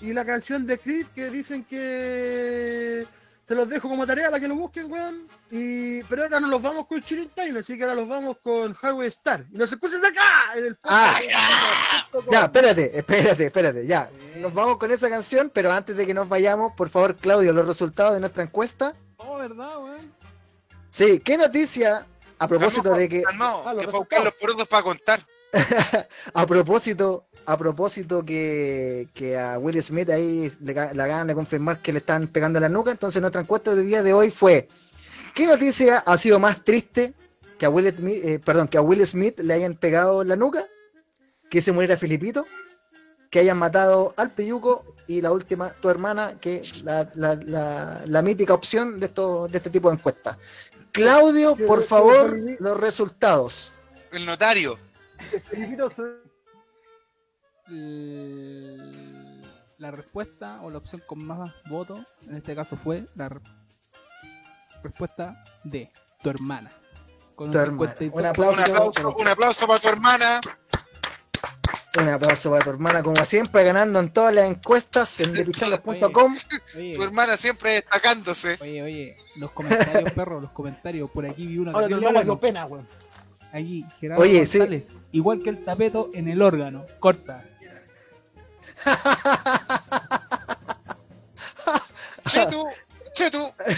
[0.00, 3.06] Y la canción de Creed que dicen que
[3.50, 5.26] se los dejo como tarea para que lo busquen, weón.
[5.50, 6.04] Y...
[6.04, 9.08] Pero ahora no los vamos con Chilling Time, así que ahora los vamos con Highway
[9.08, 9.44] Star.
[9.52, 11.18] Y nos escuches acá en el Ah.
[12.30, 14.08] Ya, espérate, espérate, espérate, ya.
[14.36, 17.66] Nos vamos con esa canción, pero antes de que nos vayamos, por favor, Claudio, los
[17.66, 18.94] resultados de nuestra encuesta.
[19.16, 20.14] Oh, ¿verdad, weón?
[20.90, 22.06] Sí, ¿qué noticia?
[22.38, 25.26] A propósito de que, Calmado, Ah, los que fue a buscar los porotos para contar.
[26.34, 31.80] a propósito, a propósito que, que a Will Smith ahí le, le acaban de confirmar
[31.80, 34.68] que le están pegando la nuca, entonces nuestra encuesta del día de hoy fue,
[35.34, 37.14] ¿qué noticia ha sido más triste
[37.58, 40.66] que a Will Smith, eh, perdón, que a Will Smith le hayan pegado la nuca?
[41.50, 42.46] Que se muriera Filipito,
[43.30, 48.22] que hayan matado al Peyuco y la última, tu hermana, que la, la, la, la
[48.22, 50.36] mítica opción de, esto, de este tipo de encuestas.
[50.92, 53.72] Claudio, por favor, los resultados.
[54.12, 54.78] El notario.
[57.68, 59.40] El-
[59.78, 63.40] La respuesta o la opción con más votos, en este caso fue la re-
[64.82, 65.90] respuesta de
[66.22, 66.68] tu hermana.
[67.34, 67.94] Con Tu un hermana.
[67.98, 68.12] 52%.
[68.12, 68.60] Un aplauso.
[68.60, 70.40] Un aplauso, un aplauso para tu hermana.
[71.98, 76.36] Un aplauso para tu hermana, como siempre, ganando en todas las encuestas en depichangos.com.
[76.76, 78.58] Oye, Tu hermana siempre destacándose.
[78.62, 81.10] oye, oye, los comentarios, perro, los comentarios.
[81.10, 82.38] Por aquí vi uno Ahora bueno.
[82.38, 82.86] pena, weón.
[83.52, 84.86] Allí, Gerardo Oye, sí.
[85.12, 86.84] Igual que el tapeto en el órgano.
[87.00, 87.44] Corta.
[92.28, 92.64] Che tú,
[93.12, 93.52] che tú.
[93.66, 93.74] Ahí,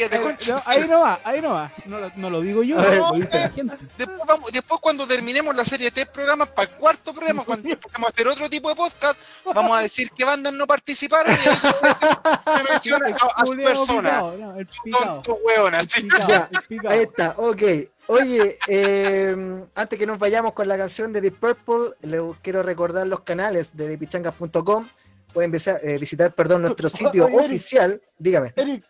[0.00, 0.54] Cállate, ahí- concha.
[0.54, 1.70] no, ahí no va, ahí no va.
[1.84, 3.76] No, lo- no lo digo yo, A ver, lo dice la gente.
[3.98, 7.68] Después, vamos, después cuando terminemos la serie de tres programas, para el cuarto programa, cuando
[7.70, 11.38] empecemos a hacer otro tipo de podcast, vamos a decir que bandas no participaron y
[11.38, 14.00] ahí a, a su persona.
[14.10, 15.04] picado, no, el picado.
[15.22, 16.02] Tonto weón, El así.
[16.02, 16.94] picado, Ya, el picado.
[16.94, 17.62] Ahí está, ok.
[18.08, 23.06] Oye, eh, antes que nos vayamos con la canción de Deep Purple, les quiero recordar
[23.06, 24.88] los canales de depichangas.com.
[25.32, 27.46] Pueden visitar, eh, visitar perdón, nuestro sitio Oye, Eric.
[27.46, 28.02] oficial.
[28.18, 28.52] Dígame.
[28.56, 28.84] Eric,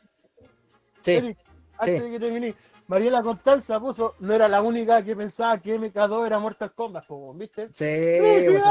[1.03, 1.39] Sí, Eric,
[1.79, 2.03] antes sí.
[2.05, 2.55] de que termine,
[2.89, 7.33] Mariela Constanza puso, no era la única que pensaba que MK2 era Mortal Kombat, po,
[7.35, 7.69] ¿viste?
[7.73, 7.85] sí.
[8.21, 8.63] ¡Rígido!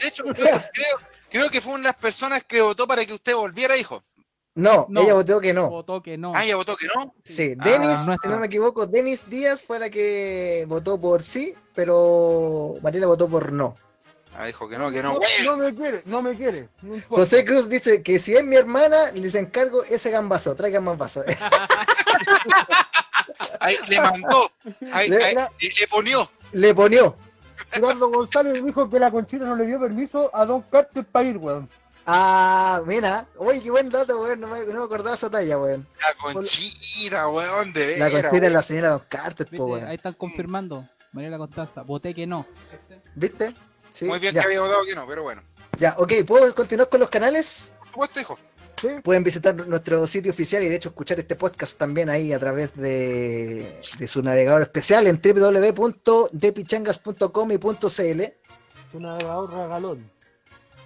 [0.00, 0.34] De hecho, creo,
[0.72, 0.96] creo,
[1.30, 4.02] creo que fue una de las personas que votó para que usted volviera, hijo.
[4.54, 5.00] No, No.
[5.00, 5.70] ella votó que no.
[5.70, 6.32] Votó que no.
[6.36, 7.14] Ah, ella votó que no.
[7.24, 11.54] Sí, Ah, Denis, si no me equivoco, Denis Díaz fue la que votó por sí,
[11.74, 13.74] pero Mariela votó por no.
[14.36, 15.14] Ah, dijo que no, que no.
[15.14, 16.68] No, no me quiere, no me quiere.
[16.82, 16.96] no.
[17.08, 21.24] José Cruz dice que si es mi hermana, les encargo ese gambazo, traigan más vasos.
[23.60, 24.50] Ahí le mandó.
[24.92, 26.28] Ahí, Le- ahí, le ponió.
[26.52, 27.16] Le ponió.
[27.70, 31.36] Gerardo González dijo que la Conchita no le dio permiso a Don Carter para ir,
[31.38, 31.68] weón.
[32.06, 33.26] Ah, mira.
[33.36, 34.40] Uy, qué buen dato, weón.
[34.40, 35.86] No me, no me acordaba esa talla, weón.
[36.00, 39.86] La conchita, weón, de La conchita es la señora Don Carter, po, weón.
[39.86, 40.88] Ahí están confirmando.
[41.12, 42.46] Mariela Constanza, voté que no.
[43.14, 43.54] ¿Viste?
[43.92, 45.42] Sí, Muy bien ya, que había votado que no, pero bueno.
[45.78, 46.12] ya, ok.
[46.26, 47.74] ¿Puedo continuar con los canales?
[47.78, 48.38] Por supuesto, hijo.
[49.04, 52.74] Pueden visitar nuestro sitio oficial y de hecho escuchar este podcast también ahí a través
[52.74, 58.22] de, de su navegador especial en www.depichangas.com y .cl.
[58.90, 60.10] Su navegador regalón.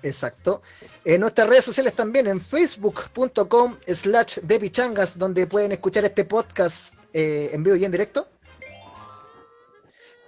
[0.07, 0.63] Exacto.
[1.05, 7.51] En nuestras redes sociales también, en facebook.com slash depichangas, donde pueden escuchar este podcast eh,
[7.53, 8.27] en vivo y en directo.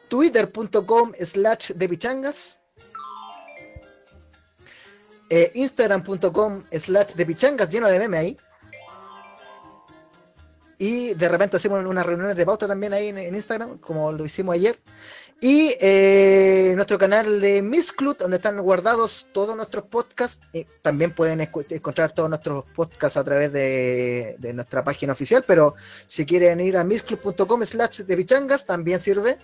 [0.09, 2.61] Twitter.com slash depichangas.
[5.31, 8.37] Eh, Instagram.com slash depichangas, lleno de meme ahí.
[10.79, 14.25] Y de repente hacemos unas reuniones de pauta también ahí en, en Instagram, como lo
[14.25, 14.81] hicimos ayer.
[15.40, 20.44] Y eh, nuestro canal de Miss Club, donde están guardados todos nuestros podcasts.
[20.52, 25.44] Eh, también pueden encontrar todos nuestros podcasts a través de, nuestra página oficial.
[25.47, 25.77] Pero
[26.09, 29.39] si quieren ir a missclub.com slash de pichangas, también sirve.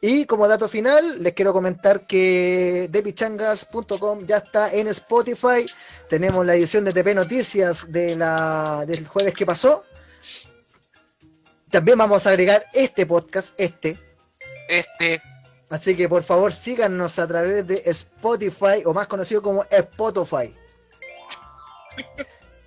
[0.00, 5.66] Y como dato final, les quiero comentar que depichangas.com ya está en Spotify.
[6.08, 9.82] Tenemos la edición de TP Noticias de la, del jueves que pasó.
[11.74, 13.98] También vamos a agregar este podcast, este.
[14.68, 15.20] Este.
[15.70, 20.54] Así que por favor síganos a través de Spotify o más conocido como Spotify.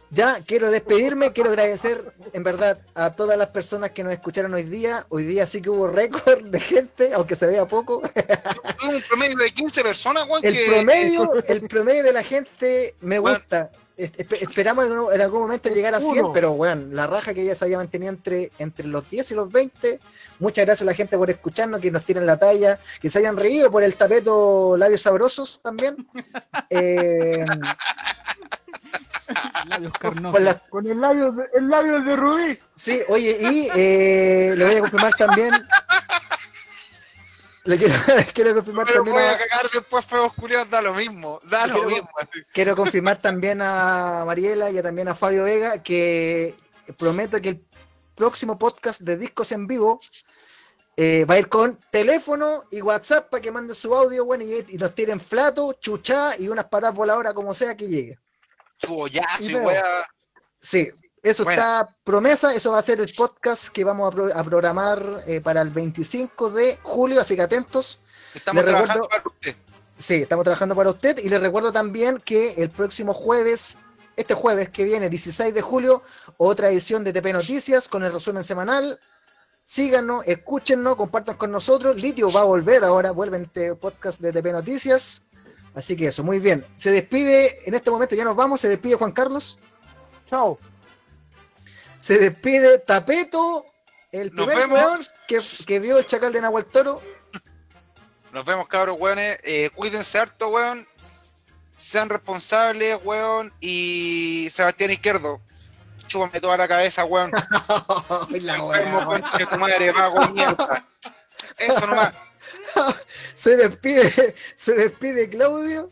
[0.10, 2.04] Ya quiero despedirme, quiero agradecer
[2.34, 5.06] en verdad a todas las personas que nos escucharon hoy día.
[5.08, 8.00] Hoy día sí que hubo récord de gente, aunque se vea poco.
[8.00, 10.66] Un promedio de 15 personas, weón, El que.
[10.66, 13.72] promedio, el promedio de la gente me Bueno, gusta.
[13.98, 16.34] Es- espe- esperamos en, algún- en algún momento llegar a 100, Uno.
[16.34, 19.52] pero bueno, la raja que ya se haya mantenido entre, entre los 10 y los
[19.52, 20.00] 20.
[20.40, 23.36] Muchas gracias a la gente por escucharnos, que nos tiren la talla, que se hayan
[23.38, 25.96] reído por el tapeto labios sabrosos también.
[26.70, 27.44] Eh,
[29.70, 30.40] Labios carnosos.
[30.42, 32.60] la- Con el labio, de, el labio de Rubí.
[32.76, 35.52] sí, oye, y eh, le voy a confirmar también.
[37.68, 37.96] Le quiero,
[38.34, 41.68] quiero confirmar Pero también voy a- a cagar después feos culiados, da lo mismo, da
[41.68, 42.10] lo Quiero- mismo.
[42.18, 42.40] así.
[42.54, 46.56] Quiero confirmar también a Mariela y a- también a Fabio Vega que
[46.98, 47.66] prometo que el
[48.16, 50.00] próximo podcast de Discos en Vivo
[50.96, 54.66] eh, va a ir con teléfono y WhatsApp para que manden su audio bueno, y,
[54.70, 58.18] y nos tiren flato, chuchá y unas patas voladoras como sea que llegue.
[58.80, 59.64] Chuboyazo y Feo.
[59.64, 60.08] wea.
[60.60, 60.90] Sí,
[61.28, 61.62] eso Bueno.
[61.62, 65.42] está promesa, eso va a ser el podcast que vamos a, pro- a programar eh,
[65.42, 68.00] para el 25 de julio, así que atentos.
[68.34, 69.56] Estamos Le trabajando recuerdo- para usted.
[69.98, 73.78] Sí, estamos trabajando para usted y les recuerdo también que el próximo jueves,
[74.16, 76.04] este jueves que viene, 16 de julio,
[76.38, 79.00] otra edición de TP Noticias con el resumen semanal.
[79.66, 81.96] Síganos, escúchennos, compartan con nosotros.
[81.98, 85.24] Litio va a volver ahora, vuelve este podcast de TP Noticias.
[85.74, 86.66] Así que eso, muy bien.
[86.78, 89.58] Se despide, en este momento ya nos vamos, se despide Juan Carlos,
[90.30, 90.58] Chao.
[92.00, 93.66] Se despide Tapeto,
[94.12, 97.02] el Nos primer weón que, que vio el chacal de Nahuel Toro.
[98.32, 99.40] Nos vemos, cabros, weones.
[99.44, 100.86] Eh, cuídense harto, weón.
[101.76, 103.52] Sean responsables, weón.
[103.60, 105.42] Y Sebastián Izquierdo,
[106.08, 107.32] chúpame toda la cabeza, weón.
[108.30, 109.06] La Enfermo, weá.
[109.06, 110.86] concha de tu madre, vago, mierda.
[111.58, 112.14] Eso nomás.
[113.36, 115.90] se despide, se despide Claudio.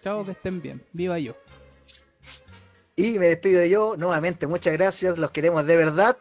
[0.00, 0.84] Chao, que estén bien.
[0.92, 1.34] Viva yo.
[2.98, 4.48] Y me despido yo nuevamente.
[4.48, 5.16] Muchas gracias.
[5.18, 6.18] Los queremos de verdad.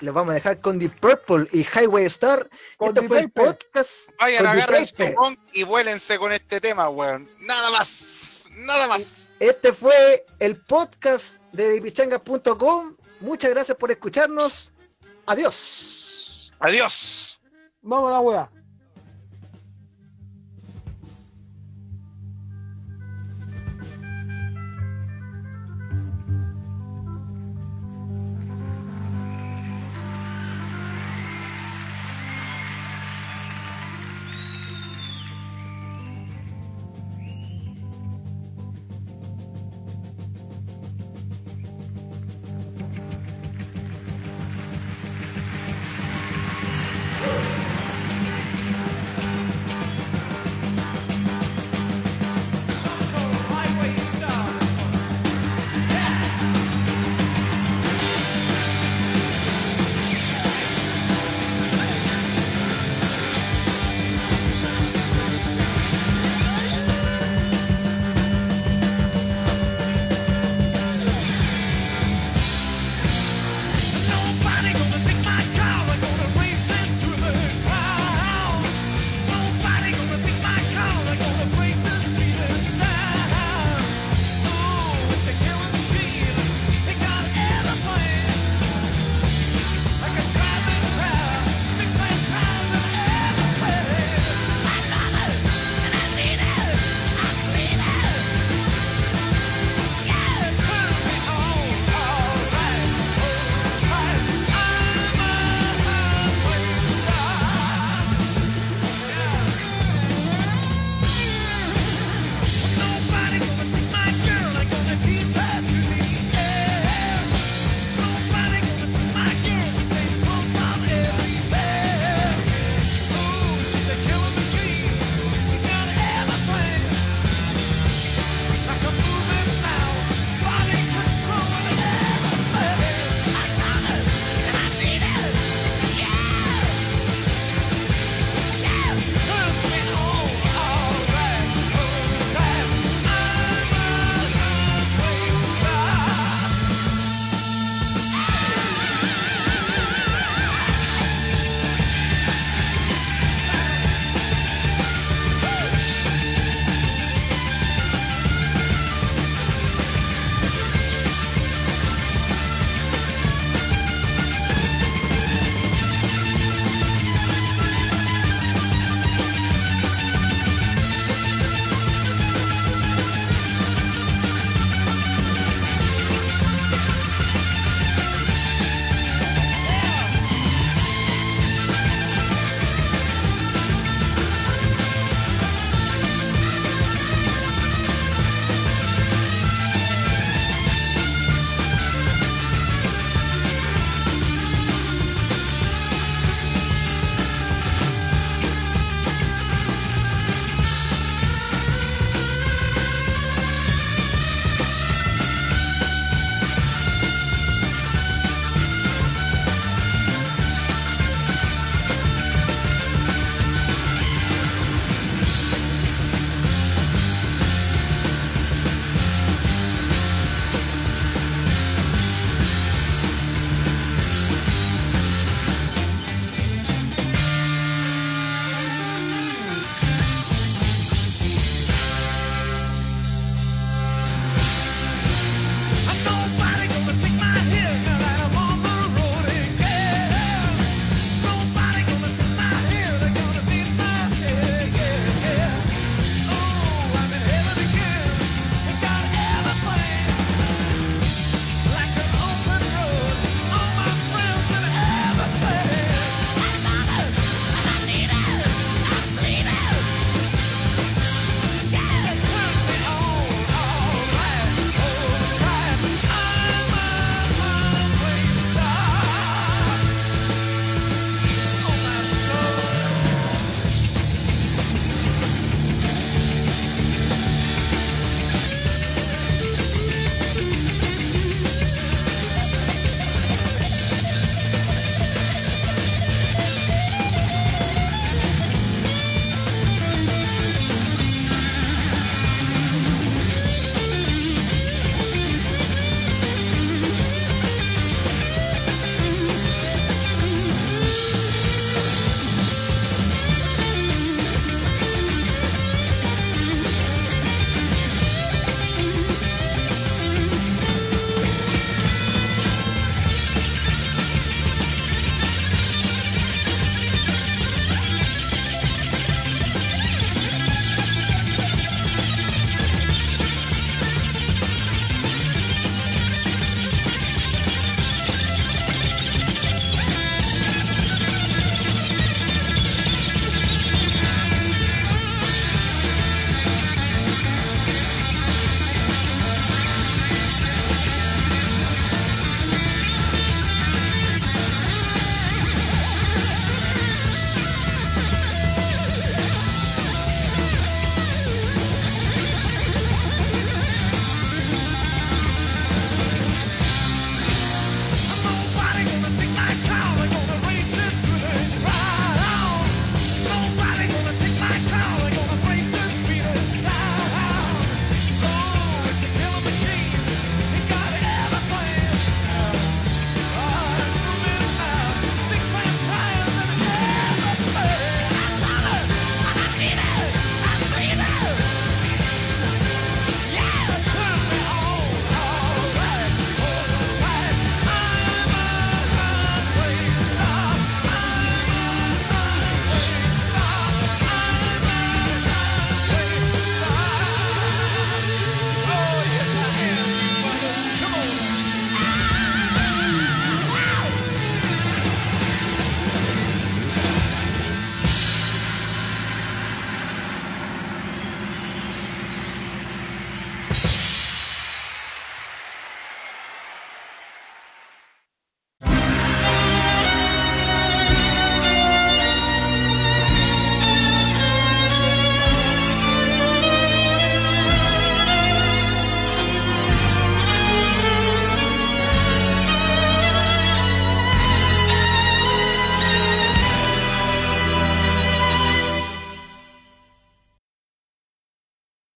[0.00, 2.46] Los vamos a dejar con Deep Purple y Highway Star.
[2.76, 4.10] Con este Deep fue el podcast.
[4.20, 5.02] Vayan, agarren su
[5.54, 7.26] y vuélense con este tema, weón.
[7.46, 8.46] Nada más.
[8.66, 9.30] Nada más.
[9.40, 12.94] Este fue el podcast de dipichangas.com.
[13.20, 14.70] Muchas gracias por escucharnos.
[15.24, 16.52] Adiós.
[16.60, 17.40] Adiós.
[17.80, 18.57] Vamos a la wea.